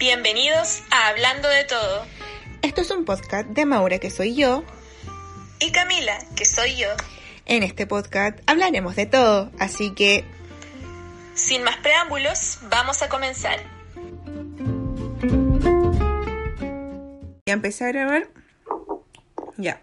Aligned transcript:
Bienvenidos 0.00 0.82
a 0.90 1.08
Hablando 1.08 1.46
de 1.46 1.64
Todo. 1.64 2.06
Esto 2.62 2.80
es 2.80 2.90
un 2.90 3.04
podcast 3.04 3.46
de 3.48 3.66
Maura, 3.66 3.98
que 3.98 4.08
soy 4.08 4.34
yo. 4.34 4.64
Y 5.58 5.72
Camila, 5.72 6.18
que 6.34 6.46
soy 6.46 6.74
yo. 6.74 6.88
En 7.44 7.62
este 7.62 7.86
podcast 7.86 8.38
hablaremos 8.46 8.96
de 8.96 9.04
todo, 9.04 9.50
así 9.58 9.90
que... 9.90 10.24
Sin 11.34 11.64
más 11.64 11.76
preámbulos, 11.76 12.60
vamos 12.70 13.02
a 13.02 13.10
comenzar. 13.10 13.60
Ya 17.44 17.52
empecé 17.52 17.84
a 17.84 17.88
grabar. 17.88 18.30
Ya. 19.58 19.82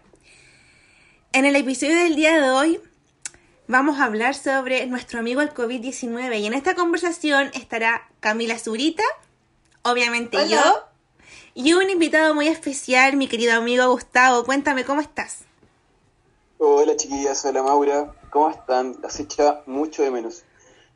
En 1.32 1.44
el 1.44 1.54
episodio 1.54 1.94
del 1.94 2.16
día 2.16 2.40
de 2.40 2.50
hoy 2.50 2.80
vamos 3.68 4.00
a 4.00 4.06
hablar 4.06 4.34
sobre 4.34 4.84
nuestro 4.86 5.20
amigo 5.20 5.42
el 5.42 5.54
COVID-19 5.54 6.40
y 6.40 6.46
en 6.46 6.54
esta 6.54 6.74
conversación 6.74 7.52
estará 7.54 8.08
Camila 8.18 8.58
Zurita, 8.58 9.04
obviamente 9.90 10.48
yo, 10.48 10.60
y 11.54 11.72
un 11.72 11.90
invitado 11.90 12.34
muy 12.34 12.48
especial, 12.48 13.16
mi 13.16 13.28
querido 13.28 13.54
amigo 13.54 13.90
Gustavo. 13.90 14.44
Cuéntame, 14.44 14.84
¿cómo 14.84 15.00
estás? 15.00 15.40
Hola 16.58 16.96
chiquillas, 16.96 17.44
hola 17.44 17.62
Maura, 17.62 18.14
¿cómo 18.30 18.50
están? 18.50 18.96
Las 19.02 19.18
echa 19.20 19.62
mucho 19.66 20.02
de 20.02 20.10
menos. 20.10 20.42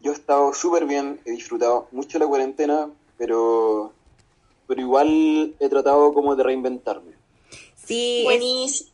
Yo 0.00 0.10
he 0.12 0.14
estado 0.14 0.52
súper 0.54 0.86
bien, 0.86 1.20
he 1.24 1.30
disfrutado 1.30 1.88
mucho 1.92 2.18
la 2.18 2.26
cuarentena, 2.26 2.90
pero, 3.16 3.92
pero 4.66 4.80
igual 4.80 5.54
he 5.60 5.68
tratado 5.68 6.12
como 6.12 6.34
de 6.34 6.42
reinventarme. 6.42 7.12
Sí, 7.84 8.22
Buenísima. 8.24 8.90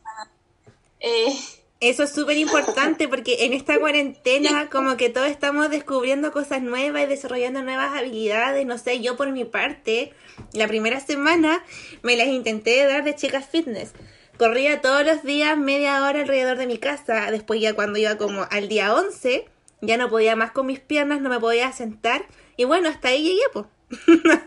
Eh, 0.99 1.35
Eso 1.81 2.03
es 2.03 2.11
súper 2.11 2.35
importante 2.37 3.07
porque 3.07 3.45
en 3.45 3.53
esta 3.53 3.79
cuarentena 3.79 4.69
como 4.69 4.97
que 4.97 5.09
todos 5.09 5.27
estamos 5.27 5.69
descubriendo 5.69 6.31
cosas 6.31 6.61
nuevas 6.61 7.03
y 7.03 7.05
desarrollando 7.05 7.61
nuevas 7.61 7.97
habilidades. 7.97 8.65
No 8.65 8.77
sé, 8.77 8.99
yo 8.99 9.15
por 9.15 9.31
mi 9.31 9.45
parte, 9.45 10.13
la 10.53 10.67
primera 10.67 10.99
semana 10.99 11.63
me 12.01 12.17
las 12.17 12.27
intenté 12.27 12.85
dar 12.85 13.03
de 13.03 13.15
chicas 13.15 13.47
fitness. 13.49 13.93
Corría 14.37 14.81
todos 14.81 15.05
los 15.05 15.23
días 15.23 15.57
media 15.57 16.03
hora 16.03 16.21
alrededor 16.21 16.57
de 16.57 16.67
mi 16.67 16.77
casa. 16.77 17.31
Después 17.31 17.61
ya 17.61 17.73
cuando 17.73 17.99
iba 17.99 18.17
como 18.17 18.45
al 18.49 18.67
día 18.69 18.93
11, 18.93 19.45
ya 19.81 19.97
no 19.97 20.09
podía 20.09 20.35
más 20.35 20.51
con 20.51 20.65
mis 20.65 20.79
piernas, 20.79 21.21
no 21.21 21.29
me 21.29 21.39
podía 21.39 21.71
sentar. 21.71 22.25
Y 22.57 22.65
bueno, 22.65 22.89
hasta 22.89 23.09
ahí 23.09 23.23
llegué, 23.23 23.41
pues. 23.53 23.65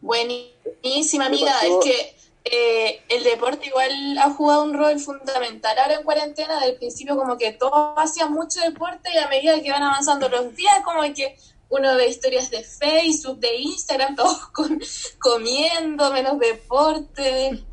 Buenísima, 0.00 1.26
amiga. 1.26 1.52
Es 1.60 1.72
que 1.84 2.21
eh, 2.44 3.00
el 3.08 3.22
deporte 3.24 3.66
igual 3.68 4.18
ha 4.18 4.30
jugado 4.32 4.64
un 4.64 4.74
rol 4.74 4.98
fundamental 4.98 5.78
ahora 5.78 5.94
en 5.94 6.02
cuarentena. 6.04 6.60
Del 6.64 6.76
principio 6.76 7.16
como 7.16 7.38
que 7.38 7.52
todos 7.52 7.94
hacían 7.96 8.32
mucho 8.32 8.60
deporte 8.60 9.10
y 9.14 9.18
a 9.18 9.28
medida 9.28 9.60
que 9.62 9.70
van 9.70 9.82
avanzando 9.82 10.28
los 10.28 10.54
días 10.56 10.74
como 10.84 11.02
que 11.14 11.36
uno 11.70 11.96
ve 11.96 12.08
historias 12.08 12.50
de 12.50 12.62
Facebook, 12.62 13.38
de 13.38 13.56
Instagram, 13.56 14.14
todos 14.16 14.46
con- 14.48 14.80
comiendo, 15.18 16.12
menos 16.12 16.38
deporte. 16.38 17.64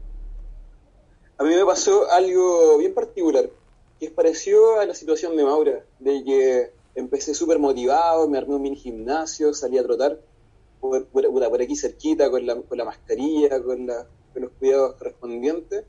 A 1.37 1.43
mí 1.43 1.55
me 1.55 1.65
pasó 1.65 2.09
algo 2.11 2.77
bien 2.77 2.93
particular, 2.93 3.49
que 3.99 4.05
es 4.07 4.11
parecido 4.11 4.79
a 4.79 4.85
la 4.85 4.93
situación 4.93 5.35
de 5.37 5.43
Maura, 5.45 5.83
de 5.99 6.23
que 6.23 6.71
empecé 6.95 7.33
súper 7.33 7.59
motivado, 7.59 8.27
me 8.27 8.37
armé 8.37 8.55
un 8.55 8.61
mini 8.61 8.75
gimnasio, 8.75 9.53
salí 9.53 9.77
a 9.77 9.83
trotar 9.83 10.19
por, 10.81 11.05
por- 11.07 11.61
aquí 11.61 11.75
cerquita, 11.75 12.29
con 12.29 12.45
la, 12.45 12.55
con 12.55 12.77
la 12.77 12.85
mascarilla, 12.85 13.61
con, 13.63 13.87
la- 13.87 14.05
con 14.33 14.43
los 14.43 14.51
cuidados 14.59 14.95
correspondientes, 14.95 15.83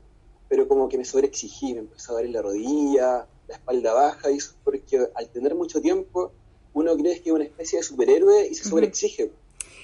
pero 0.49 0.67
como 0.67 0.89
que 0.89 0.97
me 0.97 1.05
sobreexigí, 1.05 1.73
me 1.73 1.79
empezó 1.79 2.11
a 2.11 2.15
dar 2.15 2.25
en 2.25 2.33
la 2.33 2.41
rodilla, 2.41 3.25
la 3.47 3.55
espalda 3.55 3.93
baja, 3.93 4.31
y 4.31 4.37
eso 4.37 4.51
es 4.51 4.57
porque 4.63 5.07
al 5.15 5.29
tener 5.29 5.55
mucho 5.55 5.81
tiempo, 5.81 6.31
uno 6.73 6.95
cree 6.95 7.21
que 7.21 7.29
es 7.29 7.35
una 7.35 7.43
especie 7.45 7.79
de 7.79 7.83
superhéroe 7.83 8.47
y 8.49 8.53
se 8.55 8.63
sobreexige. 8.67 9.31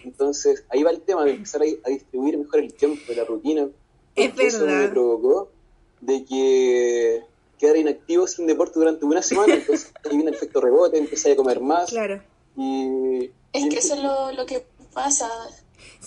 Entonces, 0.04 0.64
ahí 0.70 0.84
va 0.84 0.92
el 0.92 1.02
tema 1.02 1.26
de 1.26 1.32
empezar 1.32 1.62
a, 1.62 1.66
a 1.86 1.90
distribuir 1.90 2.38
mejor 2.38 2.60
el 2.60 2.74
tiempo, 2.74 3.02
la 3.16 3.26
rutina. 3.26 3.68
Es 4.16 4.34
Eso 4.40 4.66
me 4.66 4.74
verdad. 4.74 4.92
provocó 4.92 5.50
de 6.02 6.24
que 6.26 7.24
quedara 7.60 7.80
inactivo 7.80 8.28
sin 8.28 8.46
deporte 8.48 8.80
durante 8.80 9.04
una 9.06 9.22
semana, 9.22 9.56
entonces 9.56 9.92
ahí 10.06 10.16
viene 10.16 10.30
el 10.32 10.36
efecto 10.36 10.62
rebote, 10.62 10.98
empecé 10.98 11.32
a 11.32 11.36
comer 11.36 11.60
más 11.60 11.90
Claro. 11.90 12.22
y... 12.56 13.32
Es 13.54 13.66
y 13.66 13.70
que 13.70 13.78
eso 13.80 13.96
es 13.96 14.04
lo, 14.04 14.32
lo 14.34 14.46
que 14.46 14.64
pasa. 14.94 15.28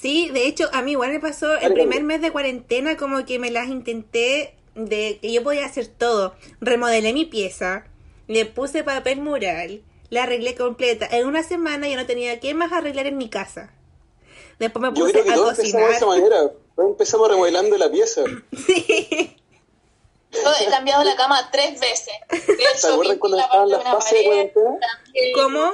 Sí, 0.00 0.30
de 0.30 0.46
hecho, 0.46 0.68
a 0.72 0.80
mí 0.82 0.92
igual 0.92 1.10
me 1.10 1.20
pasó 1.20 1.56
el 1.58 1.74
primer 1.74 2.02
mes 2.02 2.22
de 2.22 2.30
cuarentena 2.30 2.96
como 2.96 3.24
que 3.26 3.38
me 3.38 3.50
las 3.50 3.68
intenté 3.68 4.54
de 4.74 5.18
que 5.20 5.32
yo 5.32 5.42
podía 5.42 5.66
hacer 5.66 5.88
todo. 5.88 6.34
Remodelé 6.60 7.12
mi 7.12 7.26
pieza, 7.26 7.84
le 8.26 8.46
puse 8.46 8.82
papel 8.82 9.20
mural, 9.20 9.82
la 10.08 10.22
arreglé 10.22 10.54
completa. 10.54 11.06
En 11.10 11.26
una 11.26 11.42
semana 11.42 11.86
ya 11.86 11.96
no 11.96 12.06
tenía 12.06 12.40
que 12.40 12.54
más 12.54 12.72
arreglar 12.72 13.06
en 13.06 13.18
mi 13.18 13.28
casa. 13.28 13.74
Después 14.58 14.80
me 14.82 14.88
Yo 14.88 15.04
puse 15.04 15.12
creo 15.12 15.24
que 15.24 15.30
a 15.32 15.34
todos 15.34 15.58
empezamos 15.58 15.88
de 15.88 15.94
esa 15.96 16.06
cocinar. 16.06 16.30
manera, 16.30 16.52
todos 16.76 16.90
empezamos 16.90 17.28
remodelando 17.28 17.76
la 17.76 17.90
pieza. 17.90 18.22
Sí. 18.66 19.36
Yo 20.32 20.50
he 20.60 20.70
cambiado 20.70 21.02
la 21.02 21.16
cama 21.16 21.48
tres 21.50 21.80
veces. 21.80 22.14
De 22.30 22.38
¿Se 22.38 22.52
hecho, 22.52 22.92
acuerdan 22.94 23.00
pinté 23.02 23.18
cuando 23.18 23.38
estaban 23.40 23.68
las 23.68 23.82
fases 23.82 24.18
de 24.18 24.24
cuarentena? 24.24 24.78
¿Cómo? 25.34 25.72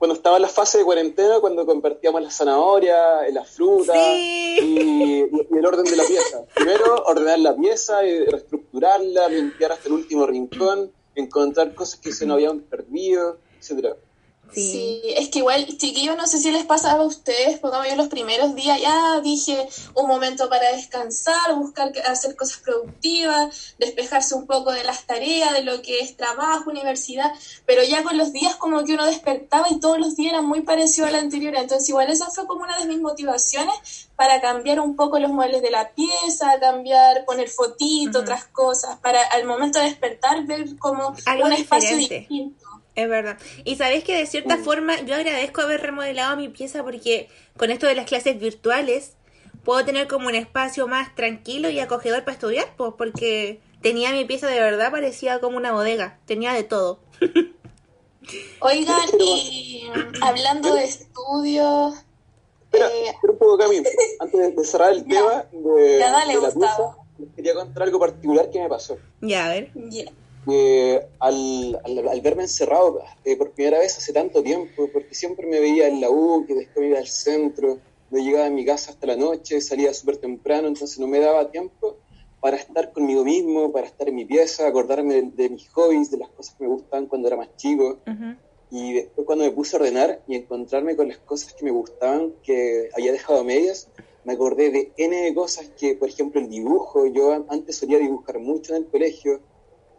Cuando 0.00 0.14
estaba 0.14 0.38
la 0.38 0.48
fase 0.48 0.78
de 0.78 0.84
cuarentena, 0.84 1.40
cuando 1.40 1.66
compartíamos 1.66 2.22
las 2.22 2.34
zanahorias, 2.34 3.30
las 3.34 3.50
frutas 3.50 3.94
Sí. 3.96 4.56
y, 4.58 5.24
y 5.54 5.58
el 5.58 5.66
orden 5.66 5.84
de 5.84 5.94
la 5.94 6.04
pieza. 6.04 6.42
Primero, 6.54 7.04
ordenar 7.04 7.38
la 7.40 7.54
pieza, 7.54 8.02
y 8.06 8.24
reestructurarla, 8.24 9.28
limpiar 9.28 9.72
hasta 9.72 9.88
el 9.88 9.94
último 9.94 10.26
rincón, 10.26 10.90
encontrar 11.14 11.74
cosas 11.74 12.00
que 12.00 12.12
se 12.12 12.24
nos 12.24 12.36
habían 12.36 12.60
perdido, 12.60 13.36
etcétera. 13.58 13.94
Sí. 14.52 14.72
Sí, 14.72 15.00
es 15.16 15.28
que 15.28 15.38
igual, 15.38 15.64
chiquillos, 15.78 16.16
no 16.16 16.26
sé 16.26 16.38
si 16.38 16.50
les 16.50 16.64
pasaba 16.64 17.02
a 17.02 17.06
ustedes, 17.06 17.58
porque 17.60 17.88
yo 17.88 17.96
los 17.96 18.08
primeros 18.08 18.54
días 18.54 18.80
ya 18.80 19.20
dije 19.20 19.68
un 19.94 20.08
momento 20.08 20.48
para 20.48 20.72
descansar, 20.72 21.54
buscar 21.56 21.92
hacer 22.06 22.34
cosas 22.34 22.58
productivas, 22.58 23.74
despejarse 23.78 24.34
un 24.34 24.46
poco 24.46 24.72
de 24.72 24.82
las 24.84 25.06
tareas, 25.06 25.52
de 25.52 25.62
lo 25.62 25.82
que 25.82 26.00
es 26.00 26.16
trabajo, 26.16 26.70
universidad, 26.70 27.32
pero 27.64 27.82
ya 27.84 28.02
con 28.02 28.18
los 28.18 28.32
días 28.32 28.56
como 28.56 28.84
que 28.84 28.94
uno 28.94 29.06
despertaba 29.06 29.68
y 29.70 29.78
todos 29.78 29.98
los 29.98 30.16
días 30.16 30.32
eran 30.32 30.46
muy 30.46 30.62
parecidos 30.62 31.10
al 31.10 31.16
anterior, 31.16 31.54
entonces 31.54 31.88
igual 31.88 32.10
esa 32.10 32.26
fue 32.30 32.46
como 32.46 32.62
una 32.64 32.78
de 32.78 32.86
mis 32.86 33.00
motivaciones 33.00 34.10
para 34.16 34.40
cambiar 34.40 34.80
un 34.80 34.96
poco 34.96 35.18
los 35.18 35.30
muebles 35.30 35.62
de 35.62 35.70
la 35.70 35.94
pieza, 35.94 36.58
cambiar, 36.60 37.24
poner 37.24 37.48
fotitos, 37.48 38.16
Ujú. 38.16 38.22
otras 38.22 38.44
cosas, 38.46 38.98
para 38.98 39.22
al 39.22 39.44
momento 39.44 39.78
de 39.78 39.86
despertar 39.86 40.44
ver 40.46 40.76
como 40.78 41.14
Algo 41.26 41.46
un 41.46 41.52
espacio 41.52 41.96
diferente. 41.96 42.18
distinto. 42.28 42.66
Es 42.94 43.08
verdad. 43.08 43.38
Y 43.64 43.76
sabes 43.76 44.04
que 44.04 44.16
de 44.16 44.26
cierta 44.26 44.56
Mm. 44.56 44.64
forma 44.64 45.00
yo 45.02 45.14
agradezco 45.14 45.60
haber 45.62 45.80
remodelado 45.80 46.36
mi 46.36 46.48
pieza 46.48 46.82
porque 46.82 47.28
con 47.56 47.70
esto 47.70 47.86
de 47.86 47.94
las 47.94 48.06
clases 48.06 48.38
virtuales 48.38 49.12
puedo 49.64 49.84
tener 49.84 50.08
como 50.08 50.28
un 50.28 50.34
espacio 50.34 50.86
más 50.88 51.14
tranquilo 51.14 51.70
y 51.70 51.78
acogedor 51.80 52.20
para 52.24 52.32
estudiar, 52.34 52.66
pues 52.76 52.92
porque 52.98 53.60
tenía 53.82 54.10
mi 54.12 54.24
pieza 54.24 54.46
de 54.48 54.60
verdad, 54.60 54.90
parecía 54.90 55.40
como 55.40 55.56
una 55.56 55.72
bodega, 55.72 56.18
tenía 56.26 56.52
de 56.52 56.64
todo. 56.64 57.00
Oigan, 58.60 59.08
y 59.18 59.88
hablando 60.22 60.74
de 60.74 60.84
estudios, 60.84 61.94
Espera, 62.62 62.86
Eh, 62.88 63.14
un 63.22 63.38
poco, 63.38 63.58
Cami. 63.58 63.82
Antes 64.20 64.56
de, 64.56 64.64
cerrar 64.64 64.92
el 64.92 65.04
Ya. 65.04 65.08
tema 65.08 65.44
de, 65.74 65.98
Ya, 65.98 66.10
dale, 66.12 66.34
de 66.36 66.40
la 66.40 66.50
Gustavo. 66.50 67.06
quería 67.34 67.54
contar 67.54 67.82
algo 67.82 67.98
particular 67.98 68.50
que 68.50 68.60
me 68.60 68.68
pasó. 68.68 68.96
Ya, 69.20 69.46
a 69.46 69.48
ver. 69.48 69.70
ya, 69.74 70.04
al, 71.18 71.80
al, 71.84 72.08
al 72.08 72.20
verme 72.20 72.42
encerrado 72.44 73.00
eh, 73.24 73.36
por 73.36 73.52
primera 73.52 73.78
vez 73.78 73.96
hace 73.98 74.12
tanto 74.12 74.42
tiempo, 74.42 74.88
porque 74.92 75.14
siempre 75.14 75.46
me 75.46 75.60
veía 75.60 75.86
en 75.88 76.00
la 76.00 76.10
U, 76.10 76.44
que 76.46 76.54
después 76.54 76.82
me 76.82 76.88
iba 76.90 76.98
al 76.98 77.06
centro, 77.08 77.78
no 78.10 78.18
llegaba 78.18 78.46
a 78.46 78.50
mi 78.50 78.64
casa 78.64 78.92
hasta 78.92 79.06
la 79.06 79.16
noche, 79.16 79.60
salía 79.60 79.92
súper 79.94 80.16
temprano, 80.16 80.68
entonces 80.68 80.98
no 80.98 81.06
me 81.06 81.20
daba 81.20 81.50
tiempo 81.50 81.98
para 82.40 82.56
estar 82.56 82.92
conmigo 82.92 83.22
mismo, 83.22 83.70
para 83.70 83.86
estar 83.86 84.08
en 84.08 84.14
mi 84.14 84.24
pieza, 84.24 84.66
acordarme 84.66 85.14
de, 85.14 85.22
de 85.34 85.48
mis 85.50 85.68
hobbies, 85.72 86.10
de 86.10 86.18
las 86.18 86.30
cosas 86.30 86.54
que 86.56 86.64
me 86.64 86.70
gustaban 86.70 87.06
cuando 87.06 87.28
era 87.28 87.36
más 87.36 87.54
chico. 87.56 87.98
Y 88.70 88.94
después 88.94 89.26
cuando 89.26 89.44
me 89.44 89.50
puse 89.50 89.76
a 89.76 89.80
ordenar 89.80 90.22
y 90.26 90.36
encontrarme 90.36 90.96
con 90.96 91.08
las 91.08 91.18
cosas 91.18 91.52
que 91.54 91.64
me 91.64 91.70
gustaban, 91.70 92.32
que 92.42 92.88
había 92.96 93.12
dejado 93.12 93.40
a 93.40 93.44
medias, 93.44 93.88
me 94.24 94.32
acordé 94.34 94.70
de 94.70 94.92
N 94.96 95.16
de 95.16 95.34
cosas 95.34 95.70
que, 95.78 95.96
por 95.96 96.08
ejemplo, 96.08 96.40
el 96.40 96.48
dibujo, 96.48 97.06
yo 97.06 97.32
an- 97.32 97.46
antes 97.48 97.76
solía 97.76 97.98
dibujar 97.98 98.38
mucho 98.38 98.74
en 98.74 98.84
el 98.84 98.88
colegio, 98.90 99.40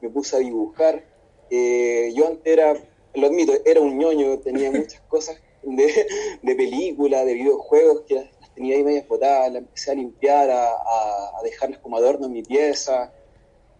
me 0.01 0.09
puse 0.09 0.35
a 0.35 0.39
dibujar, 0.39 1.03
eh, 1.49 2.11
yo 2.15 2.27
antes 2.27 2.51
era, 2.51 2.73
lo 3.13 3.27
admito, 3.27 3.53
era 3.65 3.81
un 3.81 3.97
ñoño, 3.97 4.39
tenía 4.39 4.71
muchas 4.71 5.01
cosas 5.07 5.37
de, 5.63 6.07
de 6.41 6.55
película, 6.55 7.23
de 7.25 7.33
videojuegos 7.35 8.03
que 8.07 8.15
las, 8.15 8.25
las 8.39 8.53
tenía 8.53 8.75
ahí 8.75 8.83
medias 8.83 9.07
botadas, 9.07 9.51
las 9.53 9.61
empecé 9.63 9.91
a 9.91 9.95
limpiar, 9.95 10.49
a, 10.49 10.69
a- 10.71 11.31
a 11.39 11.43
dejarlas 11.43 11.79
como 11.79 11.97
adorno 11.97 12.25
en 12.27 12.33
mi 12.33 12.43
pieza, 12.43 13.13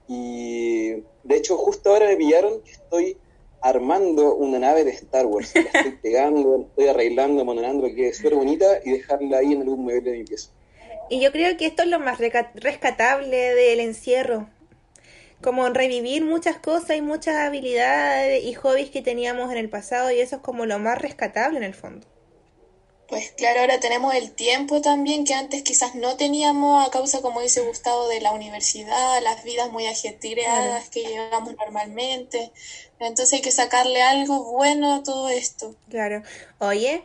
y 0.08 0.92
de 1.24 1.36
hecho 1.38 1.58
justo 1.58 1.92
ahora 1.92 2.08
me 2.08 2.18
pillaron 2.18 2.62
que 2.64 2.72
estoy 2.72 3.18
armando 3.62 4.36
una 4.36 4.60
nave 4.60 4.84
de 4.84 4.92
Star 4.92 5.26
Wars. 5.28 5.54
La 5.56 5.62
estoy 5.74 5.92
pegando, 6.02 6.58
la 6.58 6.66
estoy 6.66 6.88
arreglando, 6.88 7.42
amontonando 7.42 7.84
para 7.84 7.94
que 7.94 8.02
quede 8.02 8.14
súper 8.14 8.36
bonita 8.36 8.80
y 8.84 8.92
dejarla 8.92 9.38
ahí 9.38 9.54
en 9.54 9.62
algún 9.62 9.84
mueble 9.84 10.12
de 10.12 10.18
mi 10.18 10.24
pieza. 10.24 10.50
Y 11.10 11.22
yo 11.22 11.32
creo 11.32 11.56
que 11.58 11.68
esto 11.68 11.84
es 11.84 11.90
lo 11.90 12.00
más 12.00 12.20
rescatable 12.20 13.38
del 13.56 13.80
encierro. 13.82 14.50
Como 15.42 15.68
revivir 15.70 16.24
muchas 16.24 16.58
cosas 16.58 16.98
y 16.98 17.02
muchas 17.02 17.36
habilidades 17.36 18.44
y 18.44 18.54
hobbies 18.54 18.92
que 18.92 19.02
teníamos 19.02 19.52
en 19.52 19.58
el 19.58 19.70
pasado 19.70 20.12
y 20.12 20.20
eso 20.20 20.38
es 20.38 20.42
como 20.42 20.66
lo 20.66 20.78
más 20.80 21.00
rescatable 21.00 21.58
en 21.58 21.64
el 21.64 21.74
fondo. 21.74 22.08
Pues 23.12 23.32
claro, 23.32 23.60
ahora 23.60 23.78
tenemos 23.82 24.16
el 24.16 24.32
tiempo 24.32 24.80
también 24.80 25.26
que 25.26 25.34
antes 25.34 25.64
quizás 25.64 25.96
no 25.96 26.16
teníamos 26.16 26.88
a 26.88 26.92
causa, 26.92 27.22
como 27.22 27.42
dice 27.42 27.60
Gustavo, 27.60 28.08
de 28.08 28.22
la 28.22 28.32
universidad, 28.32 29.22
las 29.22 29.44
vidas 29.44 29.70
muy 29.70 29.86
ajetreadas 29.86 30.88
que 30.90 31.04
llevamos 31.04 31.54
normalmente. 31.58 32.54
Entonces 33.00 33.34
hay 33.34 33.42
que 33.42 33.52
sacarle 33.52 34.02
algo 34.02 34.54
bueno 34.54 34.94
a 34.94 35.04
todo 35.04 35.28
esto. 35.28 35.76
Claro. 35.90 36.24
Oye, 36.60 37.04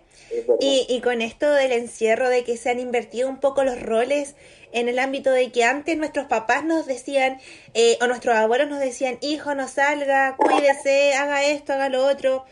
y, 0.60 0.86
y 0.88 1.00
con 1.00 1.22
esto 1.22 1.50
del 1.50 1.72
encierro, 1.72 2.28
de 2.28 2.44
que 2.44 2.56
se 2.56 2.70
han 2.70 2.78
invertido 2.78 3.28
un 3.28 3.40
poco 3.40 3.64
los 3.64 3.80
roles 3.82 4.36
en 4.78 4.88
el 4.88 4.98
ámbito 4.98 5.30
de 5.30 5.50
que 5.50 5.64
antes 5.64 5.96
nuestros 5.96 6.26
papás 6.26 6.64
nos 6.64 6.86
decían, 6.86 7.40
eh, 7.74 7.98
o 8.00 8.06
nuestros 8.06 8.36
abuelos 8.36 8.68
nos 8.68 8.78
decían, 8.78 9.18
hijo, 9.20 9.54
no 9.54 9.68
salga, 9.68 10.36
cuídese, 10.36 11.14
haga 11.14 11.44
esto, 11.44 11.72
haga 11.72 11.88
lo 11.88 12.06
otro 12.06 12.44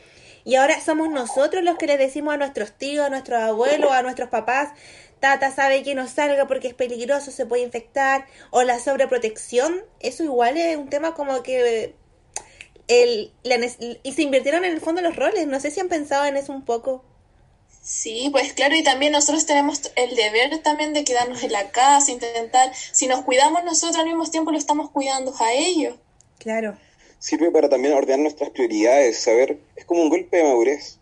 y 0.44 0.56
ahora 0.56 0.80
somos 0.80 1.10
nosotros 1.10 1.64
los 1.64 1.78
que 1.78 1.86
le 1.86 1.96
decimos 1.96 2.34
a 2.34 2.36
nuestros 2.36 2.72
tíos, 2.72 3.06
a 3.06 3.10
nuestros 3.10 3.42
abuelos, 3.42 3.90
a 3.90 4.02
nuestros 4.02 4.28
papás, 4.28 4.70
Tata 5.18 5.50
sabe 5.50 5.82
que 5.82 5.94
no 5.94 6.06
salga 6.06 6.46
porque 6.46 6.68
es 6.68 6.74
peligroso, 6.74 7.30
se 7.30 7.46
puede 7.46 7.62
infectar, 7.62 8.26
o 8.50 8.62
la 8.62 8.78
sobreprotección, 8.78 9.82
eso 10.00 10.22
igual 10.22 10.58
es 10.58 10.76
un 10.76 10.90
tema 10.90 11.14
como 11.14 11.42
que 11.42 11.94
el, 12.88 13.32
y 14.02 14.12
se 14.12 14.22
invirtieron 14.22 14.66
en 14.66 14.72
el 14.72 14.80
fondo 14.82 15.00
los 15.00 15.16
roles, 15.16 15.46
no 15.46 15.60
sé 15.60 15.70
si 15.70 15.80
han 15.80 15.88
pensado 15.88 16.26
en 16.26 16.36
eso 16.36 16.52
un 16.52 16.64
poco. 16.64 17.04
Sí, 17.84 18.30
pues 18.32 18.52
claro, 18.54 18.74
y 18.74 18.82
también 18.82 19.12
nosotros 19.12 19.46
tenemos 19.46 19.92
el 19.94 20.16
deber 20.16 20.58
también 20.62 20.92
de 20.92 21.04
quedarnos 21.04 21.44
en 21.44 21.52
la 21.52 21.70
casa, 21.70 22.10
intentar, 22.10 22.72
si 22.74 23.06
nos 23.06 23.22
cuidamos 23.22 23.62
nosotros 23.62 23.96
al 23.96 24.06
mismo 24.06 24.28
tiempo 24.28 24.50
lo 24.50 24.58
estamos 24.58 24.90
cuidando 24.90 25.32
a 25.38 25.52
ellos. 25.52 25.94
Claro 26.38 26.76
sirve 27.24 27.50
para 27.50 27.70
también 27.70 27.94
ordenar 27.94 28.20
nuestras 28.20 28.50
prioridades, 28.50 29.16
saber, 29.16 29.58
es 29.76 29.86
como 29.86 30.02
un 30.02 30.10
golpe 30.10 30.36
de 30.36 30.42
madurez, 30.42 30.98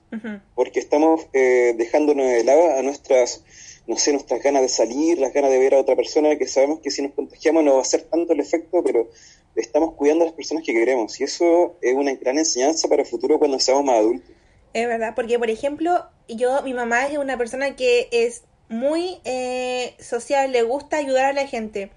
porque 0.55 0.79
estamos 0.79 1.26
eh, 1.32 1.75
dejándonos 1.76 2.25
de 2.26 2.44
lado 2.44 2.79
a 2.79 2.82
nuestras, 2.82 3.43
no 3.88 3.96
sé, 3.96 4.12
nuestras 4.12 4.40
ganas 4.40 4.62
de 4.62 4.69
salir, 4.69 5.19
las 5.19 5.32
ganas 5.32 5.50
de 5.50 5.58
ver 5.58 5.75
a 5.75 5.81
otra 5.81 5.96
persona, 5.96 6.37
que 6.37 6.46
sabemos 6.46 6.78
que 6.78 6.93
si 6.93 7.02
nos 7.02 7.12
contagiamos 7.14 7.64
no 7.64 7.75
va 7.75 7.82
a 7.82 7.85
ser 7.85 8.02
tanto 8.02 8.35
el 8.35 8.40
efecto, 8.40 8.85
pero 8.85 9.11
estamos 9.56 9.94
cuidando 9.94 10.23
a 10.23 10.26
las 10.28 10.37
personas 10.37 10.62
que 10.62 10.73
queremos, 10.73 11.20
y 11.20 11.25
eso 11.25 11.76
es 11.82 11.93
una 11.93 12.14
gran 12.14 12.38
enseñanza 12.38 12.87
para 12.87 13.02
el 13.02 13.08
futuro 13.08 13.40
cuando 13.40 13.58
seamos 13.58 13.85
más 13.85 13.96
adultos. 13.96 14.31
Es 14.75 14.87
verdad, 14.89 15.15
porque 15.15 15.39
por 15.39 15.51
ejemplo, 15.51 16.07
yo, 16.29 16.63
mi 16.63 16.73
mamá 16.73 17.07
es 17.07 17.19
una 17.19 17.37
persona 17.37 17.77
que 17.77 18.09
es 18.11 18.45
muy 18.69 19.21
eh, 19.25 19.95
social, 20.01 20.51
le 20.51 20.63
gusta 20.63 20.97
ayudar 20.97 21.27
a 21.27 21.33
la 21.33 21.47
gente. 21.47 21.91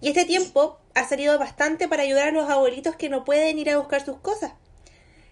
Y 0.00 0.08
este 0.08 0.24
tiempo 0.24 0.78
ha 0.94 1.08
salido 1.08 1.38
bastante 1.38 1.88
para 1.88 2.02
ayudar 2.02 2.28
a 2.28 2.32
los 2.32 2.50
abuelitos 2.50 2.96
que 2.96 3.08
no 3.08 3.24
pueden 3.24 3.58
ir 3.58 3.70
a 3.70 3.78
buscar 3.78 4.04
sus 4.04 4.18
cosas. 4.18 4.52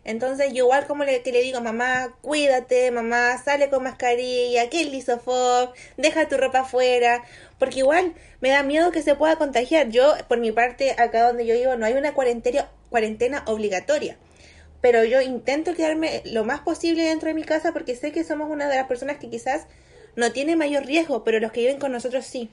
Entonces 0.04 0.52
yo 0.52 0.64
igual 0.64 0.86
como 0.86 1.02
le, 1.02 1.22
que 1.22 1.32
le 1.32 1.42
digo, 1.42 1.60
mamá, 1.60 2.16
cuídate, 2.22 2.92
mamá, 2.92 3.36
sale 3.38 3.68
con 3.68 3.82
mascarilla, 3.82 4.70
que 4.70 4.82
el 4.82 4.92
lisofob, 4.92 5.72
deja 5.96 6.28
tu 6.28 6.36
ropa 6.36 6.60
afuera, 6.60 7.24
porque 7.58 7.80
igual 7.80 8.14
me 8.40 8.50
da 8.50 8.62
miedo 8.62 8.92
que 8.92 9.02
se 9.02 9.16
pueda 9.16 9.34
contagiar. 9.34 9.88
Yo, 9.88 10.14
por 10.28 10.38
mi 10.38 10.52
parte, 10.52 10.92
acá 10.92 11.26
donde 11.26 11.44
yo 11.44 11.56
vivo 11.56 11.76
no 11.76 11.86
hay 11.86 11.94
una 11.94 12.14
cuarentena, 12.14 12.70
cuarentena 12.88 13.42
obligatoria, 13.46 14.16
pero 14.86 15.02
yo 15.02 15.20
intento 15.20 15.74
quedarme 15.74 16.22
lo 16.26 16.44
más 16.44 16.60
posible 16.60 17.02
dentro 17.02 17.26
de 17.26 17.34
mi 17.34 17.42
casa 17.42 17.72
porque 17.72 17.96
sé 17.96 18.12
que 18.12 18.22
somos 18.22 18.48
una 18.48 18.68
de 18.68 18.76
las 18.76 18.86
personas 18.86 19.18
que 19.18 19.28
quizás 19.28 19.62
no 20.14 20.30
tiene 20.30 20.54
mayor 20.54 20.86
riesgo, 20.86 21.24
pero 21.24 21.40
los 21.40 21.50
que 21.50 21.62
viven 21.62 21.80
con 21.80 21.90
nosotros 21.90 22.24
sí. 22.24 22.50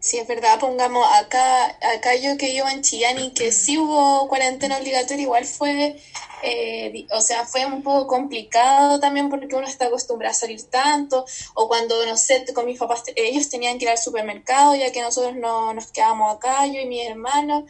Sí, 0.00 0.18
es 0.18 0.26
verdad, 0.26 0.58
pongamos 0.58 1.06
acá, 1.14 1.66
acá 1.94 2.16
yo 2.16 2.36
que 2.36 2.46
vivo 2.46 2.68
en 2.68 2.82
Chillán 2.82 3.20
y 3.20 3.32
que 3.34 3.52
sí 3.52 3.78
hubo 3.78 4.26
cuarentena 4.26 4.78
obligatoria, 4.78 5.22
igual 5.22 5.44
fue, 5.44 5.96
eh, 6.42 7.06
o 7.12 7.20
sea, 7.20 7.46
fue 7.46 7.64
un 7.66 7.84
poco 7.84 8.08
complicado 8.08 8.98
también 8.98 9.30
porque 9.30 9.54
uno 9.54 9.68
está 9.68 9.86
acostumbrado 9.86 10.32
a 10.32 10.34
salir 10.34 10.60
tanto, 10.70 11.24
o 11.54 11.68
cuando, 11.68 12.04
no 12.04 12.16
sé, 12.16 12.44
con 12.52 12.66
mis 12.66 12.80
papás, 12.80 13.04
ellos 13.14 13.48
tenían 13.48 13.78
que 13.78 13.84
ir 13.84 13.90
al 13.90 13.98
supermercado, 13.98 14.74
ya 14.74 14.90
que 14.90 15.02
nosotros 15.02 15.36
no 15.36 15.72
nos 15.72 15.92
quedábamos 15.92 16.34
acá, 16.34 16.66
yo 16.66 16.80
y 16.80 16.86
mis 16.86 17.06
hermanos, 17.06 17.62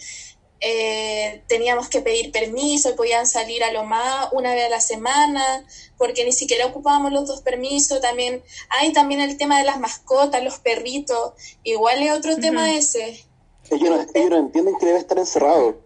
eh, 0.61 1.43
teníamos 1.47 1.89
que 1.89 2.03
pedir 2.03 2.33
permiso 2.33 2.91
y 2.91 2.95
podían 2.95 3.27
salir 3.27 3.65
a 3.65 3.73
lo 3.73 3.85
más 3.85 4.29
una 4.33 4.55
vez 4.55 4.67
a 4.67 4.69
la 4.69 4.81
semana, 4.81 5.65
porque 5.97 6.25
ni 6.25 6.33
siquiera 6.33 6.67
ocupábamos 6.67 7.13
los 7.13 7.27
dos 7.27 7.41
permisos. 7.41 8.01
También 8.01 8.43
hay 8.69 8.93
también 8.93 9.21
el 9.21 9.39
tema 9.39 9.59
de 9.59 9.65
las 9.65 9.81
mascotas, 9.81 10.45
los 10.45 10.59
perritos, 10.59 11.33
igual 11.65 12.03
es 12.03 12.13
otro 12.13 12.37
tema 12.37 12.73
ese. 12.73 13.25
Ellos 13.71 14.07
no, 14.15 14.37
entienden 14.37 14.77
que 14.79 14.87
debe 14.87 14.99
estar 14.99 15.19
encerrado. 15.19 15.81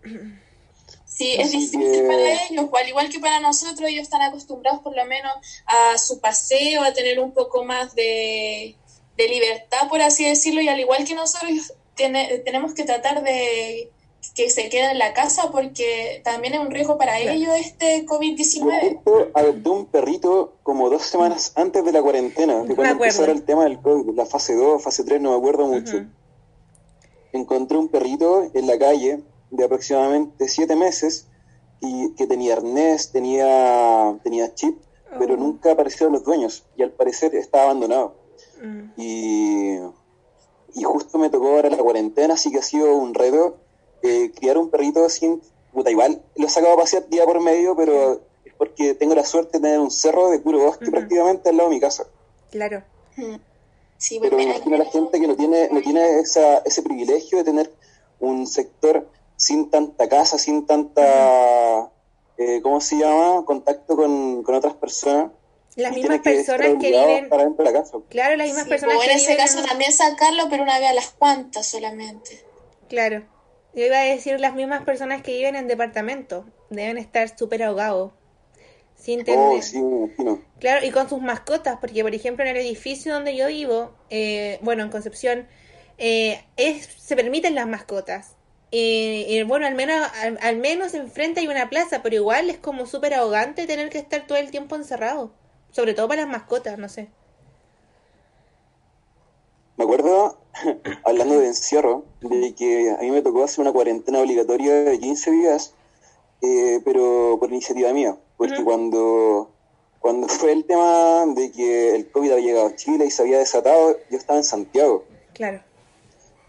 Sí, 1.07 1.37
es 1.39 1.53
difícil 1.53 2.07
para 2.09 2.45
ellos, 2.49 2.67
al 2.73 2.89
igual 2.89 3.09
que 3.09 3.21
para 3.21 3.39
nosotros, 3.39 3.89
ellos 3.89 4.03
están 4.03 4.23
acostumbrados 4.23 4.81
por 4.83 4.97
lo 4.97 5.05
menos 5.05 5.33
a 5.67 5.97
su 5.97 6.19
paseo, 6.19 6.83
a 6.83 6.93
tener 6.93 7.21
un 7.21 7.33
poco 7.33 7.65
más 7.65 7.95
de, 7.95 8.75
de 9.17 9.29
libertad, 9.29 9.89
por 9.89 10.03
así 10.03 10.25
decirlo, 10.25 10.61
y 10.61 10.69
al 10.69 10.81
igual 10.81 11.05
que 11.05 11.15
nosotros 11.15 11.75
tenemos 11.95 12.75
que 12.75 12.83
tratar 12.83 13.23
de 13.23 13.93
que 14.35 14.51
se 14.51 14.69
queden 14.69 14.93
en 14.93 14.99
la 14.99 15.13
casa 15.13 15.51
porque 15.51 16.21
también 16.25 16.55
es 16.55 16.61
un 16.61 16.71
riesgo 16.71 16.97
para 16.99 17.19
ellos 17.19 17.53
este 17.59 18.07
COVID-19. 18.07 19.31
Adopté 19.35 19.69
un 19.69 19.87
perrito 19.87 20.55
como 20.63 20.91
dos 20.91 21.03
semanas 21.03 21.53
antes 21.57 21.85
de 21.85 21.93
la 21.93 22.03
cuarentena, 22.03 22.63
de 22.63 22.75
cuando 22.75 22.95
empezó 22.95 23.25
el 23.25 23.43
tema 23.43 23.65
del 23.65 23.81
COVID, 23.81 24.15
la 24.15 24.27
fase 24.27 24.55
2, 24.55 24.83
fase 24.83 25.05
3, 25.05 25.21
no 25.21 25.33
me 25.33 25.37
acuerdo 25.37 25.67
mucho. 25.67 26.07
Encontré 27.33 27.79
un 27.79 27.89
perrito 27.89 28.49
en 28.55 28.67
la 28.67 28.79
calle 28.79 29.23
de 29.51 29.65
aproximadamente 29.65 30.49
siete 30.49 30.77
meses 30.77 31.29
y 31.81 32.15
que 32.15 32.27
tenía 32.27 32.55
arnés, 32.55 33.11
tenía, 33.11 34.17
tenía 34.23 34.55
chip, 34.55 34.79
pero 35.19 35.35
oh. 35.35 35.37
nunca 35.37 35.73
aparecieron 35.73 36.13
los 36.13 36.25
dueños 36.25 36.65
y 36.77 36.83
al 36.83 36.91
parecer 36.91 37.35
estaba 37.35 37.65
abandonado. 37.65 38.17
Mm. 38.63 38.91
y, 38.97 39.79
y 40.75 40.83
justo 40.83 41.19
me 41.19 41.31
tocó 41.31 41.49
ahora 41.49 41.71
la 41.71 41.77
cuarentena, 41.79 42.35
así 42.35 42.51
que 42.51 42.59
ha 42.59 42.63
sido 42.63 42.97
un 42.97 43.15
reto 43.15 43.59
eh, 44.05 44.31
criar 44.37 44.59
un 44.59 44.69
perrito 44.69 45.09
sin, 45.09 45.41
puta, 45.73 45.91
igual 45.91 46.23
lo 46.37 46.47
he 46.47 46.51
sacado 46.51 46.75
a 46.75 46.77
pasear 46.77 47.09
día 47.09 47.25
por 47.25 47.41
medio, 47.41 47.75
pero 47.75 48.21
es 48.45 48.53
porque 48.59 48.95
tengo 48.95 49.15
la 49.15 49.25
suerte 49.25 49.59
de 49.59 49.63
tener 49.63 49.81
un 49.81 49.91
cerro 49.91 50.29
de 50.29 50.41
puro 50.41 50.59
bosque 50.59 50.91
prácticamente 50.91 51.49
al 51.49 51.57
lado 51.57 51.71
de 51.71 51.75
mi 51.77 51.81
casa. 51.81 52.05
Claro. 52.51 52.83
Sí, 53.97 54.19
pero 54.21 54.37
me 54.37 54.43
imagino 54.43 54.77
a 54.77 54.81
la 54.81 54.85
gente 54.85 55.19
que 55.19 55.27
no 55.27 55.37
tiene, 55.37 55.71
no 55.71 55.81
tiene 55.81 56.21
esa, 56.21 56.59
ese 56.59 56.83
privilegio 56.83 57.39
de 57.39 57.45
tener 57.45 57.73
un 58.21 58.47
sector 58.47 59.09
sin 59.37 59.71
tanta 59.71 60.07
casa, 60.07 60.37
sin 60.37 60.67
tanta, 60.67 61.91
eh, 62.37 62.61
¿cómo 62.63 62.83
se 62.83 62.99
llama?, 62.99 63.43
contacto 63.47 63.97
con, 63.97 64.43
con 64.43 64.55
otras 64.55 64.75
personas. 64.75 65.31
Las 65.77 65.93
mismas 65.93 66.21
personas 66.21 66.69
que, 66.79 66.91
viven. 66.91 67.29
Para 67.31 67.45
dentro 67.45 67.65
de 67.65 67.73
la 67.73 67.81
casa. 67.81 67.99
Claro, 68.11 68.37
las 68.37 68.49
mismas 68.49 68.69
personas 68.69 68.97
pues, 68.97 69.07
que 69.07 69.13
en 69.13 69.19
ese 69.19 69.37
caso 69.37 69.63
también 69.67 69.93
sacarlo, 69.93 70.45
pero 70.51 70.63
una 70.63 70.79
vez 70.79 70.91
a 70.91 70.93
las 70.93 71.11
cuantas 71.11 71.67
solamente. 71.67 72.45
Claro. 72.89 73.25
Yo 73.75 73.85
iba 73.85 73.99
a 73.99 74.05
decir 74.05 74.39
las 74.41 74.55
mismas 74.55 74.85
personas 74.85 75.23
que 75.23 75.33
viven 75.33 75.57
en 75.57 75.67
departamento. 75.67 76.45
Deben 76.71 76.97
estar 76.97 77.37
súper 77.37 77.63
ahogados. 77.63 78.13
Sin 78.95 79.25
oh, 79.29 79.61
sí, 79.61 79.83
no. 79.83 80.41
Claro, 80.61 80.87
y 80.87 80.91
con 80.91 81.09
sus 81.09 81.21
mascotas, 81.21 81.79
porque 81.81 82.03
por 82.03 82.15
ejemplo 82.15 82.45
en 82.45 82.57
el 82.57 82.63
edificio 82.63 83.13
donde 83.13 83.37
yo 83.37 83.49
vivo, 83.49 83.93
eh, 84.09 84.59
bueno, 84.63 84.85
en 84.85 84.91
Concepción, 84.91 85.47
eh, 85.99 86.43
es, 86.57 86.87
se 86.87 87.17
permiten 87.17 87.55
las 87.55 87.67
mascotas. 87.67 88.37
y 88.71 89.43
bueno, 89.43 89.67
al 89.67 89.75
menos, 89.75 90.09
al, 90.41 90.57
menos 90.57 90.95
enfrente 90.95 91.41
hay 91.41 91.49
una 91.49 91.69
plaza, 91.69 92.03
pero 92.03 92.17
igual 92.17 92.51
es 92.51 92.59
como 92.59 92.87
súper 92.87 93.15
ahogante 93.15 93.67
tener 93.67 93.91
que 93.91 93.99
estar 93.99 94.27
todo 94.27 94.39
el 94.39 94.51
tiempo 94.51 94.77
encerrado. 94.77 95.35
Sobre 95.71 95.93
todo 95.95 96.09
para 96.09 96.23
las 96.23 96.31
mascotas, 96.31 96.79
no 96.79 96.89
sé. 96.89 97.09
Me 99.77 99.85
acuerdo, 99.85 100.39
hablando 101.05 101.39
de 101.39 101.49
encierro, 101.49 102.05
de 102.21 102.55
que 102.55 102.91
a 102.91 103.03
mí 103.03 103.11
me 103.11 103.23
tocó 103.23 103.45
hacer 103.45 103.61
una 103.63 103.73
cuarentena 103.73 104.21
obligatoria 104.21 104.73
de 104.85 104.99
15 104.99 105.31
días, 105.33 105.75
eh, 106.43 106.81
pero 106.85 107.37
por 107.41 107.51
iniciativa 107.51 107.93
mía, 107.93 108.17
porque 108.37 108.63
cuando, 108.63 109.51
cuando 110.01 110.29
fue 110.29 110.53
el 110.53 110.65
tema 110.65 111.25
de 111.35 111.51
que 111.51 111.97
el 111.97 112.11
COVID 112.11 112.33
había 112.33 112.45
llegado 112.45 112.67
a 112.69 112.77
Chile 112.77 113.07
y 113.07 113.11
se 113.11 113.23
había 113.23 113.39
desatado, 113.39 113.97
yo 114.11 114.19
estaba 114.19 114.39
en 114.39 114.45
Santiago. 114.45 115.05
Claro. 115.33 115.61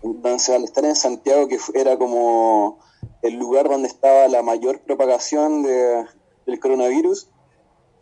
Entonces, 0.03 0.55
al 0.55 0.63
estar 0.63 0.85
en 0.85 0.95
Santiago, 0.95 1.47
que 1.47 1.57
era 1.73 1.97
como 1.97 2.77
el 3.23 3.35
lugar 3.35 3.69
donde 3.69 3.87
estaba 3.87 4.27
la 4.27 4.43
mayor 4.43 4.81
propagación 4.81 5.63
de, 5.63 6.05
del 6.45 6.59
coronavirus, 6.59 7.29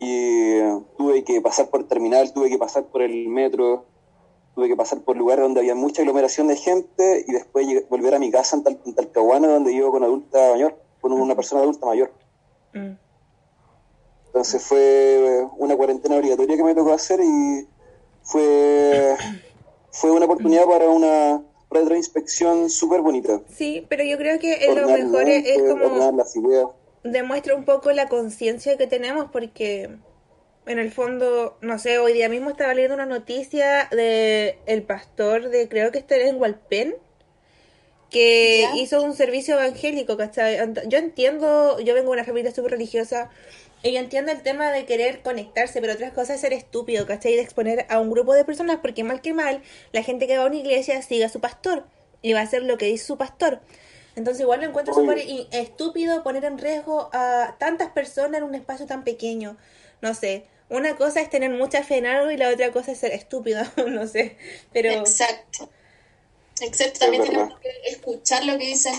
y 0.00 0.58
tuve 0.98 1.24
que 1.24 1.40
pasar 1.40 1.70
por 1.70 1.88
terminal, 1.88 2.32
tuve 2.34 2.50
que 2.50 2.58
pasar 2.58 2.84
por 2.84 3.00
el 3.00 3.28
metro, 3.28 3.86
tuve 4.54 4.68
que 4.68 4.76
pasar 4.76 5.00
por 5.00 5.16
lugares 5.16 5.42
donde 5.42 5.60
había 5.60 5.74
mucha 5.74 6.02
aglomeración 6.02 6.48
de 6.48 6.56
gente 6.56 7.24
y 7.26 7.32
después 7.32 7.66
volver 7.88 8.14
a 8.14 8.18
mi 8.18 8.30
casa 8.30 8.56
en, 8.56 8.62
Tal 8.62 8.78
Talcahuano, 8.94 9.48
donde 9.48 9.72
vivo 9.72 9.90
con 9.90 10.04
adulta 10.04 10.52
mayor, 10.52 10.78
con 11.00 11.12
una 11.12 11.34
persona 11.34 11.62
adulta 11.62 11.86
mayor. 11.86 12.12
Mm. 12.72 12.92
Entonces 14.26 14.62
fue 14.62 15.46
una 15.58 15.76
cuarentena 15.76 16.16
obligatoria 16.16 16.56
que 16.56 16.64
me 16.64 16.74
tocó 16.74 16.92
hacer 16.92 17.20
y 17.20 17.68
fue, 18.22 19.16
fue 19.90 20.10
una 20.10 20.26
oportunidad 20.26 20.64
para 20.64 20.88
una 20.88 21.42
retroinspección 21.70 22.70
súper 22.70 23.00
bonita. 23.00 23.40
Sí, 23.48 23.86
pero 23.88 24.04
yo 24.04 24.16
creo 24.16 24.38
que 24.38 24.56
lo 24.74 24.88
mejor 24.88 25.28
es, 25.28 25.62
como... 25.62 26.74
Demuestra 27.02 27.54
un 27.54 27.64
poco 27.64 27.92
la 27.92 28.08
conciencia 28.08 28.78
que 28.78 28.86
tenemos 28.86 29.30
porque 29.30 29.90
en 30.66 30.78
el 30.78 30.90
fondo, 30.90 31.56
no 31.60 31.78
sé, 31.78 31.98
hoy 31.98 32.12
día 32.12 32.28
mismo 32.28 32.50
estaba 32.50 32.74
leyendo 32.74 32.94
una 32.94 33.06
noticia 33.06 33.88
de 33.90 34.58
el 34.66 34.82
pastor 34.82 35.50
de, 35.50 35.68
creo 35.68 35.92
que 35.92 35.98
está 35.98 36.16
en 36.16 36.40
Hualpén, 36.40 36.96
que 38.10 38.60
¿Ya? 38.62 38.76
hizo 38.76 39.02
un 39.02 39.14
servicio 39.14 39.54
evangélico, 39.54 40.16
¿cachai? 40.16 40.58
Yo 40.86 40.98
entiendo, 40.98 41.80
yo 41.80 41.94
vengo 41.94 42.10
de 42.10 42.18
una 42.18 42.24
familia 42.24 42.54
súper 42.54 42.72
religiosa, 42.72 43.30
y 43.82 43.92
yo 43.92 43.98
entiendo 43.98 44.32
el 44.32 44.42
tema 44.42 44.70
de 44.70 44.86
querer 44.86 45.20
conectarse, 45.20 45.80
pero 45.80 45.92
otra 45.92 46.12
cosa 46.12 46.34
es 46.34 46.40
ser 46.40 46.52
estúpido, 46.52 47.06
¿cachai? 47.06 47.34
De 47.34 47.42
exponer 47.42 47.86
a 47.90 48.00
un 48.00 48.10
grupo 48.10 48.32
de 48.32 48.44
personas, 48.44 48.78
porque 48.80 49.04
mal 49.04 49.20
que 49.20 49.34
mal, 49.34 49.62
la 49.92 50.02
gente 50.02 50.26
que 50.26 50.38
va 50.38 50.44
a 50.44 50.46
una 50.46 50.56
iglesia 50.56 51.02
sigue 51.02 51.24
a 51.24 51.28
su 51.28 51.40
pastor, 51.40 51.84
y 52.22 52.32
va 52.32 52.40
a 52.40 52.44
hacer 52.44 52.62
lo 52.62 52.78
que 52.78 52.86
dice 52.86 53.04
su 53.04 53.18
pastor. 53.18 53.60
Entonces 54.16 54.40
igual 54.40 54.60
lo 54.60 54.66
encuentro 54.68 54.94
súper 54.94 55.18
estúpido 55.50 56.22
poner 56.22 56.44
en 56.44 56.56
riesgo 56.56 57.10
a 57.12 57.56
tantas 57.58 57.90
personas 57.90 58.38
en 58.38 58.44
un 58.44 58.54
espacio 58.54 58.86
tan 58.86 59.04
pequeño. 59.04 59.58
No 60.00 60.14
sé, 60.14 60.46
una 60.68 60.96
cosa 60.96 61.20
es 61.20 61.30
tener 61.30 61.50
mucha 61.50 61.82
fe 61.82 61.98
en 61.98 62.06
algo 62.06 62.30
y 62.30 62.36
la 62.36 62.50
otra 62.50 62.72
cosa 62.72 62.92
es 62.92 62.98
ser 62.98 63.12
estúpido, 63.12 63.62
no 63.88 64.06
sé. 64.06 64.36
Pero 64.72 64.90
Exacto. 64.90 65.70
Exacto, 66.60 67.00
también 67.00 67.24
tenemos 67.24 67.58
que 67.58 67.70
escuchar 67.90 68.44
lo 68.44 68.56
que 68.56 68.66
dicen 68.66 68.94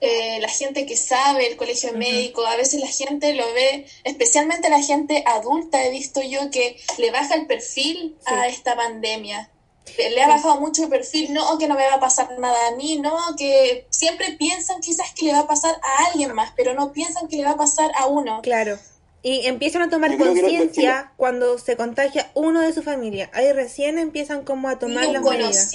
eh, 0.00 0.40
la 0.40 0.48
gente 0.48 0.86
que 0.86 0.96
sabe, 0.96 1.48
el 1.48 1.56
colegio 1.56 1.92
médico, 1.92 2.44
a 2.46 2.56
veces 2.56 2.80
la 2.80 2.86
gente 2.86 3.34
lo 3.34 3.52
ve, 3.54 3.86
especialmente 4.02 4.68
la 4.68 4.82
gente 4.82 5.22
adulta, 5.26 5.84
he 5.84 5.90
visto 5.90 6.20
yo 6.22 6.50
que 6.50 6.76
le 6.98 7.10
baja 7.10 7.34
el 7.34 7.46
perfil 7.46 8.16
a 8.24 8.48
esta 8.48 8.74
pandemia. 8.76 9.48
Le 9.96 10.22
ha 10.22 10.28
bajado 10.28 10.60
mucho 10.60 10.84
el 10.84 10.88
perfil, 10.88 11.32
no, 11.32 11.58
que 11.58 11.68
no 11.68 11.74
me 11.74 11.86
va 11.86 11.94
a 11.94 12.00
pasar 12.00 12.38
nada 12.38 12.68
a 12.68 12.76
mí, 12.76 12.98
no, 12.98 13.16
que 13.36 13.86
siempre 13.90 14.32
piensan 14.32 14.80
quizás 14.80 15.12
que 15.12 15.26
le 15.26 15.32
va 15.32 15.40
a 15.40 15.46
pasar 15.46 15.74
a 15.82 16.06
alguien 16.06 16.32
más, 16.34 16.52
pero 16.56 16.74
no 16.74 16.92
piensan 16.92 17.28
que 17.28 17.36
le 17.36 17.44
va 17.44 17.52
a 17.52 17.56
pasar 17.56 17.90
a 17.96 18.06
uno. 18.06 18.42
claro. 18.42 18.78
Y 19.24 19.46
empiezan 19.46 19.82
a 19.82 19.88
tomar 19.90 20.16
conciencia 20.18 21.12
cuando 21.16 21.56
se 21.58 21.76
contagia 21.76 22.30
uno 22.34 22.60
de 22.60 22.72
su 22.72 22.82
familia. 22.82 23.30
Ahí 23.32 23.52
recién 23.52 23.98
empiezan 23.98 24.44
como 24.44 24.68
a 24.68 24.78
tomar 24.78 25.06
las 25.08 25.22
medidas. 25.22 25.72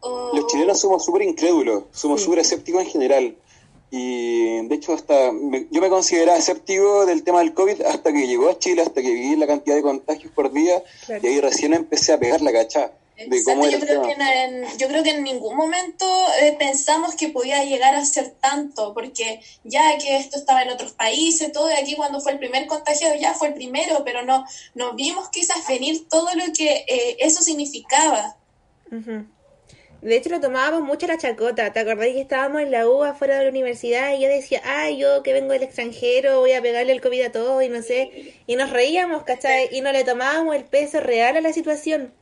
o... 0.00 0.30
Los 0.36 0.46
chilenos 0.46 0.78
somos 0.78 1.04
súper 1.04 1.22
incrédulos, 1.22 1.84
somos 1.90 2.20
Sí. 2.20 2.24
súper 2.26 2.38
escépticos 2.40 2.82
en 2.82 2.88
general. 2.90 3.36
Y 3.90 4.66
de 4.66 4.74
hecho, 4.74 4.92
hasta 4.92 5.32
me- 5.32 5.66
yo 5.70 5.80
me 5.80 5.88
consideraba 5.88 6.38
escéptico 6.38 7.06
del 7.06 7.22
tema 7.22 7.38
del 7.40 7.54
COVID 7.54 7.82
hasta 7.82 8.12
que 8.12 8.26
llegó 8.26 8.48
a 8.50 8.58
Chile, 8.58 8.82
hasta 8.82 9.00
que 9.02 9.10
vi 9.12 9.36
la 9.36 9.46
cantidad 9.46 9.74
de 9.76 9.82
contagios 9.82 10.32
por 10.32 10.52
día, 10.52 10.82
Claro. 11.06 11.20
y 11.24 11.26
ahí 11.28 11.40
recién 11.40 11.72
empecé 11.74 12.12
a 12.12 12.18
pegar 12.18 12.40
la 12.42 12.52
cacha 12.52 12.92
de 13.16 13.42
cómo 13.44 13.66
yo 13.66 13.80
creo, 13.80 14.02
que 14.02 14.12
en, 14.12 14.78
yo 14.78 14.88
creo 14.88 15.02
que 15.02 15.10
en 15.10 15.24
ningún 15.24 15.56
momento 15.56 16.06
eh, 16.42 16.54
pensamos 16.58 17.14
que 17.14 17.28
podía 17.28 17.64
llegar 17.64 17.94
a 17.94 18.04
ser 18.04 18.30
tanto, 18.40 18.92
porque 18.92 19.40
ya 19.64 19.96
que 19.98 20.18
esto 20.18 20.36
estaba 20.36 20.62
en 20.62 20.70
otros 20.70 20.92
países, 20.92 21.52
todo 21.52 21.66
de 21.66 21.76
aquí 21.76 21.96
cuando 21.96 22.20
fue 22.20 22.32
el 22.32 22.38
primer 22.38 22.66
contagiado 22.66 23.14
ya 23.16 23.32
fue 23.34 23.48
el 23.48 23.54
primero, 23.54 24.02
pero 24.04 24.22
no, 24.22 24.44
no 24.74 24.94
vimos 24.94 25.30
quizás 25.30 25.66
venir 25.66 26.08
todo 26.08 26.28
lo 26.34 26.52
que 26.52 26.84
eh, 26.86 27.16
eso 27.20 27.42
significaba. 27.42 28.36
Ujú. 28.92 29.26
De 30.02 30.14
hecho, 30.14 30.28
lo 30.28 30.40
tomábamos 30.40 30.82
mucho 30.82 31.06
la 31.06 31.18
chacota. 31.18 31.72
¿Te 31.72 31.80
acordás 31.80 32.06
que 32.08 32.20
estábamos 32.20 32.62
en 32.62 32.70
la 32.70 32.88
U 32.88 33.02
afuera 33.02 33.38
de 33.38 33.44
la 33.44 33.50
universidad 33.50 34.14
y 34.14 34.20
yo 34.20 34.28
decía, 34.28 34.60
ay, 34.64 34.98
yo 34.98 35.22
que 35.22 35.32
vengo 35.32 35.52
del 35.52 35.62
extranjero 35.62 36.40
voy 36.40 36.52
a 36.52 36.62
pegarle 36.62 36.92
el 36.92 37.00
COVID 37.00 37.22
a 37.22 37.32
todo 37.32 37.62
y 37.62 37.68
no 37.68 37.82
sé? 37.82 38.34
Y 38.46 38.56
nos 38.56 38.70
reíamos, 38.70 39.24
¿cachai? 39.24 39.68
Y 39.72 39.80
no 39.80 39.90
le 39.90 40.04
tomábamos 40.04 40.54
el 40.54 40.64
peso 40.64 41.00
real 41.00 41.36
a 41.36 41.40
la 41.40 41.52
situación. 41.52 42.12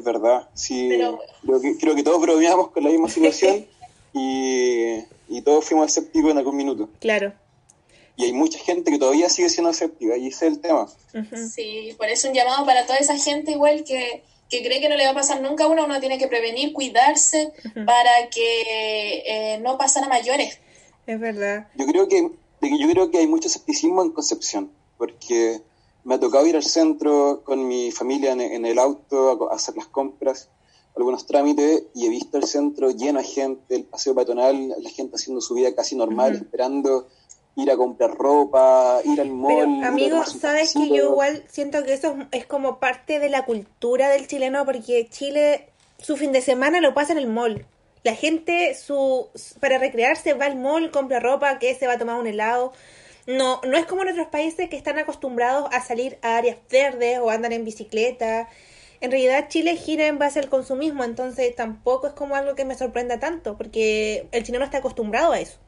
Es 0.00 0.04
verdad, 0.04 0.48
sí. 0.54 0.88
Pero- 0.90 1.18
Creo, 1.42 1.60
que, 1.60 1.76
creo 1.78 1.94
que 1.94 2.02
todos 2.02 2.20
bromeamos 2.20 2.70
con 2.70 2.82
la 2.84 2.90
misma 2.90 3.08
situación 3.16 3.66
y, 4.12 4.96
y 5.28 5.42
todos 5.42 5.64
fuimos 5.64 5.86
escépticos 5.88 6.30
en 6.30 6.38
algún 6.38 6.56
minuto. 6.56 6.88
Claro. 7.00 7.32
Y 8.16 8.24
hay 8.24 8.32
mucha 8.32 8.58
gente 8.58 8.90
que 8.90 8.98
todavía 8.98 9.28
sigue 9.30 9.48
siendo 9.48 9.70
escéptica, 9.70 10.16
y 10.16 10.26
ese 10.28 10.46
es 10.46 10.52
el 10.54 10.60
tema. 10.60 10.88
Ujú. 11.14 11.36
Sí, 11.48 11.94
por 11.96 12.08
eso 12.08 12.28
un 12.28 12.34
llamado 12.34 12.66
para 12.66 12.84
toda 12.86 12.98
esa 12.98 13.16
gente 13.16 13.52
igual 13.52 13.84
que, 13.84 14.22
que 14.50 14.62
cree 14.62 14.80
que 14.80 14.88
no 14.90 14.96
le 14.96 15.04
va 15.04 15.10
a 15.12 15.14
pasar 15.14 15.40
nunca 15.40 15.64
a 15.64 15.68
uno, 15.68 15.84
uno 15.84 16.00
tiene 16.00 16.18
que 16.18 16.28
prevenir, 16.28 16.72
cuidarse 16.74 17.52
para 17.86 18.28
que 18.30 19.22
eh, 19.26 19.58
no 19.62 19.78
pasara 19.78 20.06
a 20.06 20.10
mayores. 20.10 20.58
Es 21.06 21.18
verdad. 21.18 21.68
Yo 21.76 21.86
creo 21.86 22.08
que 22.08 22.22
de 22.60 22.68
que 22.68 22.78
yo 22.78 22.90
creo 22.90 23.10
que 23.10 23.18
hay 23.18 23.26
mucho 23.26 23.48
escepticismo 23.48 24.02
en 24.02 24.10
Concepción, 24.10 24.70
porque 24.98 25.62
me 26.04 26.14
ha 26.14 26.20
tocado 26.20 26.46
ir 26.46 26.56
al 26.56 26.62
centro 26.62 27.42
con 27.44 27.66
mi 27.66 27.90
familia 27.90 28.32
en, 28.32 28.40
en 28.40 28.66
el 28.66 28.78
auto 28.78 29.50
a, 29.50 29.54
hacer 29.54 29.76
las 29.76 29.86
compras, 29.86 30.48
algunos 30.96 31.26
trámites, 31.26 31.84
y 31.94 32.06
he 32.06 32.08
visto 32.08 32.38
el 32.38 32.44
centro 32.44 32.90
lleno 32.90 33.20
de 33.20 33.26
gente, 33.26 33.76
el 33.76 33.84
paseo 33.84 34.14
peatonal, 34.14 34.74
la 34.78 34.90
gente 34.90 35.16
haciendo 35.16 35.40
su 35.40 35.54
vida 35.54 35.74
casi 35.74 35.96
normal, 35.96 36.34
esperando 36.34 37.06
ir 37.56 37.70
a 37.70 37.76
comprar 37.76 38.14
ropa, 38.16 39.00
ir 39.04 39.20
al 39.20 39.30
mall. 39.30 39.78
Pero, 39.78 39.88
amigo, 39.88 40.24
sabes 40.24 40.72
que 40.72 40.88
yo 40.88 41.10
igual 41.10 41.44
siento 41.48 41.82
que 41.84 41.92
eso 41.92 42.16
es 42.32 42.40
es 42.40 42.46
como 42.46 42.78
parte 42.78 43.18
de 43.18 43.28
la 43.28 43.44
cultura 43.44 44.08
del 44.08 44.26
chileno, 44.26 44.64
porque 44.64 45.08
Chile, 45.10 45.68
su 45.98 46.16
fin 46.16 46.32
de 46.32 46.40
semana 46.40 46.80
lo 46.80 46.94
pasa 46.94 47.12
en 47.12 47.18
el 47.18 47.26
mall. 47.26 47.66
La 48.02 48.14
gente, 48.14 48.74
su 48.74 49.28
para 49.60 49.78
recrearse, 49.78 50.32
va 50.32 50.46
al 50.46 50.56
mall, 50.56 50.90
compra 50.90 51.20
ropa, 51.20 51.58
que 51.58 51.74
se 51.74 51.86
va 51.86 51.94
a 51.94 51.98
tomar 51.98 52.18
un 52.18 52.26
helado. 52.26 52.72
No, 53.36 53.60
no 53.64 53.76
es 53.76 53.86
como 53.86 54.02
en 54.02 54.08
otros 54.08 54.26
países 54.28 54.68
que 54.68 54.76
están 54.76 54.98
acostumbrados 54.98 55.68
a 55.72 55.80
salir 55.84 56.18
a 56.22 56.36
áreas 56.36 56.56
verdes 56.70 57.18
o 57.20 57.30
andan 57.30 57.52
en 57.52 57.64
bicicleta. 57.64 58.48
En 59.00 59.10
realidad 59.10 59.48
Chile 59.48 59.76
gira 59.76 60.06
en 60.06 60.18
base 60.18 60.40
al 60.40 60.48
consumismo, 60.48 61.04
entonces 61.04 61.54
tampoco 61.54 62.08
es 62.08 62.12
como 62.12 62.34
algo 62.34 62.54
que 62.54 62.64
me 62.64 62.74
sorprenda 62.76 63.20
tanto, 63.20 63.56
porque 63.56 64.26
el 64.32 64.42
chileno 64.42 64.64
está 64.64 64.78
acostumbrado 64.78 65.32
a 65.32 65.40
eso. 65.40 65.58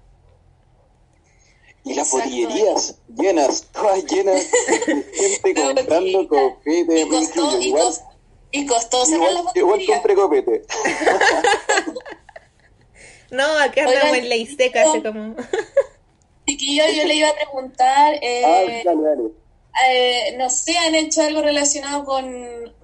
Y 1.85 1.95
las 1.95 2.11
botillerías 2.11 2.99
llenas, 3.17 3.69
todas 3.73 4.05
llenas 4.07 4.51
de 4.87 5.05
gente 5.15 5.53
Pero 5.55 5.75
comprando 5.75 6.29
copete, 6.29 7.01
Y 7.01 7.09
costó, 7.09 7.41
incluyo, 7.41 7.59
y 7.61 7.67
igual, 7.69 7.85
costó, 7.85 8.05
y 8.53 8.67
costó 8.67 9.05
cerrar 9.07 9.31
igual, 9.31 9.45
las 9.45 9.57
igual 9.57 9.71
botillerías. 9.79 9.97
compré 10.01 10.15
copete. 10.15 10.63
No, 13.31 13.45
acá 13.59 13.87
Oigan, 13.87 13.95
andamos 13.97 14.17
en 14.19 14.29
ley 14.29 14.47
seca, 14.47 14.83
así 14.83 15.01
yo- 15.01 15.11
como... 15.13 15.35
Chiquillo, 16.57 16.85
yo 16.95 17.05
le 17.05 17.15
iba 17.15 17.29
a 17.29 17.35
preguntar, 17.35 18.15
eh, 18.23 18.43
Ah, 18.45 18.83
dale, 18.85 19.03
dale. 19.03 19.23
eh, 19.89 20.35
no 20.39 20.51
sé, 20.51 20.77
¿han 20.79 20.95
hecho 20.95 21.23
algo 21.23 21.41
relacionado 21.43 22.05
con 22.05 22.25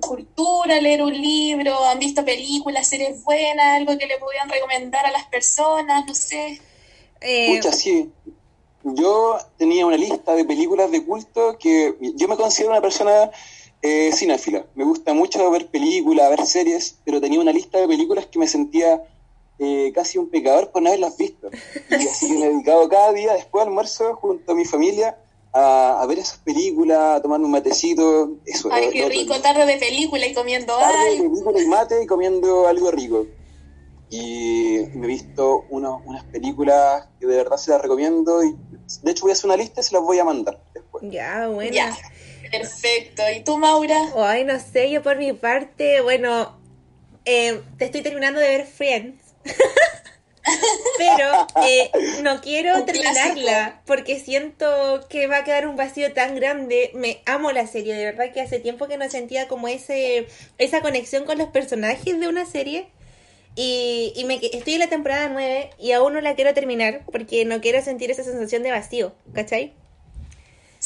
cultura, 0.01 0.81
leer 0.81 1.03
un 1.03 1.13
libro, 1.13 1.85
han 1.85 1.99
visto 1.99 2.25
películas, 2.25 2.87
series 2.89 3.23
buenas, 3.25 3.77
algo 3.77 3.99
que 3.99 4.07
le 4.07 4.19
pudieran 4.19 4.49
recomendar 4.49 5.05
a 5.07 5.11
las 5.13 5.27
personas, 5.27 6.07
no 6.07 6.15
sé? 6.15 6.61
Eh, 7.21 7.57
Pucha, 7.57 7.73
sí. 7.73 8.11
Yo 8.85 9.37
tenía 9.59 9.85
una 9.85 9.97
lista 9.97 10.35
de 10.35 10.45
películas 10.45 10.91
de 10.91 11.05
culto 11.05 11.59
que 11.59 11.95
yo 12.15 12.29
me 12.29 12.37
considero 12.37 12.71
una 12.71 12.81
persona 12.81 13.31
eh, 13.83 14.11
cinéfila. 14.15 14.65
Me 14.75 14.85
gusta 14.85 15.13
mucho 15.13 15.51
ver 15.51 15.67
películas, 15.67 16.31
ver 16.31 16.47
series, 16.47 16.97
pero 17.05 17.21
tenía 17.21 17.41
una 17.41 17.53
lista 17.53 17.79
de 17.79 17.89
películas 17.89 18.27
que 18.27 18.39
me 18.39 18.47
sentía 18.47 19.03
eh, 19.59 19.93
casi 19.95 20.19
un 20.19 20.31
pecador 20.31 20.71
por 20.71 20.83
no 20.83 20.89
haberlas 20.89 21.17
visto. 21.17 21.51
Y 21.91 21.95
así 22.09 22.29
que 22.29 22.35
me 22.39 22.47
he 22.47 22.49
dedicado 22.51 22.89
cada 22.89 23.13
día 23.13 23.35
después 23.35 23.63
del 23.63 23.69
almuerzo 23.71 24.15
junto 24.17 24.53
a 24.53 24.55
mi 24.55 24.65
familia 24.65 25.19
a, 25.53 26.01
a 26.03 26.07
ver 26.07 26.19
esas 26.19 26.39
películas, 26.39 27.17
a 27.19 27.23
tomar 27.23 27.41
un 27.41 27.51
matecito. 27.51 28.39
Eso, 28.45 28.69
Ay, 28.73 28.87
lo- 28.87 28.93
qué 28.93 29.03
lo- 29.03 29.09
rico, 29.09 29.41
tarde 29.41 29.67
de 29.67 29.77
película 29.79 30.27
y 30.27 30.35
comiendo 30.35 30.77
tarde 30.79 31.05
de 31.05 31.11
algo. 31.17 31.31
película 31.31 31.61
y 31.63 31.67
mate 31.67 32.03
y 32.03 32.07
comiendo 32.07 32.67
algo 32.69 32.91
rico. 32.91 33.27
Y 34.11 34.79
me 34.95 35.05
he 35.05 35.09
visto 35.09 35.67
uno- 35.69 36.03
unas 36.07 36.25
películas 36.25 37.09
que 37.19 37.27
de 37.27 37.37
verdad 37.37 37.57
se 37.59 37.71
las 37.73 37.83
recomiendo. 37.83 38.43
Y 38.43 38.57
de 39.03 39.11
hecho, 39.11 39.23
voy 39.23 39.31
a 39.31 39.35
hacer 39.35 39.47
una 39.47 39.57
lista 39.57 39.81
y 39.81 39.85
se 39.85 39.95
las 39.95 40.03
voy 40.03 40.19
a 40.19 40.25
mandar 40.25 40.63
después. 40.75 41.05
ya, 41.11 41.49
bueno. 41.49 41.73
Ya, 41.73 41.95
perfecto. 42.51 43.23
¿Y 43.37 43.43
tú, 43.45 43.59
Maura? 43.59 43.97
Ay, 44.17 44.45
no 44.45 44.59
sé, 44.61 44.91
yo 44.91 45.03
por 45.03 45.17
mi 45.19 45.33
parte, 45.35 46.01
bueno, 46.01 46.59
eh, 47.27 47.61
te 47.77 47.87
estoy 47.87 48.03
terminando 48.03 48.41
de 48.41 48.49
ver 48.49 48.67
Friends. 48.67 49.28
Pero 50.99 51.47
eh, 51.67 51.91
no 52.23 52.41
quiero 52.41 52.85
terminarla 52.85 53.83
porque 53.87 54.19
siento 54.19 55.07
que 55.09 55.27
va 55.27 55.39
a 55.39 55.45
quedar 55.45 55.67
un 55.67 55.77
vacío 55.77 56.13
tan 56.13 56.35
grande. 56.35 56.91
Me 56.95 57.21
amo 57.27 57.53
la 57.53 57.67
serie, 57.67 57.95
de 57.95 58.05
verdad 58.05 58.33
que 58.33 58.41
hace 58.41 58.59
tiempo 58.59 58.89
que 58.89 58.97
no 58.97 59.09
sentía 59.09 59.49
como 59.49 59.69
ese 59.69 60.27
esa 60.59 60.81
conexión 60.81 61.25
con 61.25 61.39
los 61.39 61.49
personajes 61.49 62.19
de 62.19 62.29
una 62.29 62.47
serie. 62.47 62.89
Y, 63.55 64.13
y 64.15 64.25
me, 64.25 64.37
estoy 64.37 64.75
en 64.75 64.81
la 64.81 64.89
temporada 64.89 65.29
9 65.29 65.71
y 65.79 65.91
aún 65.91 66.13
no 66.13 66.21
la 66.21 66.37
quiero 66.37 66.55
terminar 66.55 67.03
porque 67.11 67.45
no 67.45 67.61
quiero 67.61 67.83
sentir 67.83 68.11
esa 68.11 68.23
sensación 68.23 68.63
de 68.63 68.71
vacío, 68.71 69.15
¿cachai? 69.35 69.73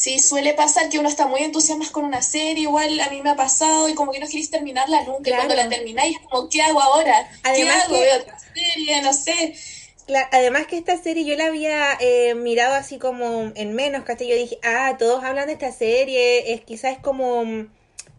Sí, 0.02 0.18
suele 0.18 0.52
pasar 0.54 0.88
que 0.88 0.98
uno 0.98 1.08
está 1.08 1.28
muy 1.28 1.42
entusiasmado 1.42 1.92
con 1.92 2.04
una 2.04 2.22
serie, 2.22 2.64
igual 2.64 2.98
a 2.98 3.08
mí 3.10 3.22
me 3.22 3.30
ha 3.30 3.36
pasado 3.36 3.88
y 3.88 3.94
como 3.94 4.10
que 4.10 4.18
no 4.18 4.26
querés 4.26 4.50
terminarla 4.50 5.02
nunca. 5.04 5.20
Y 5.20 5.22
Claro. 5.32 5.42
cuando 5.46 5.54
la 5.54 5.68
termináis, 5.68 6.18
como, 6.28 6.48
¿qué 6.48 6.60
hago 6.60 6.80
ahora? 6.80 7.30
Además 7.44 7.84
¿Qué 7.86 7.94
hago? 7.94 8.02
que- 8.02 8.20
otra 8.22 8.38
serie, 8.52 9.02
no 9.02 9.12
sé. 9.12 9.54
Además 10.32 10.66
que 10.66 10.76
esta 10.76 11.00
serie 11.00 11.24
yo 11.24 11.36
la 11.36 11.46
había 11.46 11.96
eh, 12.00 12.34
mirado 12.34 12.74
así 12.74 12.98
como 12.98 13.52
en 13.54 13.74
menos, 13.74 14.02
¿cachai? 14.02 14.26
Yo 14.28 14.34
dije, 14.34 14.58
ah, 14.64 14.96
todos 14.98 15.22
hablan 15.22 15.46
de 15.46 15.52
esta 15.52 15.70
serie, 15.70 16.52
es 16.52 16.62
quizás 16.62 16.94
es 16.94 16.98
como, 16.98 17.44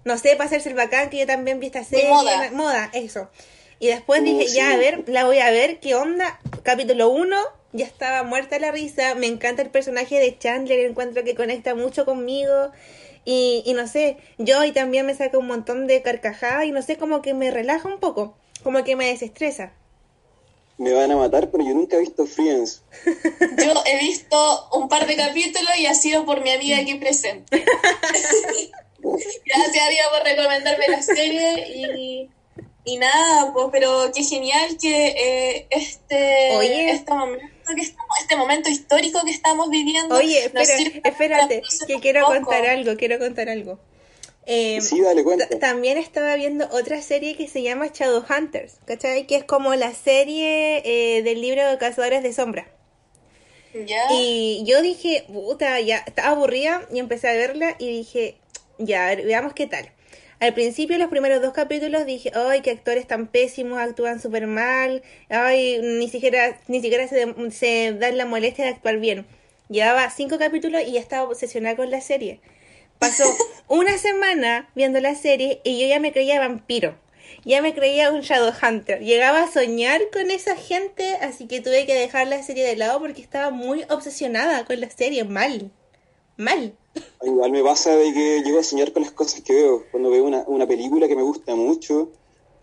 no 0.06 0.18
sé, 0.18 0.38
para 0.38 0.46
hacerse 0.46 0.70
el 0.70 0.76
bacán, 0.76 1.10
que 1.10 1.18
yo 1.18 1.28
también 1.28 1.60
vi 1.60 1.66
esta 1.68 1.84
serie. 1.84 2.08
moda. 2.08 2.50
Moda, 2.54 2.90
eso. 2.94 3.30
Y 3.80 3.88
después 3.88 4.22
Uh, 4.22 4.24
dije, 4.24 4.48
sí. 4.48 4.56
ya, 4.56 4.72
a 4.72 4.78
ver, 4.78 5.04
la 5.08 5.26
voy 5.26 5.40
a 5.40 5.52
ver, 5.52 5.82
¿qué 5.82 5.96
onda? 5.96 6.40
Capítulo 6.64 7.10
1, 7.10 7.36
ya 7.74 7.86
estaba 7.86 8.24
muerta 8.24 8.60
la 8.60 8.72
risa. 8.72 9.16
Me 9.16 9.28
encanta 9.28 9.62
el 9.62 9.70
personaje 9.70 10.20
de 10.20 10.38
Chandler, 10.38 10.80
encuentro 10.80 11.24
que 11.24 11.36
conecta 11.36 11.76
mucho 11.76 12.06
conmigo. 12.06 12.72
Y, 13.26 13.64
y 13.66 13.74
no 13.74 13.88
sé, 13.88 14.18
yo 14.38 14.64
y 14.64 14.72
también 14.72 15.06
me 15.06 15.16
saca 15.16 15.38
un 15.38 15.48
montón 15.48 15.88
de 15.88 16.02
carcajadas 16.02 16.66
y 16.66 16.72
no 16.72 16.82
sé, 16.82 16.98
como 16.98 17.22
que 17.22 17.34
me 17.34 17.52
relaja 17.52 17.88
un 17.88 18.00
poco, 18.00 18.36
como 18.64 18.84
que 18.84 18.96
me 18.96 19.08
desestresa. 19.08 19.74
Me 20.78 20.92
van 20.92 21.12
a 21.12 21.16
matar, 21.16 21.50
pero 21.50 21.64
yo 21.64 21.74
nunca 21.74 21.96
he 21.96 22.00
visto 22.00 22.26
Friends. 22.26 22.84
Yo 23.64 23.74
he 23.86 24.00
visto 24.00 24.70
un 24.74 24.90
par 24.90 25.06
de 25.06 25.16
capítulos 25.16 25.78
y 25.78 25.86
ha 25.86 25.94
sido 25.94 26.26
por 26.26 26.42
mi 26.42 26.52
amiga 26.52 26.80
aquí 26.80 26.96
presente. 26.96 27.64
Gracias 29.04 29.88
a 29.88 29.90
Dios 29.90 30.08
por 30.12 30.24
recomendarme 30.24 30.88
la 30.88 31.02
serie 31.02 31.68
y, 31.68 32.30
y 32.86 32.98
nada, 32.98 33.54
pues, 33.54 33.68
pero 33.72 34.12
qué 34.14 34.24
genial 34.24 34.78
que 34.82 35.08
eh, 35.08 35.68
este, 35.70 36.56
Oye. 36.58 36.90
este, 36.92 37.14
momento 37.14 37.53
que 37.76 37.82
estamos, 37.82 38.18
este 38.20 38.36
momento 38.36 38.70
histórico 38.70 39.24
que 39.24 39.32
estamos 39.32 39.70
viviendo. 39.70 40.16
Oye, 40.16 40.46
espera, 40.46 40.64
espérate, 41.04 41.62
que 41.88 42.00
quiero 42.00 42.22
poco. 42.22 42.34
contar 42.34 42.66
algo, 42.68 42.96
quiero 42.98 43.20
contar 43.20 43.50
algo. 43.50 43.80
Eh, 44.46 44.82
Sí, 44.82 45.00
dale 45.02 45.24
cuenta. 45.24 45.48
ta- 45.48 45.58
También 45.60 45.98
estaba 45.98 46.36
viendo 46.36 46.68
otra 46.72 47.02
serie 47.02 47.36
que 47.38 47.48
se 47.48 47.62
llama 47.62 47.88
Shadowhunters, 47.94 48.74
¿cachai? 48.86 49.26
Que 49.26 49.38
es 49.38 49.44
como 49.46 49.74
la 49.76 49.94
serie 49.94 50.82
eh, 50.84 51.24
del 51.24 51.40
libro 51.42 51.66
de 51.70 51.78
Cazadores 51.78 52.24
de 52.24 52.34
Sombra. 52.34 52.68
¿Ya? 53.74 54.04
Y 54.12 54.64
yo 54.66 54.82
dije, 54.82 55.26
puta, 55.32 55.80
ya 55.80 55.98
estaba 56.06 56.30
aburrida 56.30 56.86
y 56.94 57.00
empecé 57.00 57.30
a 57.30 57.34
verla 57.34 57.76
y 57.80 57.88
dije, 57.88 58.38
ya, 58.78 59.06
a 59.08 59.16
ver, 59.16 59.26
veamos 59.26 59.54
qué 59.54 59.66
tal. 59.66 59.90
Al 60.44 60.54
principio, 60.54 60.98
los 60.98 61.08
primeros 61.08 61.42
dos 61.42 61.54
capítulos, 61.54 62.06
dije, 62.06 62.30
ay, 62.36 62.60
qué 62.60 62.72
actores 62.72 63.08
tan 63.08 63.28
pésimos, 63.28 63.80
actúan 63.80 64.20
súper 64.20 64.46
mal, 64.46 65.02
ay, 65.30 65.80
ni 65.82 66.10
siquiera, 66.10 66.60
ni 66.68 66.82
siquiera 66.82 67.08
se, 67.08 67.34
se 67.50 67.94
dan 67.94 68.18
la 68.18 68.26
molestia 68.26 68.66
de 68.66 68.72
actuar 68.72 68.98
bien. 68.98 69.26
Llevaba 69.70 70.10
cinco 70.10 70.38
capítulos 70.38 70.82
y 70.86 70.92
ya 70.92 71.00
estaba 71.00 71.30
obsesionada 71.30 71.78
con 71.78 71.90
la 71.90 72.02
serie. 72.02 72.42
Pasó 73.00 73.24
una 73.70 73.98
semana 73.98 74.70
viendo 74.76 75.00
la 75.00 75.16
serie 75.16 75.62
y 75.64 75.80
yo 75.80 75.88
ya 75.88 76.02
me 76.02 76.12
creía 76.12 76.42
vampiro. 76.42 77.00
Ya 77.46 77.62
me 77.62 77.74
creía 77.74 78.12
un 78.12 78.20
Shadowhunter. 78.20 79.00
Llegaba 79.00 79.44
a 79.44 79.50
soñar 79.50 80.02
con 80.12 80.30
esa 80.30 80.58
gente, 80.58 81.16
así 81.22 81.48
que 81.48 81.62
tuve 81.62 81.86
que 81.86 81.96
dejar 81.96 82.28
la 82.28 82.44
serie 82.44 82.66
de 82.66 82.76
lado 82.76 83.00
porque 83.00 83.22
estaba 83.22 83.50
muy 83.50 83.86
obsesionada 83.90 84.66
con 84.66 84.82
la 84.82 84.90
serie. 84.90 85.24
Mal. 85.24 85.72
Mal. 86.36 86.76
Igual 87.24 87.52
me 87.52 87.64
pasa 87.64 87.96
de 87.96 88.14
que 88.14 88.42
llego 88.44 88.60
a 88.60 88.64
soñar 88.64 88.92
con 88.92 89.02
las 89.04 89.12
cosas 89.12 89.42
que 89.42 89.54
veo. 89.54 89.84
Cuando 89.92 90.10
veo 90.10 90.26
una, 90.26 90.44
una 90.48 90.68
película 90.68 91.08
que 91.08 91.16
me 91.16 91.24
gusta 91.24 91.56
mucho, 91.56 92.10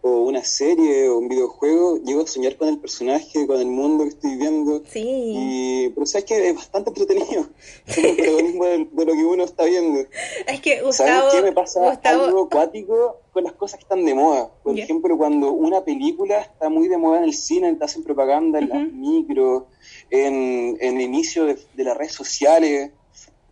o 0.03 0.23
una 0.23 0.43
serie, 0.45 1.09
o 1.11 1.19
un 1.19 1.29
videojuego, 1.29 1.99
llego 1.99 2.23
a 2.23 2.27
soñar 2.27 2.57
con 2.57 2.69
el 2.69 2.79
personaje, 2.79 3.47
con 3.47 3.61
el 3.61 3.67
mundo 3.67 4.05
que 4.05 4.11
estoy 4.11 4.37
viendo. 4.37 4.83
Sí. 4.91 5.03
Y, 5.07 5.89
pero 5.91 6.07
sabes 6.07 6.25
que 6.25 6.49
es 6.49 6.55
bastante 6.55 6.91
entretenido. 6.91 7.49
Es 7.87 7.99
el 7.99 8.17
protagonismo 8.17 8.65
de, 8.65 8.89
de 8.91 9.05
lo 9.05 9.13
que 9.13 9.25
uno 9.25 9.45
está 9.45 9.65
viendo. 9.65 10.01
Es 10.47 10.61
que 10.61 10.71
¿Sabes 10.77 10.85
Gustavo. 10.85 11.29
qué 11.33 11.43
me 11.43 11.53
pasa 11.53 11.81
Gustavo- 11.81 12.25
algo 12.25 12.43
acuático 12.45 13.17
con 13.33 13.45
las 13.45 13.53
cosas 13.55 13.79
que 13.79 13.83
están 13.85 14.05
de 14.07 14.15
moda? 14.15 14.51
Por 14.63 14.79
ejemplo, 14.79 15.17
cuando 15.19 15.53
una 15.53 15.85
película 15.85 16.41
está 16.41 16.69
muy 16.71 16.89
de 16.89 16.97
moda 16.97 17.19
en 17.19 17.25
el 17.25 17.35
cine, 17.35 17.75
te 17.75 17.85
hacen 17.85 18.03
propaganda 18.05 18.59
en 18.59 18.69
las 18.71 18.91
micros, 18.93 19.65
en, 20.11 20.79
en 20.81 20.97
el 20.97 21.01
inicio 21.03 21.45
de, 21.45 21.59
de 21.75 21.85
las 21.85 21.97
redes 21.97 22.13
sociales, 22.13 22.91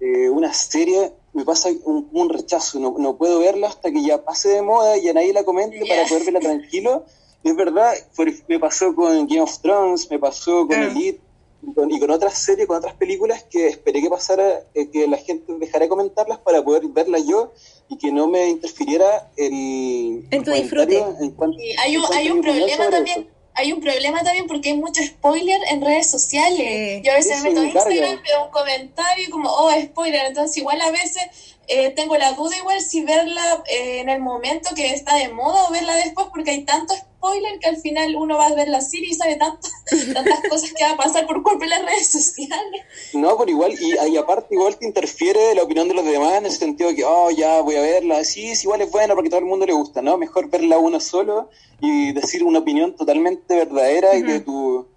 eh, 0.00 0.28
una 0.31 0.52
serie, 0.52 1.12
me 1.33 1.45
pasa 1.45 1.69
un, 1.85 2.09
un 2.12 2.28
rechazo, 2.28 2.78
no, 2.81 2.95
no 2.99 3.17
puedo 3.17 3.38
verla 3.40 3.69
hasta 3.69 3.90
que 3.90 4.02
ya 4.02 4.25
pase 4.25 4.49
de 4.50 4.62
moda 4.62 4.97
y 4.97 5.09
a 5.09 5.12
nadie 5.12 5.33
la 5.33 5.45
comente 5.45 5.81
para 5.87 6.07
poder 6.07 6.25
verla 6.25 6.40
tranquilo. 6.40 7.05
Es 7.45 7.55
verdad, 7.55 7.93
por- 8.17 8.33
me 8.49 8.59
pasó 8.59 8.95
con 8.95 9.26
Game 9.26 9.40
of 9.40 9.59
Thrones, 9.61 10.11
me 10.11 10.19
pasó 10.19 10.67
con 10.67 10.76
Ah. 10.76 10.85
Elite, 10.87 11.21
y 11.61 11.73
con, 11.75 11.90
y 11.90 11.99
con 11.99 12.11
otras 12.12 12.38
series, 12.38 12.69
con 12.69 12.76
otras 12.76 12.95
películas 12.95 13.43
que 13.50 13.67
esperé 13.67 14.00
que 14.00 14.09
pasara, 14.09 14.62
eh, 14.75 14.88
que 14.90 15.09
la 15.09 15.17
gente 15.17 15.52
dejara 15.59 15.85
de 15.87 15.88
comentarlas 15.88 16.39
para 16.39 16.63
poder 16.65 16.87
verlas 16.89 17.26
yo 17.26 17.52
y 17.89 17.99
que 17.99 18.13
no 18.13 18.28
me 18.28 18.49
interfiriera 18.49 19.30
el, 19.37 20.25
En 20.30 20.45
tu 20.45 20.52
disfrute. 20.52 20.99
En 21.21 21.30
cuanto, 21.32 21.58
Y 21.58 21.73
hay 21.78 21.97
un, 21.97 22.04
hay 22.13 22.30
un 22.30 22.43
problema 22.43 22.91
también. 22.91 23.21
eso. 23.23 23.30
Hay 23.58 23.73
un 23.73 23.80
problema 23.80 24.23
también 24.23 24.47
porque 24.47 24.71
hay 24.71 24.76
mucho 24.76 25.02
spoiler 25.04 25.60
en 25.68 25.82
redes 25.82 26.08
sociales. 26.08 27.00
Sí. 27.00 27.02
Yo 27.04 27.12
a 27.12 27.16
veces 27.16 27.42
me 27.42 27.50
meto 27.50 27.73
carga. 27.75 27.92
Instagram, 27.92 28.23
veo 28.23 28.44
un 28.44 28.50
comentario 28.50 29.25
y 29.25 29.30
como, 29.30 29.50
oh, 29.50 29.71
spoiler. 29.82 30.26
Entonces 30.26 30.56
igual 30.58 30.80
a 30.80 30.90
veces 30.90 31.23
eh, 31.69 31.91
tengo 31.91 32.17
la 32.17 32.33
duda 32.33 32.57
igual 32.57 32.81
si 32.81 33.04
verla 33.04 33.63
eh, 33.71 34.00
en 34.00 34.09
el 34.09 34.21
momento 34.21 34.71
que 34.75 34.95
está 34.95 35.17
de 35.17 35.28
moda 35.28 35.65
o 35.69 35.71
verla 35.71 35.95
después 35.97 36.28
porque 36.33 36.50
hay 36.50 36.65
tanto 36.65 36.95
spoiler 36.95 37.59
que 37.59 37.69
al 37.69 37.76
final 37.76 38.17
uno 38.17 38.39
va 38.39 38.47
a 38.47 38.54
ver 38.54 38.69
la 38.69 38.81
serie 38.81 39.11
y 39.11 39.15
sabe 39.15 39.37
tanto, 39.37 39.69
tantas 40.15 40.41
cosas 40.49 40.73
que 40.73 40.83
va 40.83 40.93
a 40.93 40.97
pasar 40.97 41.26
por 41.26 41.43
culpa 41.43 41.67
de 41.67 41.71
las 41.71 41.85
redes 41.85 42.11
sociales. 42.11 42.83
No, 43.13 43.37
pero 43.37 43.50
igual, 43.50 43.75
y, 43.78 43.95
y 44.11 44.17
aparte 44.17 44.54
igual 44.54 44.78
te 44.78 44.87
interfiere 44.87 45.54
la 45.54 45.65
opinión 45.65 45.89
de 45.89 45.95
los 45.95 46.07
demás 46.07 46.39
en 46.39 46.47
el 46.47 46.52
sentido 46.52 46.89
de 46.89 46.97
que, 46.97 47.04
oh, 47.04 47.31
ya 47.31 47.61
voy 47.61 47.76
a 47.76 47.83
verla, 47.83 48.25
sí, 48.25 48.50
es 48.50 48.65
igual 48.65 48.81
es 48.81 48.91
buena 48.91 49.15
porque 49.15 49.28
todo 49.28 49.41
el 49.41 49.47
mundo 49.47 49.67
le 49.67 49.75
gusta, 49.75 50.00
¿no? 50.00 50.17
Mejor 50.17 50.49
verla 50.49 50.78
uno 50.78 51.00
solo 51.00 51.50
y 51.81 52.13
decir 52.13 52.45
una 52.45 52.61
opinión 52.61 52.97
totalmente 52.97 53.57
verdadera 53.57 54.15
y 54.15 54.23
de 54.23 54.41
tu... 54.41 54.89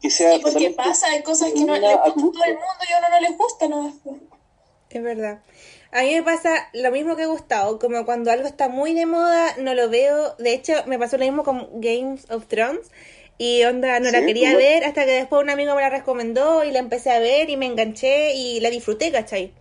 que 0.00 0.08
sea 0.08 0.36
Y 0.36 0.40
porque 0.40 0.70
pasa, 0.70 1.08
hay 1.08 1.22
cosas 1.22 1.52
que 1.52 1.64
no 1.64 1.74
le 1.74 1.80
gustan 1.80 2.00
a 2.00 2.14
todo 2.14 2.44
el 2.46 2.54
mundo 2.54 2.80
y 2.88 2.92
a 2.92 2.98
uno 2.98 3.08
no 3.10 3.20
les 3.20 3.36
gusta, 3.36 3.68
¿no? 3.68 3.92
Es 4.88 5.02
verdad. 5.02 5.40
A 5.94 6.02
mí 6.02 6.12
me 6.12 6.24
pasa 6.24 6.68
lo 6.72 6.90
mismo 6.90 7.14
que 7.14 7.26
Gustavo, 7.26 7.78
como 7.78 8.04
cuando 8.04 8.32
algo 8.32 8.48
está 8.48 8.68
muy 8.68 8.94
de 8.94 9.06
moda, 9.06 9.54
no 9.58 9.74
lo 9.74 9.88
veo. 9.88 10.34
De 10.40 10.52
hecho, 10.52 10.72
me 10.86 10.98
pasó 10.98 11.18
lo 11.18 11.24
mismo 11.24 11.44
con 11.44 11.68
Games 11.80 12.28
of 12.32 12.48
Thrones. 12.48 12.90
Y 13.38 13.62
onda, 13.62 14.00
no 14.00 14.10
la 14.10 14.26
quería 14.26 14.50
igual. 14.50 14.56
ver 14.64 14.84
hasta 14.84 15.04
que 15.04 15.12
después 15.12 15.40
un 15.40 15.50
amigo 15.50 15.72
me 15.76 15.82
la 15.82 15.90
recomendó 15.90 16.64
y 16.64 16.72
la 16.72 16.80
empecé 16.80 17.12
a 17.12 17.20
ver 17.20 17.48
y 17.48 17.56
me 17.56 17.66
enganché 17.66 18.34
y 18.34 18.58
la 18.58 18.70
disfruté, 18.70 19.12
¿cachai? 19.12 19.52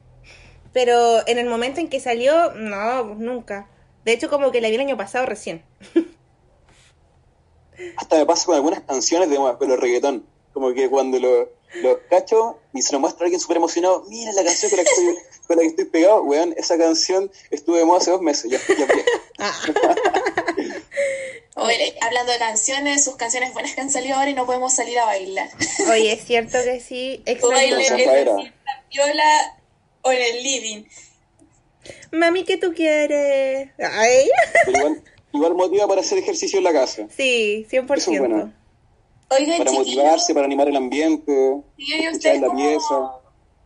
Pero 0.73 1.21
en 1.27 1.37
el 1.37 1.45
momento 1.45 1.79
en 1.79 1.87
que 1.87 1.99
salió, 1.99 2.51
no, 2.53 3.05
pues 3.09 3.19
nunca. 3.19 3.69
De 4.03 4.13
hecho, 4.13 4.27
como 4.27 4.51
que 4.51 4.59
la 4.59 4.69
vi 4.69 4.75
el 4.75 4.81
año 4.81 4.97
pasado 4.97 5.27
recién. 5.27 5.63
Hasta 7.97 8.17
me 8.17 8.25
pasa 8.25 8.47
con 8.47 8.55
algunas 8.55 8.81
canciones 8.81 9.29
de 9.29 9.37
pero 9.59 9.77
reggaetón. 9.77 10.25
Como 10.51 10.73
que 10.73 10.89
cuando 10.89 11.19
lo, 11.19 11.51
lo 11.83 11.99
cacho 12.09 12.57
y 12.73 12.81
se 12.81 12.91
lo 12.93 12.99
muestra 12.99 13.23
a 13.23 13.25
alguien 13.25 13.39
súper 13.39 13.57
emocionado, 13.57 14.03
mira 14.07 14.31
la 14.33 14.43
canción 14.43 14.71
con 14.71 14.77
la 14.77 14.83
que 14.83 14.89
estoy, 14.89 15.15
con 15.47 15.57
la 15.57 15.63
que 15.63 15.69
estoy 15.69 15.85
pegado, 15.85 16.23
weón, 16.23 16.53
esa 16.57 16.77
canción 16.77 17.31
estuvo 17.51 17.75
de 17.75 17.85
moda 17.85 17.99
hace 17.99 18.11
dos 18.11 18.21
meses, 18.21 18.49
ya, 18.51 18.59
ya, 18.67 18.87
ya. 18.87 19.95
Oye, 21.55 21.95
hablando 22.01 22.31
de 22.31 22.39
canciones, 22.39 23.03
sus 23.03 23.15
canciones 23.15 23.53
buenas 23.53 23.75
que 23.75 23.81
han 23.81 23.91
salido 23.91 24.15
ahora 24.15 24.29
y 24.29 24.33
no 24.33 24.45
podemos 24.45 24.73
salir 24.73 24.97
a 24.97 25.05
bailar. 25.05 25.49
Oye, 25.91 26.13
es 26.13 26.25
cierto 26.25 26.57
que 26.63 26.79
sí. 26.79 27.21
Extraño. 27.25 27.77
Viola 28.91 29.57
o 30.01 30.11
en 30.11 30.21
el 30.21 30.43
living. 30.43 30.83
Mami, 32.11 32.43
¿qué 32.43 32.57
tú 32.57 32.73
quieres? 32.73 33.69
Ay. 33.77 34.29
Igual, 34.67 35.03
igual 35.33 35.53
motiva 35.55 35.87
para 35.87 36.01
hacer 36.01 36.17
ejercicio 36.17 36.57
en 36.57 36.63
la 36.63 36.73
casa, 36.73 37.07
Sí, 37.15 37.67
100%. 37.69 37.97
Eso 37.97 38.11
es 38.11 38.19
bueno. 38.19 38.53
Oigan, 39.29 39.57
para 39.57 39.71
chiquillos, 39.71 39.95
motivarse, 39.95 40.33
para 40.33 40.45
animar 40.45 40.67
el 40.67 40.75
ambiente, 40.75 41.61
¿y 41.77 41.93
escuchar 41.93 42.37
la 42.37 42.53
pieza. 42.53 43.22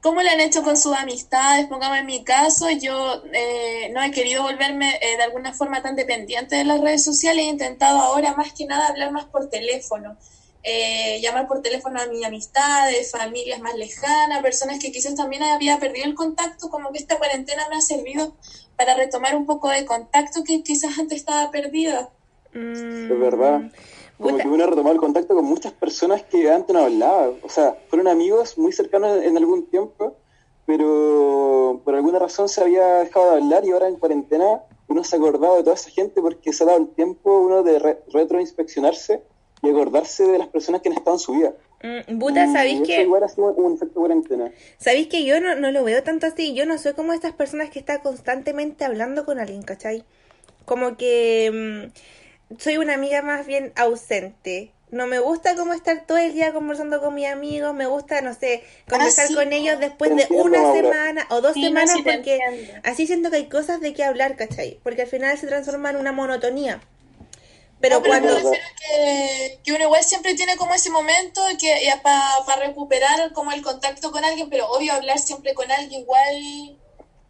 Cómo 0.08 0.22
lo 0.22 0.30
han 0.30 0.40
hecho 0.40 0.64
con 0.64 0.78
sus 0.78 0.96
amistades? 0.96 1.68
Pongamos 1.68 1.98
en 1.98 2.06
mi 2.06 2.24
caso, 2.24 2.70
yo 2.70 3.24
eh, 3.34 3.92
no 3.94 4.02
he 4.02 4.12
querido 4.12 4.44
volverme 4.44 4.96
eh, 5.02 5.18
de 5.18 5.24
alguna 5.24 5.52
forma 5.54 5.82
tan 5.82 5.98
dependiente 5.98 6.56
de 6.56 6.64
las 6.64 6.80
redes 6.80 7.04
sociales, 7.04 7.44
he 7.44 7.50
intentado 7.50 8.00
ahora 8.00 8.34
más 8.34 8.54
que 8.54 8.66
nada 8.66 8.88
hablar 8.88 9.12
más 9.12 9.26
por 9.26 9.50
teléfono. 9.50 10.16
Eh, 10.64 11.20
llamar 11.22 11.46
por 11.48 11.62
teléfono 11.62 12.00
a 12.00 12.06
mis 12.06 12.26
amistades, 12.26 13.12
familias 13.12 13.60
más 13.60 13.76
lejanas, 13.76 14.42
personas 14.42 14.80
que 14.80 14.94
quizás 14.94 15.14
también 15.16 15.44
había 15.44 15.78
perdido 15.78 16.06
el 16.06 16.16
contacto, 16.16 16.70
como 16.70 16.94
que 16.94 17.00
esta 17.00 17.18
cuarentena 17.18 17.68
me 17.70 17.76
ha 17.76 17.82
servido 17.82 18.34
para 18.78 18.96
retomar 18.96 19.36
un 19.36 19.46
poco 19.46 19.68
de 19.68 19.86
contacto 19.86 20.46
que 20.46 20.64
quizás 20.64 20.98
antes 21.00 21.18
estaba 21.18 21.52
perdida. 21.52 22.10
Mm. 22.54 23.12
Es 23.12 23.20
verdad. 23.20 23.62
Como 24.18 24.32
Puta. 24.32 24.44
que 24.44 24.50
uno 24.50 24.64
ha 24.64 24.68
retomado 24.68 24.94
el 24.96 25.00
contacto 25.02 25.36
con 25.36 25.46
muchas 25.46 25.74
personas 25.74 26.24
que 26.24 26.50
antes 26.52 26.74
no 26.74 26.82
hablaba. 26.84 27.32
O 27.44 27.50
sea, 27.50 27.78
fueron 27.88 28.08
amigos 28.08 28.58
muy 28.58 28.72
cercanos 28.72 29.22
en 29.24 29.38
algún 29.38 29.68
tiempo, 29.68 30.16
pero 30.66 31.82
por 31.84 31.96
alguna 31.96 32.20
razón 32.20 32.50
se 32.50 32.62
había 32.62 32.86
dejado 33.00 33.32
de 33.32 33.38
hablar 33.42 33.66
y 33.66 33.72
ahora 33.72 33.88
en 33.88 33.96
cuarentena 33.96 34.62
uno 34.88 35.04
se 35.04 35.16
ha 35.16 35.20
acordado 35.20 35.58
de 35.58 35.64
toda 35.64 35.76
esa 35.76 35.90
gente 35.90 36.22
porque 36.22 36.52
se 36.54 36.64
ha 36.64 36.68
dado 36.68 36.80
el 36.80 36.88
tiempo 36.90 37.40
uno 37.40 37.64
de 37.64 37.80
re- 37.80 38.00
retroinspeccionarse 38.12 39.22
y 39.62 39.70
acordarse 39.70 40.26
de 40.28 40.38
las 40.38 40.48
personas 40.48 40.82
que 40.82 40.90
han 40.90 40.96
estado 40.96 41.16
en 41.16 41.20
su 41.20 41.32
vida. 41.34 41.54
Mm, 41.84 42.20
Puta, 42.20 42.46
Y 42.46 42.54
¿sabéis 42.54 42.82
que 42.88 43.02
igual 43.04 43.24
ha 43.24 43.28
sido 43.30 43.48
un 43.54 43.74
efecto 43.76 44.00
cuarentena. 44.00 44.52
¿Sabéis 44.78 45.08
que 45.08 45.24
yo 45.26 45.40
no, 45.42 45.56
no 45.56 45.72
lo 45.72 45.84
veo 45.84 46.02
tanto 46.04 46.26
así? 46.28 46.54
Yo 46.54 46.66
no 46.66 46.78
soy 46.78 46.94
como 46.94 47.14
estas 47.14 47.34
personas 47.34 47.70
que 47.70 47.80
están 47.80 48.00
constantemente 48.02 48.84
hablando 48.86 49.26
con 49.26 49.40
alguien, 49.40 49.62
¿cachai? 49.64 50.04
Como 50.66 50.98
que 50.98 51.52
mm, 51.92 51.92
soy 52.60 52.78
una 52.78 52.94
amiga 52.94 53.22
más 53.22 53.46
bien 53.46 53.74
ausente. 53.76 54.72
No 54.90 55.06
me 55.06 55.20
gusta 55.20 55.56
como 55.56 55.74
estar 55.74 56.06
todo 56.06 56.18
el 56.18 56.34
día 56.34 56.54
conversando 56.54 57.02
con 57.02 57.14
mis 57.14 57.28
amigos, 57.28 57.74
me 57.74 57.88
gusta, 57.88 58.22
no 58.22 58.34
sé, 58.34 58.64
conversar 58.90 59.26
Ah, 59.26 59.28
sí, 59.28 59.36
con 59.36 59.52
ellos 59.52 59.80
después 59.80 60.16
de 60.16 60.26
una 60.30 60.72
semana 60.72 61.28
o 61.30 61.42
dos 61.42 61.54
Sí, 61.54 61.62
no, 61.62 61.68
semanas 61.68 61.92
sí 61.94 62.04
porque 62.04 62.40
así 62.84 63.06
siento 63.06 63.30
que 63.30 63.36
hay 63.36 63.50
cosas 63.50 63.82
de 63.82 63.94
qué 63.94 64.06
hablar, 64.06 64.38
¿cachai? 64.38 64.80
Porque 64.84 65.02
al 65.02 65.10
final 65.10 65.38
se 65.38 65.48
transforma 65.48 65.90
en 65.90 65.98
una 65.98 66.14
monotonía. 66.14 66.80
Pero 67.82 67.98
No, 67.98 68.02
pero 68.02 68.14
cuando... 68.14 68.52
que, 68.52 69.60
que 69.64 69.74
uno 69.74 69.84
igual 69.84 70.04
siempre 70.06 70.36
tiene 70.36 70.56
como 70.56 70.74
ese 70.74 70.90
momento 70.90 71.42
que 71.60 71.76
para 72.02 72.66
recuperar 72.66 73.34
como 73.34 73.52
el 73.52 73.62
contacto 73.62 74.12
con 74.12 74.24
alguien, 74.24 74.50
pero 74.50 74.68
obvio 74.70 74.94
hablar 74.94 75.20
siempre 75.20 75.54
con 75.54 75.70
alguien 75.70 76.02
igual 76.02 76.78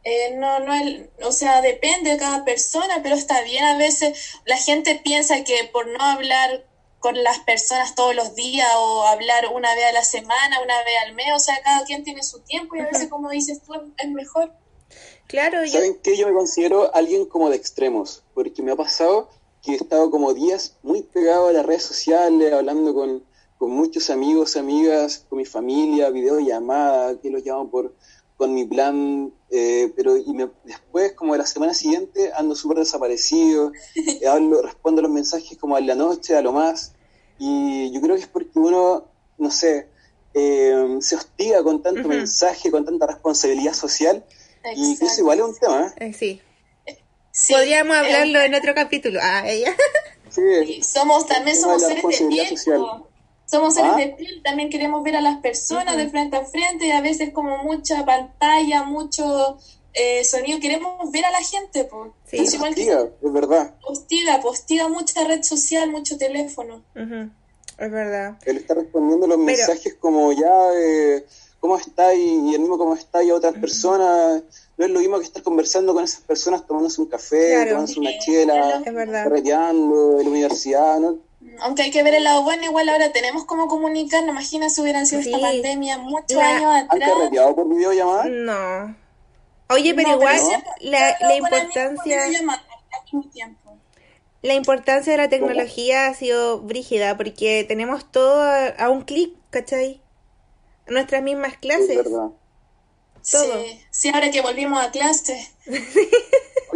eh, 0.10 0.36
no, 0.36 0.60
no 0.60 0.74
el- 0.74 1.10
o 1.24 1.32
sea, 1.32 1.62
depende 1.62 2.12
de 2.12 2.18
cada 2.18 2.46
persona, 2.46 3.02
pero 3.04 3.16
está 3.16 3.42
bien 3.42 3.64
a 3.66 3.78
veces. 3.78 4.40
La 4.46 4.58
gente 4.58 5.00
piensa 5.04 5.44
que 5.44 5.70
por 5.74 5.86
no 5.88 6.02
hablar 6.02 6.66
con 7.00 7.22
las 7.24 7.40
personas 7.40 7.94
todos 7.94 8.16
los 8.16 8.34
días 8.36 8.70
o 8.78 9.04
hablar 9.04 9.48
una 9.54 9.74
vez 9.76 9.86
a 9.86 9.92
la 9.92 10.04
semana, 10.04 10.62
una 10.64 10.78
vez 10.84 10.96
al 11.06 11.14
mes, 11.14 11.28
o 11.36 11.40
sea, 11.40 11.56
cada 11.64 11.84
quien 11.86 12.04
tiene 12.04 12.24
su 12.24 12.40
tiempo 12.40 12.76
y 12.76 12.80
a 12.80 12.86
veces, 12.86 13.10
como 13.10 13.30
dices 13.30 13.62
tú, 13.62 13.74
es 13.98 14.10
mejor. 14.10 14.52
Claro, 15.28 15.64
yo... 15.66 15.74
¿Saben 15.74 16.00
qué? 16.02 16.16
Yo 16.16 16.26
me 16.28 16.34
considero 16.34 16.94
alguien 16.96 17.26
como 17.26 17.50
de 17.50 17.58
extremos, 17.58 18.24
porque 18.34 18.62
me 18.64 18.72
ha 18.72 18.76
pasado 18.78 19.30
que 19.62 19.74
he 19.74 19.76
estado 19.76 20.10
como 20.10 20.34
días 20.34 20.78
muy 20.84 21.04
pegado 21.04 21.50
a 21.50 21.52
las 21.52 21.66
redes 21.66 21.84
sociales, 21.84 22.54
hablando 22.54 22.94
con, 22.94 23.24
con 23.58 23.72
muchos 23.72 24.10
amigos, 24.10 24.56
amigas, 24.56 25.26
con 25.30 25.38
mi 25.38 25.46
familia, 25.46 26.10
videollamada, 26.10 27.20
que 27.20 27.30
los 27.30 27.44
llamo 27.44 27.70
por 27.70 27.94
con 28.38 28.54
mi 28.54 28.66
plan, 28.66 29.34
eh, 29.50 29.92
pero 29.96 30.16
y 30.16 30.32
me- 30.34 30.50
después, 30.64 31.14
como 31.14 31.34
de 31.34 31.40
la 31.40 31.46
semana 31.46 31.74
siguiente, 31.74 32.32
ando 32.36 32.56
súper 32.56 32.78
desaparecido, 32.78 33.72
eh, 33.96 34.28
hablo, 34.28 34.62
respondo 34.62 35.02
los 35.02 35.12
mensajes 35.12 35.58
como 35.58 35.76
a 35.76 35.82
la 35.82 35.96
noche, 35.96 36.36
a 36.36 36.42
lo 36.42 36.54
más, 36.54 36.94
y 37.40 37.92
yo 37.92 38.00
creo 38.02 38.16
que 38.16 38.22
es 38.22 38.28
porque 38.28 38.58
uno, 38.60 39.06
no 39.38 39.52
sé, 39.52 39.88
eh, 40.34 40.98
se 41.02 41.16
hostiga 41.16 41.64
con 41.64 41.82
tanto 41.82 42.08
mensaje, 42.08 42.70
con 42.72 42.86
tanta 42.86 43.08
responsabilidad 43.08 43.74
social, 43.74 44.24
y 44.76 44.98
que 44.98 45.06
eso 45.06 45.06
Exacto. 45.06 45.22
igual 45.22 45.40
es 45.40 45.46
un 45.46 45.56
tema, 45.58 45.88
¿eh? 46.00 46.06
eh, 46.08 46.14
sí. 46.14 46.42
Sí, 47.32 47.54
Podríamos 47.54 47.96
eh, 47.96 48.00
hablarlo 48.00 48.40
en 48.42 48.56
otro 48.56 48.74
capítulo. 48.74 49.20
Ah, 49.22 49.48
ella. 49.48 49.72
Sí, 50.30 50.82
somos 50.84 51.26
también 51.28 51.56
somos 51.56 51.82
de 51.82 51.88
la 51.96 52.02
seres 52.02 52.20
de 52.20 52.28
piel, 52.28 52.48
social. 52.50 52.82
Po. 53.50 53.58
somos 53.58 53.74
seres 53.74 53.92
¿Ah? 53.94 53.98
de 53.98 54.08
piel, 54.10 54.42
también 54.44 54.70
queremos 54.70 55.04
ver 55.04 55.16
a 55.16 55.22
las 55.22 55.38
personas 55.40 55.98
de 55.98 56.10
frente 56.10 56.38
a 56.38 56.46
frente 56.46 56.88
y 56.88 56.92
a 56.92 57.02
veces 57.02 57.32
como 57.34 57.64
mucha 57.64 58.06
pantalla, 58.06 58.84
mucho 58.84 59.58
eh, 59.94 60.24
sonido, 60.24 60.60
queremos 60.60 61.12
ver 61.12 61.26
a 61.26 61.32
la 61.32 61.42
gente, 61.42 61.86
pues. 61.86 62.12
Sí. 62.26 62.38
Entonces 62.38 62.54
igual 62.56 62.76
que 62.76 62.82
hostiga, 62.82 63.10
es 63.24 63.34
verdad. 63.34 63.76
postiga, 63.82 64.42
postiga 64.42 64.88
mucha 64.90 65.24
red 65.24 65.42
social, 65.44 65.90
mucho 65.90 66.18
teléfono. 66.18 66.84
Es 66.96 67.92
verdad. 67.92 68.38
Él 68.46 68.58
está 68.58 68.74
respondiendo 68.76 69.28
los 69.28 69.38
Pero- 69.38 69.46
mensajes 69.46 69.94
como 69.96 70.32
ya, 70.34 70.70
eh, 70.76 71.26
¿cómo 71.60 71.78
está? 71.78 72.14
Y, 72.14 72.50
y 72.50 72.54
el 72.56 72.60
mismo 72.62 72.78
cómo 72.78 72.94
está 72.96 73.24
y 73.24 73.30
a 73.30 73.36
otras 73.36 73.54
personas. 73.56 74.44
No 74.78 74.86
es 74.86 74.92
lo 74.92 75.00
mismo 75.00 75.18
que 75.18 75.26
estar 75.26 75.42
conversando 75.42 75.94
con 75.96 76.04
esas 76.04 76.22
personas 76.22 76.66
tomándose 76.68 77.02
un 77.02 77.08
café, 77.08 77.54
Claro. 77.54 77.70
tomándose 77.72 78.00
una 78.00 78.12
chela, 78.20 78.82
Es 78.86 78.94
verdad. 78.94 79.24
carreteando 79.24 80.20
en 80.20 80.24
la 80.26 80.30
universidad, 80.30 81.00
¿no? 81.00 81.18
Aunque 81.62 81.84
hay 81.84 81.92
que 81.92 82.04
ver 82.04 82.14
el 82.16 82.24
lado 82.24 82.44
bueno, 82.44 82.64
igual 82.64 82.90
ahora 82.90 83.12
tenemos 83.12 83.46
cómo 83.46 83.68
comunicarnos. 83.68 84.30
Imagina 84.32 84.70
si 84.70 84.82
hubieran 84.82 85.06
sido 85.06 85.22
Sí. 85.22 85.30
esta 85.34 85.42
pandemia 85.42 85.98
muchos 86.00 86.32
La- 86.38 86.56
años 86.58 86.72
¿Han 86.74 86.86
atrás. 86.86 87.12
carreteado 87.16 87.56
por 87.56 87.70
videollamada? 87.70 88.26
No. 88.26 88.96
Oye, 89.70 89.94
pero 89.94 90.10
No, 90.10 90.16
igual 90.16 90.36
la, 90.82 91.10
importancia 91.36 91.92
la 94.42 94.54
importancia 94.54 95.12
de 95.12 95.18
la 95.18 95.30
tecnología 95.30 96.08
ha 96.08 96.14
sido 96.14 96.60
brígida 96.62 97.18
porque 97.18 97.66
tenemos 97.68 98.10
todo 98.12 98.42
a, 98.42 98.68
a 98.68 98.90
un 98.90 99.02
clic, 99.02 99.34
¿cachai? 99.50 100.02
Nuestras 100.88 101.22
mismas 101.24 101.54
Es 101.54 101.58
clases. 101.60 101.96
verdad. 101.98 102.30
Todo. 103.30 103.62
Sí, 103.62 103.82
sí, 103.92 104.10
ahora 104.14 104.32
que 104.32 104.42
volvimos 104.42 104.82
a 104.82 104.92
clase. 104.92 105.50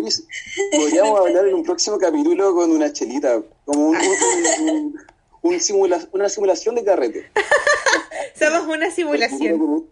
Oye, 0.01 0.77
podríamos 0.77 1.19
hablar 1.21 1.47
en 1.47 1.55
un 1.55 1.63
próximo 1.63 1.97
capítulo 1.97 2.53
con 2.53 2.71
una 2.71 2.91
chelita, 2.93 3.41
como 3.65 3.89
un, 3.89 3.97
un- 3.97 4.69
un- 4.69 5.01
un 5.43 5.59
simula- 5.59 6.07
una 6.11 6.29
simulación 6.29 6.75
de 6.75 6.83
carrete. 6.83 7.31
Somos 8.37 8.67
una 8.67 8.89
simulación. 8.91 9.85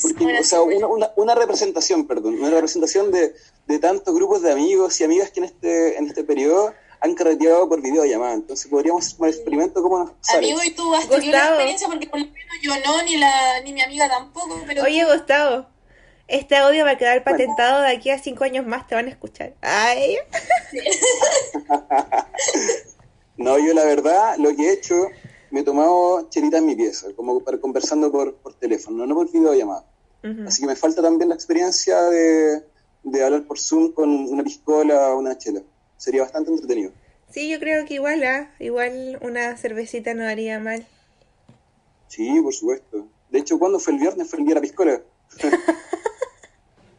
Porque, 0.00 0.24
Una 0.24 0.40
o 0.40 0.44
sea, 0.44 0.62
una, 0.62 0.86
una- 0.86 1.10
una 1.16 1.34
representación, 1.34 2.06
perdón, 2.06 2.34
una 2.40 2.50
representación 2.50 3.10
de, 3.12 3.34
de 3.66 3.78
tantos 3.78 4.14
grupos 4.14 4.40
de 4.42 4.50
amigos 4.52 4.98
y 5.00 5.04
amigas 5.04 5.30
que 5.30 5.40
en 5.40 5.44
este, 5.44 5.98
en 5.98 6.06
este 6.06 6.24
periodo 6.24 6.72
han 7.00 7.14
carreteado 7.14 7.68
por 7.68 7.80
videollamada. 7.82 8.32
Entonces 8.32 8.68
podríamos 8.70 9.06
hacer 9.06 9.20
un 9.20 9.28
experimento 9.28 9.82
cómo 9.82 9.98
nos 9.98 10.12
sale. 10.22 10.46
Amigo, 10.50 10.60
¿y 10.64 10.70
tú 10.70 10.94
has 10.94 11.08
tenido 11.08 11.32
la 11.32 11.48
experiencia? 11.48 11.88
Porque 11.88 12.06
por 12.06 12.20
lo 12.20 12.24
menos 12.26 12.56
yo 12.62 12.72
no, 12.86 13.02
ni, 13.02 13.16
la, 13.18 13.60
ni 13.64 13.72
mi 13.74 13.82
amiga 13.82 14.08
tampoco, 14.08 14.62
pero 14.66 14.82
Oye, 14.84 15.04
Gustavo, 15.04 15.66
este 16.28 16.56
audio 16.56 16.84
va 16.84 16.92
a 16.92 16.98
quedar 16.98 17.24
patentado 17.24 17.82
de 17.82 17.88
aquí 17.88 18.10
a 18.10 18.18
cinco 18.18 18.44
años 18.44 18.66
más, 18.66 18.86
te 18.86 18.94
van 18.94 19.06
a 19.06 19.10
escuchar. 19.10 19.54
Ay, 19.60 20.16
No, 23.36 23.58
yo 23.58 23.74
la 23.74 23.84
verdad, 23.84 24.36
lo 24.38 24.54
que 24.54 24.68
he 24.68 24.72
hecho, 24.72 25.08
me 25.50 25.60
he 25.60 25.64
tomado 25.64 26.28
chelita 26.30 26.58
en 26.58 26.66
mi 26.66 26.76
pieza, 26.76 27.08
como 27.16 27.40
para 27.40 27.58
conversando 27.58 28.12
por, 28.12 28.36
por 28.36 28.54
teléfono, 28.54 29.06
no 29.06 29.14
por 29.14 29.30
videollamada. 29.30 29.84
Ujú. 30.22 30.44
Así 30.46 30.60
que 30.60 30.68
me 30.68 30.76
falta 30.76 31.02
también 31.02 31.28
la 31.28 31.34
experiencia 31.34 32.00
de, 32.02 32.62
de 33.02 33.24
hablar 33.24 33.42
por 33.42 33.58
Zoom 33.58 33.92
con 33.92 34.10
una 34.10 34.44
piscola 34.44 35.14
o 35.14 35.18
una 35.18 35.36
chela. 35.36 35.62
Sería 35.96 36.22
bastante 36.22 36.50
entretenido. 36.50 36.92
Sí, 37.30 37.48
yo 37.48 37.58
creo 37.58 37.84
que 37.86 37.94
igual, 37.94 38.22
¿ah? 38.24 38.50
igual 38.58 39.18
una 39.22 39.56
cervecita 39.56 40.14
no 40.14 40.26
haría 40.26 40.60
mal. 40.60 40.86
Sí, 42.08 42.40
por 42.42 42.52
supuesto. 42.52 43.08
De 43.30 43.38
hecho, 43.38 43.58
¿cuándo 43.58 43.80
fue 43.80 43.94
el 43.94 44.00
viernes? 44.00 44.28
Fue 44.28 44.38
el 44.38 44.44
día 44.44 44.54
de 44.54 44.60
la 44.60 44.62
piscola. 44.62 45.00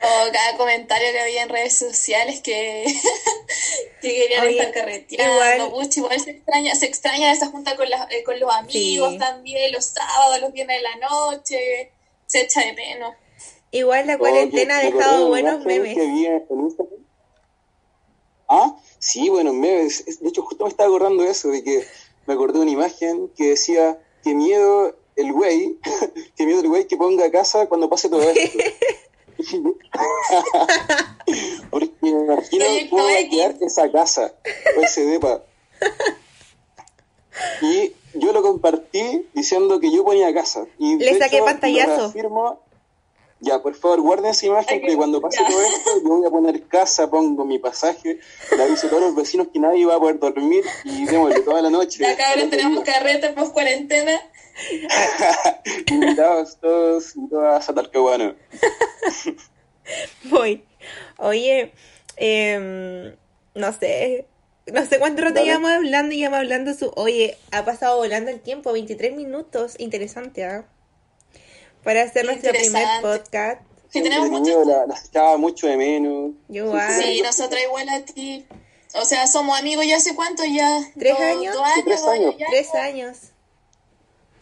o 0.03 0.31
cada 0.31 0.57
comentario 0.57 1.11
que 1.11 1.19
había 1.19 1.43
en 1.43 1.49
redes 1.49 1.77
sociales 1.77 2.41
que, 2.41 2.85
que 4.01 4.09
querían 4.15 4.45
Oye, 4.47 4.57
estar 4.59 4.73
carreteando. 4.73 5.33
igual- 5.33 5.71
pucha, 5.71 5.99
igual 6.01 6.19
se 6.19 6.31
extraña, 6.31 6.75
se 6.75 6.85
extraña 6.85 7.31
esa 7.31 7.47
junta 7.47 7.75
con, 7.75 7.89
las- 7.89 8.11
eh, 8.11 8.23
con 8.23 8.39
los 8.39 8.53
amigos 8.53 9.13
Sí. 9.13 9.17
también, 9.17 9.71
los 9.71 9.85
sábados, 9.85 10.41
los 10.41 10.51
viernes 10.53 10.77
de 10.77 10.83
la 10.83 10.95
noche. 11.09 11.91
Se 12.25 12.41
echa 12.41 12.61
de 12.61 12.73
menos. 12.73 13.13
Igual 13.71 14.07
la 14.07 14.17
cuarentena 14.17 14.77
ha 14.79 14.81
me 14.81 14.87
acordé 14.89 15.03
dejado 15.05 15.27
buenos 15.29 15.65
memes. 15.65 15.95
que 15.95 16.05
vi 16.05 16.25
en 16.25 16.43
Instagram. 16.51 16.99
Ah, 18.47 18.75
sí, 18.99 19.29
buenos 19.29 19.53
memes. 19.53 20.03
Es- 20.07 20.19
De 20.21 20.29
hecho, 20.29 20.41
justo 20.43 20.63
me 20.65 20.69
estaba 20.69 20.87
acordando 20.89 21.23
de 21.23 21.29
eso, 21.31 21.49
de 21.49 21.63
que 21.63 21.83
me 22.25 22.33
acordé 22.33 22.53
de 22.59 22.63
una 22.63 22.71
imagen 22.71 23.29
que 23.35 23.49
decía, 23.49 23.99
qué 24.23 24.33
miedo 24.33 24.97
el 25.15 25.31
güey, 25.31 25.77
qué 26.35 26.45
miedo 26.45 26.61
el 26.61 26.67
güey 26.69 26.87
que 26.87 26.97
ponga 26.97 27.29
casa 27.31 27.67
cuando 27.67 27.89
pase 27.89 28.09
todo 28.09 28.21
esto. 28.29 28.57
Porque 31.69 31.91
me 32.01 32.09
imagino 32.09 32.65
cómo 32.89 33.03
va 33.03 33.11
a 33.11 33.29
quedar 33.29 33.55
esa 33.61 33.91
casa, 33.91 34.33
o 34.77 34.81
ese 34.81 35.05
depa. 35.05 35.43
Y 37.61 37.93
yo 38.13 38.31
lo 38.31 38.41
compartí 38.41 39.27
diciendo 39.33 39.79
que 39.79 39.91
yo 39.91 40.03
ponía 40.03 40.33
casa. 40.33 40.65
Y 40.77 40.97
Le 40.97 41.17
saqué 41.17 41.37
hecho, 41.37 41.45
pantallazo. 41.45 41.89
lo 41.89 41.97
reafirmo. 41.97 42.59
Ya, 43.39 43.61
por 43.61 43.75
favor, 43.75 43.99
guarden 43.99 44.31
esa 44.31 44.45
imagen 44.45 44.81
que 44.81 44.95
cuando 44.95 45.19
pase 45.19 45.39
ya. 45.41 45.49
todo 45.49 45.61
esto, 45.61 45.91
yo 46.01 46.09
voy 46.09 46.25
a 46.25 46.29
poner 46.29 46.65
casa, 46.67 47.09
pongo 47.09 47.43
mi 47.43 47.59
pasaje, 47.59 48.19
le 48.55 48.63
aviso 48.63 48.87
a 48.87 48.89
todos 48.89 49.03
los 49.03 49.15
vecinos 49.15 49.47
que 49.51 49.59
nadie 49.59 49.85
va 49.85 49.95
a 49.95 49.99
poder 49.99 50.17
dormir 50.17 50.63
y 50.85 51.03
démosle 51.05 51.41
toda 51.41 51.61
la 51.61 51.69
noche. 51.69 51.99
Ya 52.03 52.15
cabros 52.15 52.49
tenemos 52.49 52.85
carrete 52.85 53.31
post 53.31 53.51
cuarentena. 53.51 54.13
Invitados 55.87 56.57
todos 56.59 57.15
y 57.15 57.29
todas 57.29 57.69
a 57.69 57.73
Talcahuano. 57.73 58.35
Voy. 60.25 60.63
Oye, 61.17 61.73
em, 62.17 63.15
no 63.55 63.73
sé. 63.73 64.27
No 64.71 64.85
sé 64.85 64.97
cuánto 64.97 65.21
rato 65.21 65.35
Dale. 65.35 65.45
llevamos 65.47 65.71
hablando 65.71 66.15
y 66.15 66.19
llevamos 66.19 66.39
hablando 66.39 66.73
su... 66.73 66.89
Oye, 66.95 67.37
ha 67.51 67.65
pasado 67.65 67.97
volando 67.97 68.31
el 68.31 68.39
tiempo, 68.39 68.71
23 68.71 69.13
minutos. 69.13 69.75
Interesante, 69.77 70.45
¿ah? 70.45 70.65
Para 71.83 72.03
hacer 72.03 72.23
nuestro 72.25 72.51
primer 72.51 72.85
podcast. 73.01 73.61
Sí, 73.89 74.01
tenemos 74.01 74.29
muchas- 74.29 74.65
la, 74.65 74.85
las 74.87 75.05
echaba 75.09 75.35
mucho 75.37 75.67
de 75.67 75.75
menos. 75.75 76.31
Yo 76.47 76.65
igual. 76.67 76.93
Sí, 77.01 77.21
nosotros 77.21 77.61
igual 77.61 77.89
a 77.89 78.05
ti. 78.05 78.45
O 78.95 79.03
sea, 79.03 79.27
somos 79.27 79.59
amigos 79.59 79.85
ya 79.85 79.97
hace 79.97 80.15
cuánto 80.15 80.45
ya. 80.45 80.79
¿Tres 80.97 81.19
años? 81.19 81.53
Dos 81.55 81.63
años, 81.65 81.83
Tres 81.85 81.99
dos 82.01 82.09
años. 82.09 82.35
ya. 82.39 82.45
Tres 82.49 82.73
años. 82.75 83.17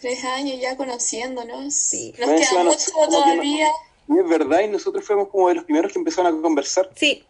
Tres 0.02 0.24
años 0.26 0.60
ya 0.60 0.76
conociéndonos. 0.76 1.74
Sí. 1.74 2.14
Nos 2.20 2.30
queda 2.30 2.64
nos- 2.64 2.76
mucho 2.76 2.92
como 2.92 3.06
que 3.06 3.12
no- 3.12 3.24
todavía. 3.24 3.68
Y 4.10 4.20
es 4.20 4.28
verdad, 4.28 4.60
y 4.62 4.68
nosotros 4.68 5.06
fuimos 5.06 5.30
como 5.30 5.48
de 5.50 5.56
los 5.56 5.64
primeros 5.64 5.94
que 5.94 6.00
empezaron 6.00 6.38
a 6.38 6.42
conversar. 6.42 6.90
Sí, 6.96 7.24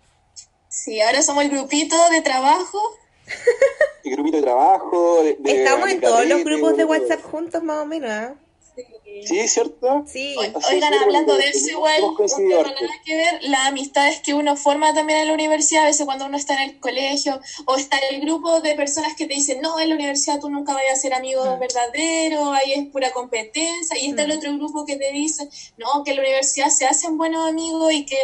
Sí, 0.70 1.02
ahora 1.02 1.22
somos 1.22 1.44
el 1.44 1.50
grupito 1.52 1.96
de 2.12 2.22
trabajo. 2.22 2.80
El 4.06 4.14
grupito 4.14 4.38
de 4.38 4.44
trabajo, 4.44 5.22
de, 5.22 5.36
de- 5.38 5.64
estamos 5.64 5.90
en 5.90 6.00
todos 6.00 6.26
los 6.26 6.44
grupos 6.46 6.78
de 6.78 6.86
WhatsApp 6.86 7.22
juntos 7.24 7.62
más 7.62 7.80
o 7.80 7.86
menos, 7.86 8.10
¿ah? 8.10 8.36
Sí, 9.28 9.48
¿cierto? 9.48 10.04
Sí. 10.08 10.36
Así 10.56 10.76
Oigan, 10.76 10.94
hablando 10.96 11.36
de 11.36 11.50
eso, 11.50 11.70
igual, 11.70 12.02
harto. 12.04 12.26
nada 12.82 12.94
que 13.06 13.16
ver, 13.16 13.40
las 13.44 13.68
amistades 13.68 14.20
que 14.22 14.34
uno 14.34 14.56
forma 14.56 14.94
también 14.94 15.20
en 15.20 15.28
la 15.28 15.34
universidad, 15.34 15.84
a 15.84 15.88
veces 15.88 16.06
cuando 16.06 16.26
uno 16.26 16.38
está 16.38 16.56
en 16.56 16.70
el 16.72 16.80
colegio, 16.80 17.40
o 17.66 17.76
está 17.76 17.98
en 18.00 18.16
el 18.16 18.22
grupo 18.22 18.62
de 18.62 18.74
personas 18.76 19.14
que 19.16 19.28
te 19.28 19.36
dicen, 19.36 19.62
no, 19.62 19.80
en 19.80 19.90
la 19.90 19.96
universidad 19.96 20.40
tú 20.40 20.50
nunca 20.50 20.74
vayas 20.74 20.94
a 20.98 21.02
ser 21.02 21.14
amigo 21.14 21.44
Mm. 21.46 21.60
verdadero, 21.60 22.52
ahí 22.54 22.74
es 22.74 22.88
pura 22.88 23.12
competencia, 23.12 23.98
y 24.00 24.10
está 24.10 24.24
el 24.24 24.34
Mm. 24.34 24.38
otro 24.38 24.54
grupo 24.58 24.86
que 24.86 24.96
te 24.98 25.12
dice, 25.12 25.48
no, 25.78 26.04
que 26.04 26.12
en 26.12 26.18
la 26.18 26.24
universidad 26.24 26.70
se 26.70 26.86
hacen 26.86 27.18
buenos 27.18 27.48
amigos 27.48 27.94
y 27.94 28.06
que 28.06 28.18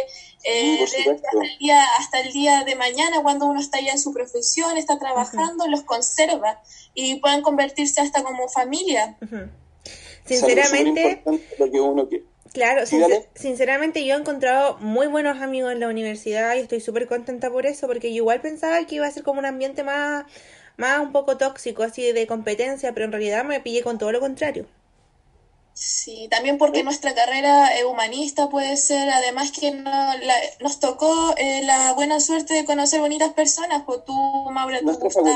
eh, 0.44 0.78
de- 0.78 0.84
hasta, 0.84 1.02
el 1.42 1.58
día, 1.58 1.84
hasta 1.98 2.20
el 2.20 2.32
día 2.32 2.62
de 2.64 2.76
mañana, 2.76 3.22
cuando 3.22 3.46
uno 3.46 3.60
está 3.60 3.80
ya 3.80 3.90
en 3.92 3.98
su 3.98 4.12
profesión, 4.12 4.76
está 4.78 4.96
trabajando, 4.98 5.66
los 5.66 5.82
conserva 5.82 6.60
y 6.94 7.16
pueden 7.16 7.42
convertirse 7.42 8.00
hasta 8.00 8.22
como 8.22 8.48
familia. 8.48 9.16
Sinceramente, 10.28 11.22
lo 11.58 11.70
que 11.70 11.80
uno 11.80 12.08
quiere. 12.08 12.24
Claro, 12.52 12.82
sincer- 12.86 13.28
sinceramente 13.34 14.04
yo 14.06 14.14
he 14.14 14.18
encontrado 14.18 14.78
muy 14.78 15.06
buenos 15.06 15.40
amigos 15.42 15.72
en 15.72 15.80
la 15.80 15.88
universidad 15.88 16.54
y 16.56 16.60
estoy 16.60 16.80
súper 16.80 17.06
contenta 17.06 17.50
por 17.50 17.66
eso, 17.66 17.86
porque 17.86 18.10
yo 18.10 18.16
igual 18.16 18.40
pensaba 18.40 18.82
que 18.86 18.94
iba 18.96 19.06
a 19.06 19.10
ser 19.10 19.22
como 19.22 19.38
un 19.40 19.46
ambiente 19.46 19.84
más, 19.84 20.24
más 20.76 21.00
un 21.00 21.12
poco 21.12 21.36
tóxico, 21.36 21.82
así 21.82 22.10
de 22.12 22.26
competencia, 22.26 22.92
pero 22.94 23.04
en 23.04 23.12
realidad 23.12 23.44
me 23.44 23.60
pillé 23.60 23.82
con 23.82 23.98
todo 23.98 24.12
lo 24.12 24.20
contrario. 24.20 24.66
Sí, 25.74 26.26
también 26.28 26.58
porque 26.58 26.82
nuestra 26.82 27.14
carrera 27.14 27.78
eh, 27.78 27.84
humanista 27.84 28.48
puede 28.48 28.76
ser, 28.76 29.10
además 29.10 29.52
que 29.52 29.70
no, 29.70 29.90
la- 29.90 30.34
nos 30.58 30.80
tocó 30.80 31.34
eh, 31.36 31.60
la 31.62 31.92
buena 31.92 32.18
suerte 32.18 32.54
de 32.54 32.64
conocer 32.64 32.98
bonitas 33.00 33.32
personas, 33.32 33.84
pues 33.86 34.04
tú, 34.04 34.12
Maura, 34.50 34.80
tú, 34.80 34.86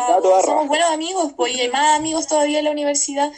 Gustavo, 0.00 0.42
somos 0.42 0.66
buenos 0.66 0.90
amigos, 0.90 1.32
pues 1.36 1.54
y 1.54 1.60
hay 1.60 1.68
más 1.68 1.96
amigos 1.96 2.26
todavía 2.26 2.58
en 2.58 2.64
la 2.64 2.72
universidad 2.72 3.30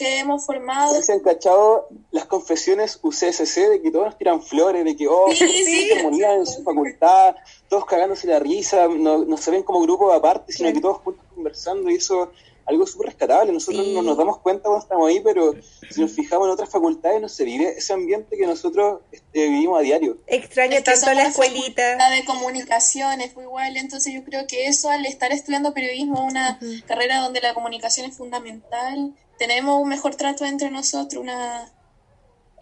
que 0.00 0.18
hemos 0.18 0.46
formado. 0.46 0.94
¿Sí 0.94 1.02
se 1.02 1.12
han 1.12 1.20
cachado 1.20 1.88
las 2.10 2.24
confesiones 2.24 2.98
UCSC 3.02 3.56
de 3.68 3.82
que 3.82 3.90
todos 3.90 4.06
nos 4.06 4.16
tiran 4.18 4.42
flores, 4.42 4.82
de 4.84 4.96
que, 4.96 5.06
oh, 5.06 5.30
Sí, 5.30 5.46
sí. 5.46 5.90
armonía 5.92 6.34
en 6.34 6.46
su 6.46 6.62
facultad, 6.62 7.36
todos 7.68 7.84
cagándose 7.84 8.26
la 8.26 8.38
risa, 8.38 8.88
no, 8.88 9.18
no 9.24 9.36
se 9.36 9.50
ven 9.50 9.62
como 9.62 9.80
grupos 9.82 10.12
aparte, 10.14 10.52
sino 10.52 10.72
que 10.72 10.80
todos 10.80 10.98
juntos 10.98 11.24
conversando 11.34 11.90
y 11.90 11.96
eso 11.96 12.32
algo 12.66 12.86
súper 12.86 13.08
rescatable. 13.08 13.52
Nosotros 13.52 13.84
Sí. 13.84 13.94
no 13.94 14.02
nos 14.02 14.16
damos 14.16 14.38
cuenta 14.38 14.62
cuando 14.64 14.82
estamos 14.82 15.08
ahí, 15.08 15.20
pero 15.20 15.54
si 15.90 16.00
nos 16.00 16.12
fijamos 16.12 16.46
en 16.46 16.52
otras 16.52 16.70
facultades 16.70 17.20
no 17.20 17.28
se 17.28 17.44
vive 17.44 17.74
ese 17.76 17.92
ambiente 17.92 18.36
que 18.36 18.46
nosotros 18.46 19.00
este, 19.10 19.48
vivimos 19.48 19.78
a 19.78 19.82
diario. 19.82 20.18
Extraño 20.28 20.74
Es 20.74 20.78
que 20.78 20.84
tanto 20.92 21.06
la 21.06 21.14
la 21.14 21.22
escuelita. 21.28 21.82
facultad 21.82 22.10
de 22.10 22.24
comunicaciones, 22.24 23.32
fue 23.32 23.42
igual, 23.42 23.76
entonces 23.76 24.14
yo 24.14 24.22
creo 24.24 24.46
que 24.46 24.66
eso 24.68 24.88
al 24.88 25.04
estar 25.04 25.32
estudiando 25.32 25.74
periodismo, 25.74 26.24
una 26.24 26.58
Ujú. 26.62 26.70
carrera 26.86 27.20
donde 27.20 27.40
la 27.40 27.54
comunicación 27.54 28.08
es 28.08 28.16
fundamental, 28.16 29.14
tenemos 29.40 29.82
un 29.82 29.88
mejor 29.88 30.14
trato 30.16 30.44
entre 30.44 30.70
nosotros, 30.70 31.22
una, 31.22 31.72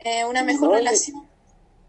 eh, 0.05 0.25
una 0.25 0.45
mejor 0.45 0.69
No, 0.69 0.75
relación. 0.77 1.29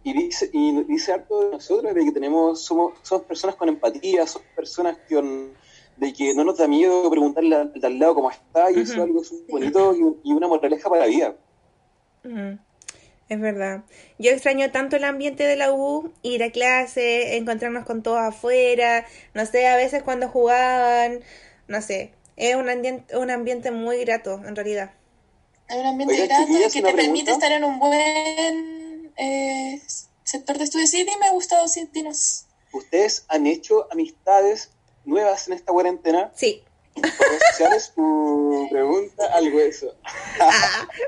Y 0.03 0.13
dice, 0.13 0.49
y 0.51 0.83
dice 0.85 1.13
harto 1.13 1.41
de 1.41 1.51
nosotros 1.51 1.93
de 1.93 2.03
que 2.03 2.11
tenemos, 2.11 2.63
somos, 2.63 2.93
somos 3.03 3.25
personas 3.25 3.55
con 3.55 3.69
empatía, 3.69 4.25
somos 4.25 4.47
personas 4.55 4.97
con, 5.07 5.53
de 5.95 6.11
que 6.11 6.33
no 6.33 6.43
nos 6.43 6.57
da 6.57 6.67
miedo 6.67 7.07
preguntarle 7.11 7.55
al 7.55 7.71
de 7.71 7.85
al 7.85 7.99
lado 7.99 8.15
cómo 8.15 8.31
está, 8.31 8.71
y 8.71 8.79
eso 8.79 8.93
es 8.93 8.99
algo 8.99 9.23
súper 9.23 9.51
bonito 9.51 9.93
y, 9.95 10.29
y 10.29 10.33
una 10.33 10.47
moraleja 10.47 10.89
para 10.89 11.01
la 11.01 11.07
vida. 11.07 11.35
Es 13.29 13.39
verdad. 13.39 13.83
Yo 14.17 14.31
extraño 14.31 14.71
tanto 14.71 14.95
el 14.95 15.03
ambiente 15.03 15.43
de 15.43 15.55
la 15.55 15.71
U, 15.71 16.11
ir 16.23 16.41
a 16.43 16.51
clase, 16.51 17.37
encontrarnos 17.37 17.85
con 17.85 18.01
todos 18.01 18.19
afuera, 18.19 19.05
no 19.35 19.45
sé, 19.45 19.67
a 19.67 19.75
veces 19.75 20.01
cuando 20.01 20.29
jugaban, 20.29 21.19
no 21.67 21.81
sé, 21.83 22.11
es 22.39 22.55
un 22.55 22.69
ambiente, 22.69 23.15
un 23.17 23.29
ambiente 23.29 23.69
muy 23.71 23.99
grato 24.03 24.41
en 24.45 24.55
realidad. 24.55 24.91
Hay 25.67 25.79
un 25.79 25.85
ambiente 25.85 26.25
grato 26.25 26.45
que 26.73 26.81
te 26.81 26.93
permite 26.93 27.31
estar 27.31 27.51
en 27.51 27.63
un 27.63 27.77
buen 27.77 29.11
eh, 29.17 29.81
sector 30.23 30.57
de 30.57 30.63
estudio. 30.63 30.87
Sí, 30.87 31.03
dime, 31.03 31.29
Gustavo, 31.31 31.67
sí, 31.67 31.87
dinos. 31.93 32.45
¿Ustedes 32.73 33.25
han 33.27 33.45
hecho 33.45 33.87
amistades 33.91 34.69
nuevas 35.05 35.47
en 35.47 35.53
esta 35.53 35.71
cuarentena? 35.71 36.31
Sí, 36.35 36.63
¿En 36.95 37.03
redes 37.03 37.41
sociales? 37.51 37.93
Uh, 37.97 38.67
pregunta 38.71 39.25
algo 39.33 39.59
de 39.59 39.67
eso. 39.69 39.93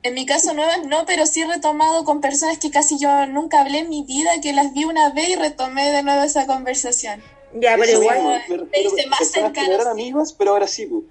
en 0.03 0.13
mi 0.13 0.25
caso 0.25 0.53
nuevas 0.53 0.85
no, 0.85 1.05
pero 1.05 1.25
sí 1.25 1.41
he 1.41 1.47
retomado 1.47 2.03
con 2.05 2.21
personas 2.21 2.57
que 2.59 2.69
casi 2.69 2.99
yo 2.99 3.25
nunca 3.27 3.61
hablé 3.61 3.79
en 3.79 3.89
mi 3.89 4.03
vida, 4.03 4.29
que 4.41 4.53
las 4.53 4.73
vi 4.73 4.83
una 4.85 5.09
vez 5.11 5.29
y 5.29 5.35
retomé 5.35 5.91
de 5.91 6.03
nuevo 6.03 6.21
esa 6.23 6.45
conversación. 6.45 7.23
Ya, 7.55 7.71
pero 7.77 7.83
Eso 7.83 8.01
igual... 8.01 8.41
refiero 8.47 8.67
te 8.95 9.07
más 9.07 9.19
personas 9.19 9.51
que 9.53 9.59
no 9.61 9.65
cercanos, 9.65 9.81
eran 9.81 9.95
sí. 9.95 10.01
amigos, 10.01 10.33
pero 10.37 10.51
ahora 10.51 10.67
sí. 10.67 10.85
pues. 10.87 11.03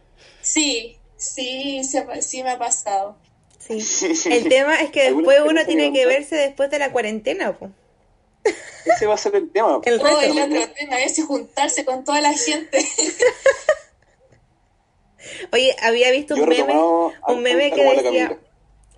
Sí, 0.43 0.99
sí, 1.17 1.83
sí, 1.85 1.99
sí 2.21 2.43
me 2.43 2.51
ha 2.51 2.59
pasado. 2.59 3.17
Sí. 3.59 3.79
El 4.31 4.49
tema 4.49 4.81
es 4.81 4.91
que 4.91 5.07
¿Alguna 5.09 5.33
después 5.33 5.51
uno 5.51 5.67
tiene 5.67 5.93
que 5.93 6.07
verse 6.07 6.37
después 6.37 6.71
de 6.71 6.79
la 6.79 6.93
cuarentena, 6.93 7.57
po. 7.59 7.71
Ese 8.85 9.07
va 9.07 9.15
a 9.15 9.19
ser 9.19 9.35
el 9.37 9.51
tema. 9.51 9.81
El 9.85 10.01
Oh, 10.01 10.05
reto. 10.05 10.21
el 10.21 10.39
otro 10.39 10.73
tema 10.75 10.99
es 11.03 11.25
juntarse 11.25 11.85
con 11.87 12.05
toda 12.05 12.21
la 12.21 12.35
gente. 12.35 12.79
Oye, 15.53 15.75
había 15.83 16.11
visto 16.11 16.37
Yo 16.37 16.43
un 16.43 16.49
meme, 16.51 16.75
un 16.75 17.43
meme 17.43 17.71
que 17.71 17.83
decía, 17.83 18.39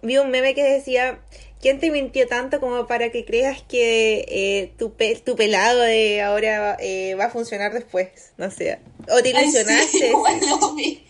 vi 0.02 0.18
un 0.18 0.30
meme 0.30 0.54
que 0.56 0.64
decía, 0.64 1.20
¿quién 1.60 1.80
te 1.80 1.90
mintió 1.90 2.26
tanto 2.28 2.60
como 2.60 2.86
para 2.86 3.10
que 3.10 3.24
creas 3.24 3.62
que 3.62 4.24
eh, 4.28 4.72
tu, 4.78 4.92
pe- 4.94 5.20
tu 5.24 5.36
pelado 5.36 5.80
de 5.80 6.22
ahora 6.22 6.76
eh, 6.80 7.14
va 7.14 7.24
a 7.26 7.30
funcionar 7.30 7.72
después? 7.72 8.08
No 8.36 8.50
sé. 8.50 8.78
O 9.10 9.22
te 9.22 9.36
Ay, 9.36 9.50
sí, 9.50 9.58
ilusionaste. 9.58 10.12
vi. 10.76 11.02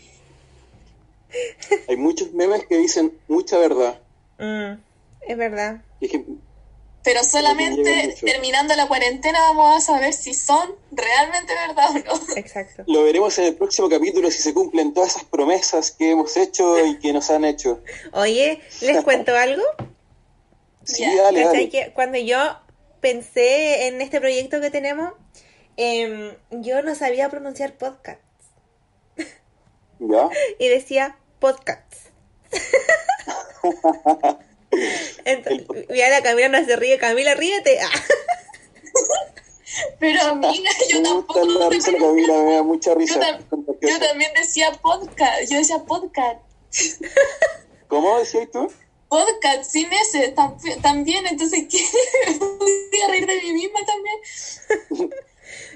Hay 1.88 1.96
muchos 1.96 2.32
memes 2.32 2.64
que 2.66 2.76
dicen 2.78 3.12
mucha 3.28 3.58
verdad. 3.58 4.00
Mm, 4.38 4.80
es 5.28 5.36
verdad. 5.36 5.82
Y 6.00 6.06
es 6.06 6.12
que 6.12 6.24
Pero 7.02 7.22
solamente 7.24 8.14
terminando 8.24 8.74
la 8.74 8.86
cuarentena 8.88 9.38
vamos 9.40 9.76
a 9.76 9.80
saber 9.80 10.12
si 10.14 10.34
son 10.34 10.74
realmente 10.92 11.52
verdad 11.68 11.90
o 11.90 12.18
no. 12.18 12.36
Exacto. 12.36 12.84
Lo 12.86 13.02
veremos 13.02 13.36
en 13.38 13.44
el 13.46 13.54
próximo 13.54 13.88
capítulo 13.88 14.30
si 14.30 14.40
se 14.42 14.54
cumplen 14.54 14.94
todas 14.94 15.10
esas 15.10 15.24
promesas 15.24 15.90
que 15.90 16.10
hemos 16.10 16.36
hecho 16.36 16.84
y 16.86 16.98
que 16.98 17.12
nos 17.12 17.28
han 17.30 17.44
hecho. 17.44 17.80
Oye, 18.12 18.60
¿les 18.80 19.02
cuento 19.04 19.34
algo? 19.36 19.62
Sí, 20.86 21.02
Ya, 21.02 21.22
dale, 21.22 21.42
¿Cachai? 21.42 21.66
dale. 21.66 21.70
Que 21.70 21.92
cuando 21.92 22.18
yo 22.18 22.38
pensé 23.00 23.88
en 23.88 24.00
este 24.00 24.20
proyecto 24.20 24.60
que 24.60 24.70
tenemos, 24.70 25.12
em, 25.76 26.34
yo 26.50 26.82
no 26.82 26.94
sabía 26.94 27.28
pronunciar 27.28 27.74
podcast. 27.76 28.20
¿Ya? 29.98 30.28
y 30.58 30.68
decía 30.68 31.16
podcast. 31.38 31.92
Entonces, 35.24 35.66
mira, 35.88 36.10
la 36.10 36.22
Camila 36.22 36.48
no 36.48 36.64
se 36.64 36.76
ríe. 36.76 36.98
Camila, 36.98 37.34
ríete. 37.34 37.78
Ah. 37.80 37.90
Pero 39.98 40.22
amiga, 40.22 40.70
yo 40.88 41.00
Me 41.02 41.10
gusta 41.10 41.34
tampoco 41.34 41.58
la 41.58 41.68
risa 41.68 41.90
de 41.90 41.98
la 41.98 42.06
pronunciar. 42.06 42.26
Camila, 42.28 42.44
me 42.44 42.54
da 42.56 42.62
mucha 42.62 42.94
risa. 42.94 43.14
Yo, 43.14 43.20
tam- 43.20 43.48
Contagiosa. 43.48 43.98
yo 43.98 44.06
también 44.06 44.30
decía 44.34 44.72
podcast, 44.80 45.50
yo 45.50 45.58
decía 45.58 45.78
podcast. 45.86 46.40
¿Cómo 47.88 48.18
decías 48.18 48.48
tú? 48.52 48.70
Podcast 49.08 49.70
sin 49.70 49.92
ese 49.92 50.34
tam- 50.34 50.56
también, 50.82 51.26
entonces 51.26 51.64
¿qué? 51.70 51.78
voy 52.40 53.00
a 53.06 53.08
reír 53.10 53.26
de 53.26 53.40
mí 53.42 53.52
misma 53.52 53.80
también. 53.86 55.10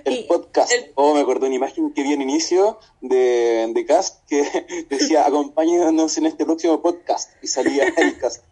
El 0.05 0.15
Y- 0.15 0.23
podcast. 0.25 0.73
el- 0.73 0.91
Oh, 0.97 1.15
me 1.15 1.21
acordé 1.21 1.47
una 1.47 1.55
imagen 1.55 1.93
que 1.93 2.03
vi 2.03 2.13
en 2.13 2.23
inicio 2.23 2.79
de, 3.01 3.71
de 3.73 3.87
Cast 3.87 4.27
que 4.29 4.43
decía 4.91 5.27
acompáñanos 5.27 6.17
en 6.19 6.27
este 6.27 6.45
próximo 6.45 6.83
podcast 6.83 7.31
y 7.43 7.47
salía 7.47 7.85
el 7.97 8.19
cast. 8.21 8.45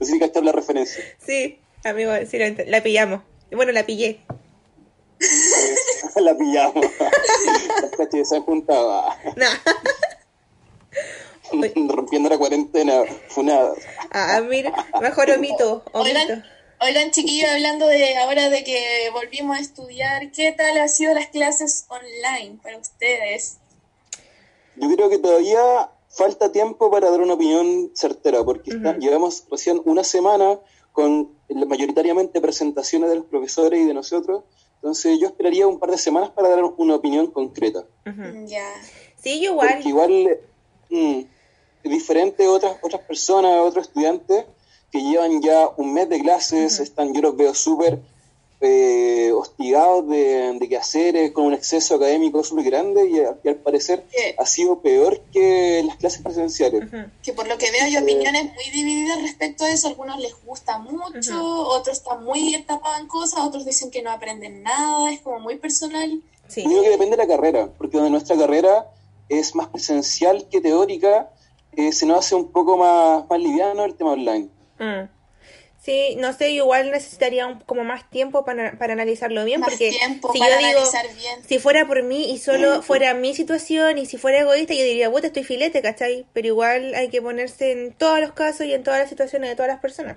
No 0.00 0.06
sé 0.06 0.12
si 0.12 0.18
la 0.44 0.52
referencia. 0.52 1.02
Sí, 1.24 1.58
amigo, 1.84 2.12
sí, 2.30 2.38
la 2.66 2.82
pillamos. 2.82 3.22
Bueno, 3.50 3.72
la 3.72 3.86
pillé. 3.86 4.20
la 6.16 6.36
pillamos. 6.36 6.84
Las 7.80 7.90
se 8.28 8.36
han 8.36 8.42
juntado. 8.42 9.08
No. 9.36 9.46
Rompiendo 11.88 12.28
la 12.28 12.38
cuarentena. 12.38 13.02
Funadas. 13.28 13.78
Ah, 14.10 14.40
mira, 14.48 14.72
mejor 15.00 15.30
omito, 15.30 15.82
omito. 15.92 16.20
Oigan, 16.20 16.44
oigan 16.80 17.10
chiquillos, 17.10 17.50
hablando 17.50 17.86
de 17.86 18.16
ahora 18.18 18.50
de 18.50 18.64
que 18.64 19.10
volvimos 19.12 19.56
a 19.56 19.60
estudiar, 19.60 20.30
¿qué 20.32 20.52
tal 20.52 20.76
han 20.78 20.88
sido 20.88 21.14
las 21.14 21.28
clases 21.28 21.86
online 21.88 22.58
para 22.62 22.78
ustedes? 22.78 23.58
Yo 24.76 24.88
creo 24.94 25.08
que 25.08 25.18
todavía 25.18 25.90
falta 26.08 26.52
tiempo 26.52 26.90
para 26.90 27.10
dar 27.10 27.20
una 27.20 27.34
opinión 27.34 27.90
certera, 27.94 28.44
porque 28.44 28.70
está- 28.70 28.90
Ujú. 28.90 29.00
llevamos 29.00 29.44
recién 29.50 29.80
una 29.84 30.04
semana 30.04 30.58
con 30.92 31.30
mayoritariamente 31.48 32.40
presentaciones 32.40 33.10
de 33.10 33.16
los 33.16 33.24
profesores 33.26 33.80
y 33.80 33.84
de 33.84 33.94
nosotros. 33.94 34.44
Entonces 34.76 35.18
yo 35.18 35.26
esperaría 35.28 35.66
un 35.66 35.78
par 35.78 35.90
de 35.90 35.98
semanas 35.98 36.30
para 36.30 36.48
dar 36.50 36.62
una 36.76 36.94
opinión 36.96 37.28
concreta. 37.32 37.84
Ya. 38.46 38.68
Sí, 39.20 39.42
igual. 39.44 39.68
Porque 39.74 39.88
igual 39.88 40.38
mm, 40.90 41.20
diferente 41.90 42.44
a 42.46 42.50
otras, 42.50 42.76
otras 42.82 43.02
personas, 43.02 43.60
otros 43.60 43.86
estudiantes 43.88 44.44
que 44.90 45.00
llevan 45.02 45.42
ya 45.42 45.68
un 45.76 45.92
mes 45.92 46.08
de 46.08 46.20
clases, 46.20 46.78
están, 46.80 47.12
yo 47.14 47.20
los 47.20 47.36
veo 47.36 47.52
súper 47.54 47.98
eh, 48.60 49.30
hostigados 49.32 50.08
de, 50.08 50.56
de 50.58 50.68
quehaceres 50.68 51.32
con 51.32 51.44
un 51.46 51.52
exceso 51.54 51.96
académico 51.96 52.42
súper 52.44 52.64
grande 52.64 53.10
y, 53.10 53.18
a- 53.18 53.36
y 53.42 53.48
al 53.48 53.56
parecer 53.56 54.04
Que- 54.10 54.34
ha 54.38 54.46
sido 54.46 54.78
peor 54.80 55.20
que 55.32 55.82
las 55.86 55.96
clases 55.96 56.22
presenciales. 56.22 56.84
Ujú. 56.84 57.04
que 57.22 57.32
por 57.34 57.46
lo 57.46 57.58
que 57.58 57.70
veo 57.70 57.84
hay 57.84 57.96
opiniones 57.96 58.44
muy 58.54 58.64
divididas 58.72 59.20
respecto 59.20 59.64
a 59.64 59.70
eso. 59.70 59.88
Algunos 59.88 60.18
les 60.20 60.32
gusta 60.46 60.78
mucho, 60.78 61.42
otros 61.68 61.98
están 61.98 62.24
muy 62.24 62.62
tapados 62.66 63.00
en 63.00 63.06
cosas, 63.08 63.40
otros 63.40 63.66
dicen 63.66 63.90
que 63.90 64.00
no 64.02 64.10
aprenden 64.10 64.62
nada, 64.62 65.12
es 65.12 65.20
como 65.20 65.40
muy 65.40 65.56
personal. 65.56 66.22
Sí. 66.48 66.62
Yo 66.62 66.68
creo 66.70 66.82
que 66.84 66.90
depende 66.90 67.16
de 67.16 67.22
la 67.22 67.28
carrera, 67.28 67.68
porque 67.76 67.96
donde 67.96 68.10
nuestra 68.12 68.36
carrera 68.36 68.86
es 69.28 69.54
más 69.54 69.66
presencial 69.68 70.46
que 70.50 70.60
teórica, 70.60 71.28
eh, 71.76 71.92
se 71.92 72.06
nos 72.06 72.18
hace 72.18 72.34
un 72.34 72.50
poco 72.50 72.76
más, 72.76 73.28
más 73.28 73.38
liviano 73.40 73.84
el 73.84 73.94
tema 73.94 74.12
online. 74.12 74.48
Mm. 74.78 75.08
Sí, 75.80 76.16
no 76.18 76.32
sé, 76.32 76.50
igual 76.50 76.90
necesitaría 76.90 77.46
un- 77.46 77.60
como 77.60 77.84
más 77.84 78.08
tiempo 78.08 78.42
para, 78.46 78.78
para 78.78 78.94
analizarlo 78.94 79.44
bien, 79.44 79.60
Más 79.60 79.68
porque 79.68 79.90
tiempo 79.90 80.32
si 80.32 80.38
para 80.38 80.52
yo 80.52 80.66
digo, 80.66 80.78
analizar 80.78 81.06
bien. 81.14 81.44
si 81.46 81.58
fuera 81.58 81.86
por 81.86 82.02
mí 82.02 82.30
y 82.32 82.38
solo 82.38 82.80
fuera 82.80 83.12
mi 83.12 83.34
situación 83.34 83.98
y 83.98 84.06
si 84.06 84.16
fuera 84.16 84.40
egoísta, 84.40 84.72
yo 84.72 84.82
diría, 84.82 85.10
puta, 85.10 85.26
estoy 85.26 85.44
filete, 85.44 85.82
¿cachai? 85.82 86.24
Pero 86.32 86.46
igual 86.48 86.94
hay 86.94 87.10
que 87.10 87.20
ponerse 87.20 87.72
en 87.72 87.92
todos 87.92 88.18
los 88.18 88.32
casos 88.32 88.64
y 88.66 88.72
en 88.72 88.82
todas 88.82 88.98
las 89.00 89.10
situaciones 89.10 89.50
de 89.50 89.56
todas 89.56 89.68
las 89.68 89.80
personas. 89.80 90.16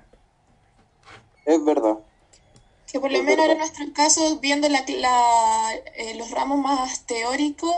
Es 1.44 1.62
verdad. 1.64 1.98
Que 2.90 3.00
por 3.00 3.10
lo 3.12 3.22
menos 3.22 3.46
en 3.50 3.58
nuestro 3.58 3.84
caso, 3.92 4.38
viendo 4.40 4.68
la, 4.68 4.82
la- 4.88 5.74
eh, 5.94 6.14
los 6.14 6.30
ramos 6.30 6.58
más 6.58 7.04
teóricos, 7.06 7.74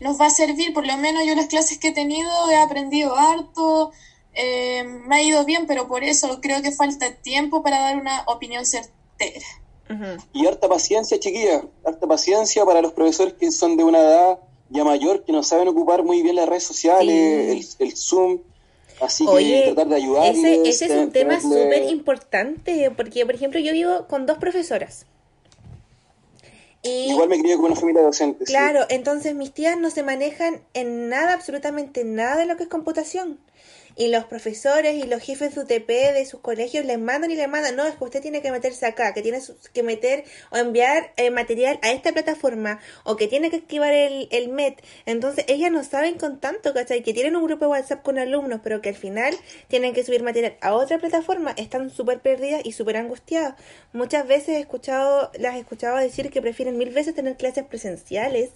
nos 0.00 0.20
va 0.20 0.26
a 0.26 0.30
servir, 0.30 0.72
por 0.72 0.86
lo 0.86 0.96
menos 0.96 1.24
yo 1.26 1.34
las 1.34 1.46
clases 1.46 1.78
que 1.78 1.88
he 1.88 1.92
tenido 1.92 2.30
he 2.50 2.56
aprendido 2.56 3.16
harto, 3.16 3.90
eh, 4.34 4.84
me 4.84 5.16
ha 5.16 5.22
ido 5.22 5.44
bien, 5.44 5.66
pero 5.66 5.88
por 5.88 6.04
eso 6.04 6.40
creo 6.40 6.62
que 6.62 6.70
falta 6.70 7.12
tiempo 7.16 7.62
para 7.62 7.80
dar 7.80 7.96
una 7.96 8.22
opinión 8.26 8.64
certera. 8.64 9.46
Y 10.32 10.46
harta 10.46 10.68
paciencia, 10.68 11.18
chiquilla, 11.20 11.64
harta 11.84 12.06
paciencia 12.06 12.64
para 12.64 12.80
los 12.80 12.92
profesores 12.92 13.34
que 13.34 13.50
son 13.50 13.76
de 13.76 13.84
una 13.84 13.98
edad 13.98 14.38
ya 14.70 14.84
mayor, 14.84 15.24
que 15.24 15.32
no 15.32 15.42
saben 15.42 15.68
ocupar 15.68 16.02
muy 16.02 16.22
bien 16.22 16.36
las 16.36 16.48
redes 16.48 16.62
sociales, 16.64 17.14
el, 17.78 17.86
el 17.88 17.96
Zoom, 17.96 18.40
así 19.02 19.24
que 19.24 19.30
Oye, 19.30 19.62
tratar 19.66 19.88
de 19.88 19.96
ayudarles. 19.96 20.36
ese, 20.44 20.68
ese 20.68 20.84
es 20.86 20.92
un 20.92 21.12
tema 21.12 21.40
súper 21.40 21.84
importante, 21.84 22.90
porque, 22.96 23.26
por 23.26 23.34
ejemplo, 23.34 23.60
yo 23.60 23.72
vivo 23.72 24.06
con 24.08 24.26
dos 24.26 24.38
profesoras. 24.38 25.06
Y, 26.82 27.10
Igual 27.10 27.28
me 27.28 27.38
crié 27.38 27.56
con 27.56 27.66
una 27.66 27.76
familia 27.76 28.02
docente. 28.02 28.44
sí. 28.44 28.52
claro, 28.52 28.80
entonces 28.88 29.34
mis 29.36 29.52
tías 29.52 29.78
no 29.78 29.90
se 29.90 30.02
manejan 30.02 30.62
en 30.74 31.08
nada, 31.08 31.32
absolutamente 31.32 32.04
nada 32.04 32.36
de 32.36 32.46
lo 32.46 32.56
que 32.56 32.64
es 32.64 32.68
computación. 32.68 33.38
Y 33.96 34.08
los 34.08 34.24
profesores 34.24 34.96
y 34.96 35.06
los 35.06 35.22
jefes 35.22 35.54
de 35.54 35.60
UTP 35.62 35.88
de 35.88 36.26
sus 36.26 36.40
colegios 36.40 36.84
les 36.84 36.98
mandan 36.98 37.30
y 37.30 37.36
les 37.36 37.48
mandan, 37.48 37.76
no, 37.76 37.86
es 37.86 37.94
que 37.94 38.04
usted 38.04 38.22
tiene 38.22 38.42
que 38.42 38.50
meterse 38.50 38.86
acá, 38.86 39.14
que 39.14 39.22
tiene 39.22 39.40
que 39.72 39.82
meter 39.82 40.24
o 40.50 40.56
enviar 40.56 41.12
eh, 41.16 41.30
material 41.30 41.78
a 41.82 41.92
esta 41.92 42.12
plataforma, 42.12 42.80
o 43.04 43.16
que 43.16 43.28
tiene 43.28 43.50
que 43.50 43.56
activar 43.56 43.92
el, 43.92 44.28
el 44.30 44.48
MET. 44.48 44.82
Entonces 45.06 45.44
ellas 45.48 45.70
no 45.70 45.84
saben 45.84 46.18
con 46.18 46.40
tanto, 46.40 46.72
¿cachai? 46.74 47.02
Que 47.02 47.14
tienen 47.14 47.36
un 47.36 47.44
grupo 47.44 47.66
de 47.66 47.70
WhatsApp 47.72 48.02
con 48.02 48.18
alumnos, 48.18 48.60
pero 48.62 48.80
que 48.80 48.90
al 48.90 48.94
final 48.94 49.34
tienen 49.68 49.94
que 49.94 50.04
subir 50.04 50.22
material 50.22 50.56
a 50.60 50.74
otra 50.74 50.98
plataforma, 50.98 51.52
están 51.56 51.90
súper 51.90 52.20
perdidas 52.20 52.62
y 52.64 52.72
súper 52.72 52.96
angustiadas. 52.96 53.54
Muchas 53.92 54.26
veces 54.26 54.50
he 54.50 54.60
escuchado, 54.60 55.30
las 55.38 55.56
he 55.56 55.60
escuchado 55.60 55.96
decir 55.96 56.30
que 56.30 56.42
prefieren 56.42 56.78
mil 56.78 56.90
veces 56.90 57.14
tener 57.14 57.36
clases 57.36 57.64
presenciales 57.64 58.50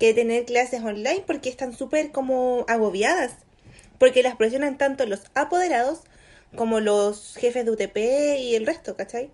que 0.00 0.14
tener 0.14 0.46
clases 0.46 0.82
online 0.82 1.22
porque 1.26 1.50
están 1.50 1.76
súper 1.76 2.10
como 2.10 2.64
agobiadas. 2.68 3.34
Porque 4.00 4.22
las 4.22 4.34
presionan 4.34 4.78
tanto 4.78 5.04
los 5.04 5.20
apoderados 5.34 6.00
como 6.56 6.80
los 6.80 7.34
jefes 7.36 7.66
de 7.66 7.70
UTP 7.70 7.96
y 8.40 8.54
el 8.56 8.66
resto, 8.66 8.96
¿cachai? 8.96 9.30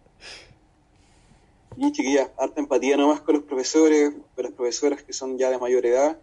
Y 1.77 1.93
chiquillas, 1.93 2.31
harta 2.37 2.61
empatía 2.61 2.97
nomás 2.97 3.21
con 3.21 3.37
los 3.37 3.45
profesores, 3.45 4.11
con 4.35 4.45
las 4.45 4.53
profesoras 4.53 5.03
que 5.05 5.13
son 5.13 5.39
ya 5.39 5.51
de 5.51 5.59
mayor 5.59 5.87
edad. 5.87 6.19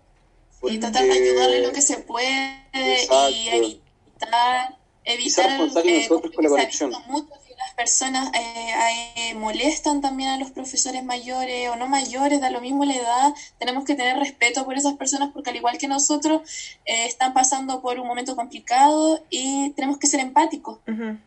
Y 0.64 0.78
tratar 0.78 1.04
de 1.04 1.08
porque- 1.10 1.24
ayudarle 1.30 1.62
lo 1.62 1.72
que 1.72 1.82
se 1.82 1.98
puede 2.00 2.66
Exacto. 2.74 3.30
y 3.30 3.48
evitar, 3.50 4.78
evitar 5.06 5.50
responsables 5.50 5.96
nosotros 6.10 6.22
porque 6.22 6.36
con 6.36 6.44
la 6.44 6.50
conexión. 6.50 6.94
mucho 7.08 7.34
que 7.54 7.60
las 7.60 7.74
personas 7.76 8.32
eh, 8.34 8.74
eh, 9.18 9.36
molestan 9.36 10.02
también 10.02 10.30
a 10.30 10.38
los 10.38 10.52
profesores 10.52 11.04
mayores 11.04 11.70
o 11.70 11.76
no 11.76 11.88
mayores, 11.88 12.42
da 12.42 12.50
lo 12.50 12.62
mismo 12.62 12.86
la 12.86 12.96
edad, 12.96 13.34
tenemos 13.60 13.86
que 13.86 13.96
tener 13.96 14.18
respeto 14.18 14.66
por 14.66 14.76
esas 14.76 14.94
personas 14.96 15.32
porque 15.34 15.50
al 15.50 15.56
igual 15.56 15.78
que 15.78 15.88
nosotros 15.88 16.42
eh, 16.86 17.06
están 17.06 17.34
pasando 17.34 17.82
por 17.82 18.00
un 18.00 18.08
momento 18.08 18.36
complicado 18.36 19.24
y 19.30 19.72
tenemos 19.72 19.98
que 19.98 20.08
ser 20.08 20.20
empáticos. 20.20 20.80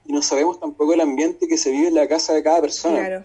Y 0.04 0.12
no 0.12 0.22
sabemos 0.22 0.60
tampoco 0.60 0.94
el 0.94 1.00
ambiente 1.00 1.48
que 1.48 1.58
se 1.58 1.70
vive 1.70 1.88
en 1.88 1.94
la 1.94 2.08
casa 2.08 2.34
de 2.34 2.42
cada 2.42 2.60
persona. 2.60 2.98
Claro. 2.98 3.24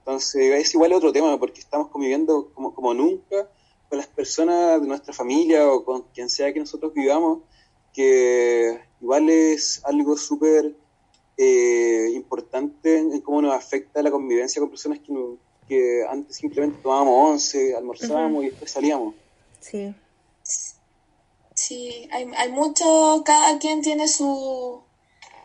Entonces 0.00 0.54
es 0.54 0.74
igual 0.74 0.92
otro 0.92 1.12
tema, 1.12 1.38
porque 1.38 1.60
estamos 1.60 1.88
conviviendo 1.88 2.50
como, 2.54 2.74
como 2.74 2.92
nunca 2.92 3.48
con 3.88 3.98
las 3.98 4.06
personas 4.06 4.80
de 4.80 4.86
nuestra 4.86 5.14
familia 5.14 5.66
o 5.68 5.84
con 5.84 6.02
quien 6.14 6.28
sea 6.28 6.52
que 6.52 6.60
nosotros 6.60 6.92
vivamos, 6.92 7.38
que 7.92 8.80
igual 9.00 9.30
es 9.30 9.80
algo 9.84 10.16
súper 10.16 10.74
eh, 11.36 12.10
importante 12.14 12.98
en, 12.98 13.20
cómo 13.20 13.42
nos 13.42 13.54
afecta 13.54 14.02
la 14.02 14.10
convivencia 14.10 14.60
con 14.60 14.70
personas 14.70 14.98
que, 15.00 15.12
no- 15.12 15.36
que 15.68 16.04
antes 16.08 16.36
simplemente 16.36 16.78
tomábamos 16.82 17.30
once, 17.32 17.74
almorzábamos 17.74 18.44
y 18.44 18.50
después 18.50 18.70
salíamos. 18.70 19.14
Sí. 19.60 19.94
Sí, 21.54 22.08
hay, 22.10 22.28
hay 22.36 22.50
mucho, 22.50 23.22
cada 23.24 23.58
quien 23.58 23.80
tiene 23.80 24.08
su, 24.08 24.80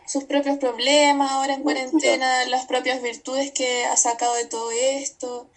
sus 0.06 0.24
propios 0.24 0.58
problemas 0.58 1.30
ahora 1.30 1.54
en 1.54 1.62
cuarentena, 1.62 2.44
las 2.46 2.66
propias 2.66 3.00
virtudes 3.00 3.52
que 3.52 3.84
ha 3.84 3.96
sacado 3.96 4.34
de 4.34 4.44
todo 4.46 4.70
esto. 4.72 5.48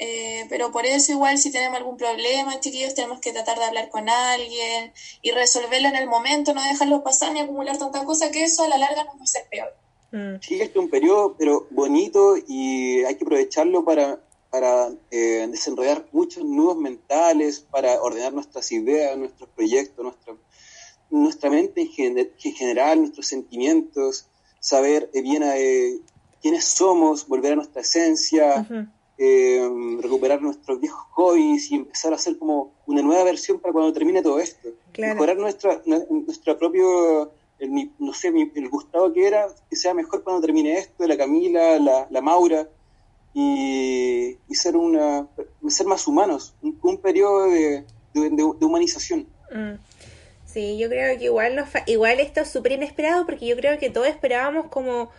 Eh, 0.00 0.46
pero 0.48 0.70
por 0.70 0.86
eso 0.86 1.10
igual 1.12 1.38
si 1.38 1.50
tenemos 1.50 1.76
algún 1.78 1.96
problema, 1.96 2.60
chiquillos, 2.60 2.94
tenemos 2.94 3.20
que 3.20 3.32
tratar 3.32 3.58
de 3.58 3.64
hablar 3.64 3.88
con 3.90 4.08
alguien 4.08 4.92
y 5.22 5.30
resolverlo 5.32 5.88
en 5.88 5.96
el 5.96 6.06
momento, 6.08 6.54
no 6.54 6.62
dejarlo 6.62 7.02
pasar 7.02 7.32
ni 7.32 7.40
acumular 7.40 7.76
tanta 7.78 8.04
cosa, 8.04 8.30
que 8.30 8.44
eso 8.44 8.62
a 8.62 8.68
la 8.68 8.78
larga 8.78 9.04
nos 9.04 9.14
va 9.16 9.20
a 9.20 9.24
hacer 9.24 9.46
peor. 9.50 9.74
Mm, 10.12 10.40
Sí, 10.40 10.54
este 10.54 10.78
es 10.78 10.84
un 10.84 10.88
periodo, 10.88 11.34
pero 11.36 11.66
bonito 11.70 12.36
y 12.46 13.02
hay 13.04 13.16
que 13.16 13.24
aprovecharlo 13.24 13.84
para, 13.84 14.20
para 14.50 14.88
eh, 15.10 15.46
desenrollar 15.50 16.06
muchos 16.12 16.44
nudos 16.44 16.76
mentales, 16.78 17.58
para 17.60 18.00
ordenar 18.00 18.32
nuestras 18.32 18.70
ideas, 18.70 19.16
nuestros 19.18 19.48
proyectos, 19.50 20.04
nuestra, 20.04 20.34
nuestra 21.10 21.50
mente 21.50 21.80
en, 21.82 21.88
gen- 21.88 22.18
en 22.18 22.52
general, 22.54 23.00
nuestros 23.00 23.26
sentimientos, 23.26 24.28
saber 24.60 25.10
eh, 25.12 25.22
bien 25.22 25.42
eh, 25.44 25.98
quiénes 26.40 26.64
somos, 26.66 27.26
volver 27.26 27.54
a 27.54 27.56
nuestra 27.56 27.82
esencia, 27.82 28.60
ujú. 28.70 28.86
Eh, 29.18 29.68
recuperar 30.00 30.40
nuestros 30.40 30.80
viejos 30.80 31.04
hobbies 31.10 31.70
y 31.70 31.74
empezar 31.74 32.12
a 32.12 32.16
hacer 32.16 32.38
como 32.38 32.72
una 32.86 33.02
nueva 33.02 33.24
versión 33.24 33.58
para 33.58 33.72
cuando 33.72 33.92
termine 33.92 34.22
todo 34.22 34.38
esto. 34.38 34.68
Claro. 34.92 35.14
Mejorar 35.14 35.36
nuestra, 35.38 35.82
nu- 35.86 36.06
nuestra 36.26 36.56
propio, 36.56 37.32
el 37.58 37.90
no 37.98 38.14
sé, 38.14 38.28
el 38.28 38.68
Gustavo 38.68 39.12
que 39.12 39.26
era, 39.26 39.48
que 39.68 39.76
sea 39.76 39.92
mejor 39.94 40.22
cuando 40.22 40.40
termine 40.40 40.78
esto, 40.78 41.06
la 41.06 41.16
Camila, 41.16 41.78
la, 41.78 42.06
la 42.10 42.20
Maura, 42.20 42.68
y, 43.34 44.36
y 44.48 44.54
ser 44.54 44.76
una 44.76 45.26
ser 45.68 45.86
más 45.86 46.06
humanos, 46.06 46.54
un, 46.62 46.78
un 46.82 46.96
periodo 46.98 47.44
de, 47.50 47.84
de- 48.14 48.30
de- 48.30 48.30
de 48.58 48.64
humanización. 48.66 49.26
Mm. 49.52 49.74
Sí, 50.46 50.78
yo 50.78 50.88
creo 50.88 51.16
que 51.18 51.24
igual 51.26 51.54
nos 51.56 51.68
fa- 51.68 51.82
igual 51.86 52.20
esto 52.20 52.40
es 52.40 52.48
súper 52.48 52.72
inesperado 52.72 53.26
porque 53.26 53.46
yo 53.46 53.54
creo 53.56 53.78
que 53.78 53.90
todos 53.90 54.06
esperábamos 54.08 54.68
como 54.68 55.10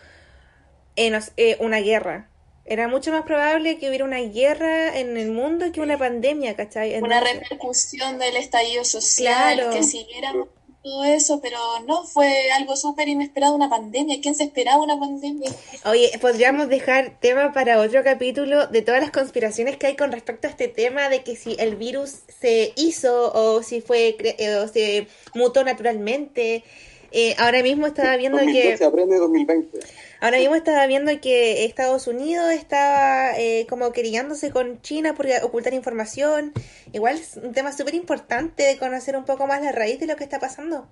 eh, 0.96 1.18
eh, 1.38 1.58
una 1.60 1.78
guerra. 1.80 2.30
Era 2.70 2.88
mucho 2.88 3.12
más 3.12 3.24
probable 3.24 3.78
que 3.80 3.88
hubiera 3.90 4.06
una 4.06 4.20
guerra 4.20 4.98
en 4.98 5.18
el 5.18 5.32
mundo 5.32 5.72
que 5.74 5.82
una 5.82 5.98
pandemia, 5.98 6.56
¿cachai? 6.56 6.96
Una 7.02 7.18
Entonces- 7.18 7.40
repercusión 7.42 8.20
del 8.20 8.38
estallido 8.38 8.86
social, 8.86 9.56
Claro. 9.56 9.72
que 9.74 9.82
siguiéramos 9.84 10.50
todo 10.84 11.04
eso, 11.04 11.42
pero 11.42 11.58
no, 11.88 12.06
fue 12.06 12.52
algo 12.52 12.78
súper 12.78 13.10
inesperado, 13.10 13.54
una 13.56 13.70
pandemia. 13.70 14.20
¿Quién 14.22 14.34
se 14.36 14.44
esperaba 14.46 14.78
una 14.82 14.98
pandemia? 15.00 15.52
Oye, 15.86 16.10
podríamos 16.22 16.70
dejar 16.70 17.20
tema 17.20 17.52
para 17.52 17.80
otro 17.80 18.02
capítulo 18.04 18.68
de 18.68 18.82
todas 18.84 19.02
las 19.02 19.12
conspiraciones 19.12 19.76
que 19.76 19.88
hay 19.88 19.96
con 19.98 20.12
respecto 20.12 20.48
a 20.48 20.52
este 20.52 20.68
tema 20.70 21.10
de 21.10 21.24
que 21.24 21.36
si 21.36 21.56
el 21.60 21.76
virus 21.76 22.20
se 22.40 22.72
hizo 22.78 23.34
o 23.34 23.62
si 23.62 23.82
fue 23.82 24.16
eh, 24.38 24.56
o 24.56 24.68
se 24.68 25.08
mutó 25.34 25.64
naturalmente. 25.64 26.64
Eh, 27.12 27.36
ahora 27.38 27.64
mismo 27.64 27.88
estaba 27.88 28.16
viendo 28.18 28.38
2012 28.38 28.78
que 28.78 28.86
aprende 28.86 29.18
2020. 29.18 29.80
ahora 30.22 30.38
mismo 30.38 30.56
estaba 30.56 30.86
viendo 30.86 31.12
que 31.20 31.66
Estados 31.66 32.08
Unidos 32.08 32.52
estaba 32.52 33.38
eh, 33.38 33.66
como 33.68 33.92
querillándose 33.92 34.52
con 34.52 34.82
China 34.82 35.16
por 35.16 35.28
ocultar 35.44 35.74
información. 35.74 36.54
Igual 36.94 37.18
es 37.18 37.38
un 37.38 37.54
tema 37.54 37.72
súper 37.72 37.96
importante 37.96 38.64
de 38.64 38.78
conocer 38.78 39.16
un 39.16 39.26
poco 39.26 39.48
más 39.48 39.62
la 39.62 39.72
raíz 39.72 40.00
de 40.00 40.08
lo 40.08 40.16
que 40.16 40.24
está 40.24 40.40
pasando. 40.40 40.88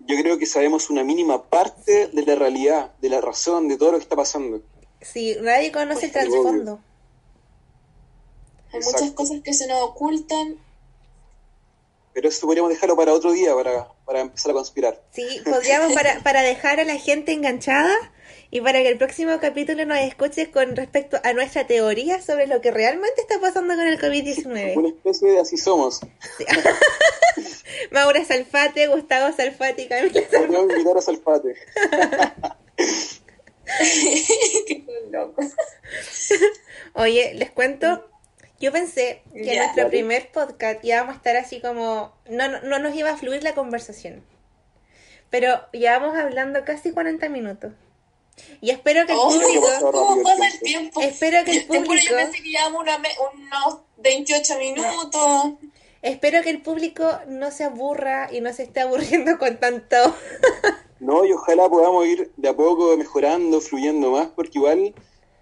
Yo 0.00 0.16
creo 0.20 0.38
que 0.38 0.46
sabemos 0.46 0.90
una 0.90 1.02
mínima 1.04 1.44
parte 1.48 2.08
de 2.08 2.26
la 2.26 2.34
realidad, 2.34 2.92
de 3.00 3.08
la 3.08 3.20
razón, 3.20 3.68
de 3.68 3.76
todo 3.78 3.92
lo 3.92 3.98
que 3.98 4.02
está 4.02 4.16
pasando. 4.16 4.60
Si 5.00 5.36
nadie 5.40 5.70
conoce 5.72 6.06
el 6.06 6.12
Pues, 6.12 6.24
trasfondo. 6.24 6.80
Hay 8.72 8.80
muchas 8.80 9.12
cosas 9.12 9.40
que 9.44 9.54
se 9.54 9.68
nos 9.68 9.80
ocultan 9.82 10.58
Pero 12.12 12.28
eso 12.28 12.44
podríamos 12.46 12.70
dejarlo 12.70 12.96
para 12.96 13.12
otro 13.12 13.30
día, 13.32 13.54
para, 13.54 13.88
para 14.04 14.20
empezar 14.20 14.50
a 14.52 14.54
conspirar. 14.54 15.02
Sí, 15.12 15.40
podríamos 15.44 15.92
para, 15.92 16.20
para 16.22 16.42
dejar 16.42 16.80
a 16.80 16.84
la 16.84 16.96
gente 16.96 17.32
enganchada 17.32 17.94
y 18.50 18.60
para 18.60 18.82
que 18.82 18.88
el 18.88 18.98
próximo 18.98 19.38
capítulo 19.40 19.84
nos 19.84 19.98
escuches 19.98 20.48
con 20.48 20.76
respecto 20.76 21.18
a 21.24 21.32
nuestra 21.32 21.66
teoría 21.66 22.22
sobre 22.22 22.46
lo 22.46 22.60
que 22.60 22.70
realmente 22.70 23.20
está 23.20 23.40
pasando 23.40 23.74
con 23.74 23.84
el 23.84 23.94
Una 23.94 24.08
COVID-19. 24.08 24.94
especie 24.96 25.30
de 25.32 25.40
así 25.40 25.56
somos. 25.56 26.00
Maura 27.90 28.24
Salfate, 28.24 28.86
Gustavo 28.86 29.34
Salfate 29.36 29.82
y 29.82 29.88
Camila 29.88 30.12
Salfate. 30.12 30.38
Podríamos 30.38 30.70
invitar 30.70 30.96
a 30.96 31.00
Salfate. 31.00 31.54
Qué 34.68 34.84
loco. 35.10 35.42
Oye, 36.94 37.34
les 37.34 37.50
cuento, 37.50 38.08
yo 38.60 38.72
pensé 38.72 39.22
que 39.32 39.52
en 39.52 39.58
nuestro 39.58 39.88
primer 39.88 40.30
podcast 40.32 40.84
íbamos 40.84 41.14
a 41.14 41.16
estar 41.16 41.36
así 41.36 41.60
como, 41.60 42.12
no, 42.28 42.48
no, 42.48 42.60
no 42.62 42.78
nos 42.78 42.94
iba 42.94 43.10
a 43.10 43.16
fluir 43.16 43.42
la 43.42 43.54
conversación. 43.54 44.24
Pero 45.30 45.60
llevamos 45.72 46.16
hablando 46.16 46.64
casi 46.64 46.92
40 46.92 47.28
minutos. 47.28 47.72
Y 48.60 48.70
espero 48.70 49.06
que 49.06 49.12
el 49.12 49.18
Oh, 49.20 49.28
público, 49.28 49.68
¿Cómo 49.92 50.16
el 50.18 50.22
pasa 50.24 50.46
el 50.54 50.60
tiempo. 50.60 51.00
espero 51.00 51.44
que 51.44 51.52
el 51.52 51.66
público, 51.66 51.94
yo 51.94 52.16
pensé 52.16 52.42
que 52.42 52.48
llevamos 52.50 52.82
una 52.82 52.98
me- 52.98 53.08
unos 53.34 53.78
28 53.98 54.58
minutos. 54.58 55.54
espero 56.02 56.42
que 56.42 56.50
el 56.50 56.60
público 56.62 57.08
no 57.28 57.50
se 57.50 57.64
aburra 57.64 58.28
y 58.32 58.40
no 58.40 58.52
se 58.52 58.64
esté 58.64 58.80
aburriendo 58.80 59.38
con 59.38 59.58
tanto. 59.58 59.96
No, 61.00 61.24
y 61.24 61.32
ojalá 61.32 61.68
podamos 61.68 62.06
ir 62.06 62.32
de 62.36 62.48
a 62.48 62.54
poco 62.56 62.96
mejorando, 62.96 63.60
fluyendo 63.60 64.10
más, 64.12 64.28
porque 64.34 64.58
igual 64.58 64.94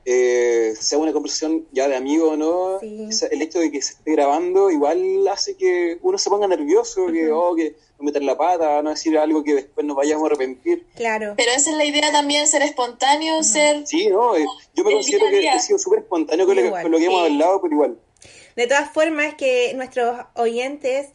eh, 0.04 0.74
sea 0.80 0.98
una 0.98 1.12
conversación 1.12 1.66
ya 1.72 1.86
de 1.88 1.94
amigo 1.96 2.30
o 2.32 2.36
no, 2.36 2.80
Sí. 2.80 3.08
el 3.30 3.42
hecho 3.42 3.60
de 3.60 3.70
que 3.70 3.80
se 3.82 3.92
esté 3.94 4.12
grabando 4.12 4.70
igual 4.70 5.26
hace 5.28 5.56
que 5.56 5.98
uno 6.02 6.18
se 6.18 6.28
ponga 6.30 6.46
nervioso, 6.48 7.06
que, 7.12 7.30
oh, 7.30 7.54
que 7.54 7.76
no 7.98 8.04
meter 8.06 8.22
la 8.24 8.36
pata, 8.36 8.82
no 8.82 8.90
decir 8.90 9.16
algo 9.16 9.44
que 9.44 9.54
después 9.54 9.86
nos 9.86 9.96
vayamos 9.96 10.24
a 10.24 10.26
arrepentir. 10.26 10.86
Claro. 10.96 11.34
Pero 11.36 11.52
esa 11.52 11.70
es 11.70 11.76
la 11.76 11.84
idea 11.84 12.10
también, 12.10 12.46
ser 12.48 12.62
espontáneo, 12.62 13.42
ser... 13.44 13.86
Sí, 13.86 14.08
no, 14.08 14.34
Eh, 14.36 14.44
yo 14.74 14.82
me 14.84 14.92
considero 14.92 15.26
que 15.30 15.46
he 15.48 15.60
sido 15.60 15.78
súper 15.78 16.00
espontáneo 16.00 16.46
con, 16.46 16.56
lo- 16.56 16.64
Igual, 16.66 16.82
con 16.82 16.90
lo 16.92 16.98
que 16.98 17.04
hemos 17.06 17.22
hablado, 17.30 17.60
pero 17.62 17.74
igual. 17.74 17.98
De 18.56 18.66
todas 18.66 18.92
formas, 18.92 19.34
que 19.36 19.72
nuestros 19.74 20.18
oyentes. 20.34 21.08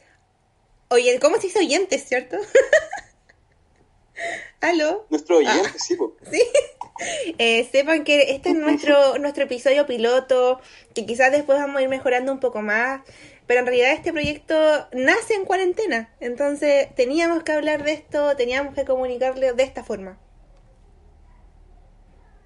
Oye, 0.90 1.20
¿cómo 1.20 1.36
se 1.36 1.44
dice 1.48 1.60
oyentes, 1.60 2.06
cierto? 2.08 2.38
¿Aló? 4.62 5.06
Nuestro 5.10 5.38
oyente, 5.38 5.78
sí, 5.78 5.96
po. 5.96 6.16
Sí. 6.32 6.42
Eh, 7.40 7.68
sepan 7.72 8.04
que 8.04 8.32
este 8.32 8.50
es 8.50 8.56
nuestro, 8.58 9.18
nuestro 9.18 9.44
episodio 9.44 9.86
piloto, 9.86 10.60
que 10.94 11.06
quizás 11.06 11.32
después 11.32 11.60
vamos 11.60 11.78
a 11.78 11.82
ir 11.82 11.90
mejorando 11.90 12.32
un 12.32 12.40
poco 12.40 12.62
más, 12.62 13.02
pero 13.46 13.62
en 13.62 13.66
realidad 13.66 13.92
este 13.92 14.12
proyecto 14.12 14.56
nace 14.92 15.36
en 15.36 15.46
cuarentena, 15.46 16.14
entonces 16.20 16.94
teníamos 16.96 17.44
que 17.44 17.54
hablar 17.54 17.84
de 17.84 17.94
esto, 17.94 18.36
teníamos 18.36 18.74
que 18.74 18.86
comunicarle 18.86 19.54
de 19.54 19.64
esta 19.64 19.84
forma. 19.84 20.20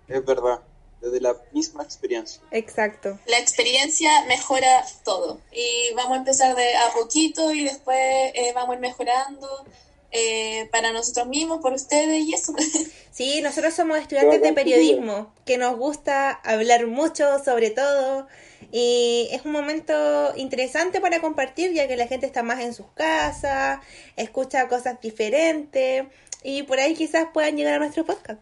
es 0.08 0.26
verdad, 0.26 0.62
desde 1.02 1.20
la 1.20 1.36
misma 1.52 1.84
experiencia. 1.84 2.42
Exacto. 2.52 3.18
La 3.26 3.40
experiencia 3.40 4.10
mejora 4.28 4.86
todo. 5.04 5.40
Y 5.52 5.94
vamos 5.96 6.14
a 6.14 6.18
empezar 6.18 6.56
de 6.56 6.76
a 6.76 6.94
poquito 6.94 7.52
y 7.52 7.64
después 7.64 7.98
eh, 8.36 8.52
vamos 8.54 8.72
a 8.72 8.74
ir 8.76 8.82
mejorando 8.82 9.66
eh, 10.12 10.70
para 10.72 10.92
nosotros 10.92 11.28
mismos, 11.28 11.60
por 11.62 11.74
ustedes 11.74 12.24
y 12.24 12.34
eso. 12.34 12.54
Sí, 13.12 13.42
nosotros 13.42 13.74
somos 13.74 13.98
estudiantes 14.00 14.42
de 14.42 14.54
periodismo, 14.54 15.34
que 15.46 15.58
nos 15.58 15.76
gusta 15.76 16.32
hablar 16.32 16.88
mucho 16.88 17.44
sobre 17.44 17.70
todo 17.70 18.26
y 18.72 19.28
es 19.32 19.44
un 19.44 19.52
momento 19.52 20.34
interesante 20.38 21.02
para 21.02 21.20
compartir 21.20 21.74
ya 21.74 21.90
que 21.90 21.98
la 21.98 22.08
gente 22.08 22.26
está 22.26 22.42
más 22.42 22.62
en 22.62 22.74
sus 22.74 22.88
casas, 22.96 23.80
escucha 24.16 24.70
cosas 24.70 25.02
diferentes 25.02 26.06
y 26.42 26.64
por 26.64 26.80
ahí 26.80 26.94
quizás 26.96 27.28
puedan 27.34 27.58
llegar 27.58 27.76
a 27.76 27.80
nuestro 27.80 28.06
podcast. 28.06 28.40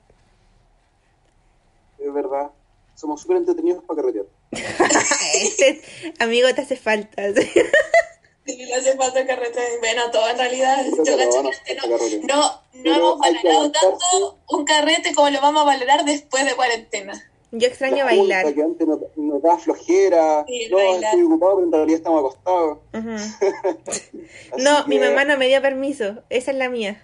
Es 1.98 2.14
verdad. 2.14 2.52
Somos 2.96 3.22
súper 3.22 3.38
entretenidos 3.38 3.84
para 3.86 4.02
carretear. 4.02 4.26
este 5.34 5.82
amigo 6.20 6.54
te 6.54 6.62
hace 6.62 6.76
falta. 6.76 7.24
Y 8.58 8.66
le 8.66 8.74
hace 8.76 8.96
falta 8.98 9.26
carrete. 9.26 9.60
Bueno, 9.80 10.10
todo 10.12 10.28
en 10.30 10.38
realidad. 10.38 10.84
Yo 10.86 10.96
puta 10.98 11.12
no, 11.16 11.52
carrete. 11.90 12.28
no, 12.28 12.62
no 12.74 12.96
hemos 12.96 13.20
valorado 13.20 13.72
tanto 13.72 14.40
un 14.50 14.66
carrete 14.66 15.14
como 15.14 15.30
lo 15.30 15.42
vamos 15.42 15.62
a 15.64 15.66
valorar 15.66 16.04
después 16.06 16.46
de 16.46 16.56
cuarentena. 16.56 17.14
Yo 17.52 17.68
extraño 17.68 17.98
La 17.98 18.06
bailar. 18.06 18.54
que 18.54 18.62
antes 18.62 18.88
nos, 18.88 19.00
nos 19.16 19.42
da 19.42 19.58
flojera. 19.58 20.46
Sí, 20.48 20.68
no, 20.70 20.78
bailar. 20.78 21.04
estoy 21.16 21.24
ocupado, 21.24 21.56
pero 21.56 21.66
en 21.66 21.72
realidad 21.74 21.98
estamos 21.98 22.20
acostados. 22.20 22.78
Ujú. 22.94 23.10
Así 23.92 24.12
No, 24.58 24.86
mi 24.88 25.00
que 25.00 25.10
mamá 25.10 25.26
no 25.26 25.38
me 25.38 25.48
dio 25.48 25.60
permiso, 25.62 26.24
esa 26.30 26.52
es 26.52 26.58
la 26.58 26.70
mía. 26.70 27.02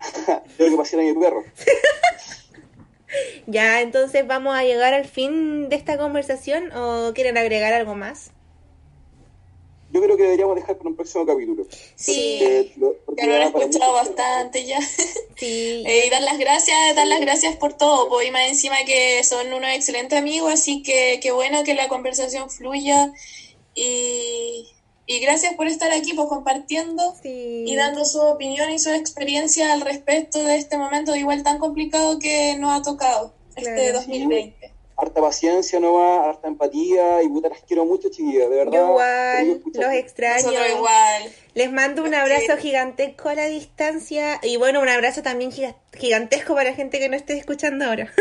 Tengo 0.56 0.70
que 0.70 0.76
pasear 0.76 1.02
a 1.02 1.04
mi 1.04 1.14
perro. 1.14 1.44
Ya, 3.46 3.80
entonces 3.80 4.24
vamos 4.24 4.54
a 4.56 4.62
llegar 4.62 4.94
al 4.94 5.04
fin 5.04 5.68
de 5.68 5.74
esta 5.74 5.98
conversación 5.98 6.70
o 6.72 7.12
quieren 7.12 7.36
agregar 7.38 7.72
algo 7.72 7.96
más? 7.96 8.30
Yo 10.00 10.06
creo 10.06 10.16
que 10.16 10.22
deberíamos 10.22 10.56
dejar 10.56 10.76
para 10.78 10.88
un 10.88 10.96
próximo 10.96 11.26
capítulo. 11.26 11.66
Sí. 11.94 12.38
Porque 12.40 12.72
lo- 12.78 12.94
porque 13.04 13.20
Ya 13.22 13.26
lo 13.28 13.34
han 13.34 13.42
escuchado 13.42 13.92
bastante 13.92 14.64
ya. 14.64 14.78
Sí. 15.36 15.82
Eh, 15.86 16.04
y 16.06 16.10
dar 16.10 16.22
las 16.22 16.38
gracias, 16.38 16.76
dar 16.94 17.06
las 17.06 17.20
gracias 17.20 17.56
por 17.56 17.72
todo, 17.74 18.08
pues, 18.10 18.28
y 18.28 18.30
más 18.30 18.46
encima 18.48 18.76
que 18.86 19.22
son 19.24 19.52
unos 19.52 19.70
excelentes 19.74 20.18
amigos, 20.18 20.52
así 20.52 20.82
que 20.82 21.18
qué 21.22 21.32
bueno 21.32 21.64
que 21.64 21.74
la 21.74 21.88
conversación 21.88 22.50
fluya 22.50 23.10
y, 23.74 24.68
y 25.06 25.20
gracias 25.20 25.54
por 25.54 25.66
estar 25.66 25.90
aquí, 25.92 26.12
pues 26.14 26.28
compartiendo 26.28 27.14
Sí. 27.22 27.64
y 27.66 27.74
dando 27.76 28.04
su 28.04 28.20
opinión 28.20 28.70
y 28.70 28.78
su 28.78 28.90
experiencia 28.90 29.72
al 29.72 29.80
respecto 29.80 30.42
de 30.42 30.56
este 30.56 30.76
momento 30.76 31.14
igual 31.16 31.42
tan 31.42 31.58
complicado 31.58 32.18
que 32.18 32.56
nos 32.58 32.78
ha 32.78 32.82
tocado 32.82 33.32
este 33.56 33.72
Claro. 33.74 33.98
2020. 34.00 34.69
Harta 35.02 35.20
paciencia 35.22 35.80
nomás, 35.80 36.26
harta 36.26 36.46
empatía 36.48 37.22
y 37.22 37.28
puta, 37.28 37.48
las 37.48 37.60
quiero 37.62 37.86
mucho, 37.86 38.10
chiquillas, 38.10 38.50
de 38.50 38.56
verdad. 38.56 38.72
Yo 38.72 38.88
igual, 38.90 39.62
los 39.72 39.92
extraño. 39.94 40.42
Nosotros 40.46 40.68
igual. 40.76 41.32
Les 41.54 41.72
mando 41.72 42.02
un 42.04 42.14
abrazo 42.14 42.56
gigantesco 42.58 43.30
a 43.30 43.34
la 43.34 43.46
distancia 43.46 44.38
y 44.42 44.56
bueno, 44.56 44.80
un 44.80 44.88
abrazo 44.90 45.22
también 45.22 45.52
giga- 45.52 45.76
gigantesco 45.96 46.54
para 46.54 46.70
la 46.70 46.76
gente 46.76 46.98
que 46.98 47.08
no 47.08 47.16
esté 47.16 47.38
escuchando 47.38 47.86
ahora. 47.86 48.12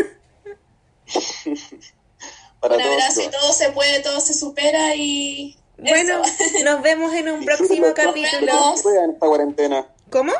Para 2.60 2.76
Un 2.76 2.82
todos, 2.82 2.94
abrazo 2.94 3.22
y 3.22 3.26
todas. 3.26 3.40
todo 3.42 3.54
se 3.54 3.72
puede, 3.72 4.00
todo 4.02 4.20
se 4.20 4.34
supera 4.34 4.94
y... 4.96 5.58
Bueno, 5.78 6.22
eso. 6.24 6.64
nos 6.66 6.82
vemos 6.82 7.14
en 7.14 7.30
un 7.30 7.40
Disfruten 7.40 7.68
próximo 7.68 7.88
lo 7.88 7.94
que 7.94 8.06
más 8.06 8.14
capítulo. 8.16 8.74
en 9.06 9.12
esta 9.12 9.28
cuarentena. 9.28 9.88
¿Cómo? 10.10 10.34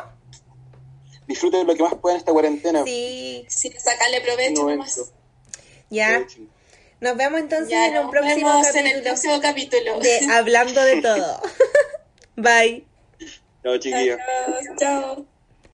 Disfruten 1.26 1.66
lo 1.66 1.74
que 1.74 1.82
más 1.82 1.94
puedan 1.94 2.16
en 2.16 2.20
esta 2.20 2.32
cuarentena. 2.32 2.84
Sí, 2.84 3.46
Sí, 3.48 3.72
sacarle 3.78 4.20
provecho 4.20 4.62
No 4.64 4.70
nomás. 4.70 5.12
Ya. 5.90 6.26
Nos 7.00 7.16
vemos 7.16 7.40
entonces 7.40 7.70
Ya 7.70 7.86
en 7.86 7.96
un 7.98 8.02
nos 8.04 8.10
próximo 8.10 8.48
vemos 8.48 8.66
capítulo 8.66 8.88
en 8.90 8.96
el 8.96 9.02
próximo 9.02 9.40
capítulo. 9.40 9.98
de 10.00 10.20
Hablando 10.32 10.82
de 10.84 11.02
Todo. 11.02 11.42
Bye. 12.36 12.86
Chao, 13.62 13.76
chiquillas. 13.78 14.18
Adiós, 14.46 14.76
chao. 14.78 15.26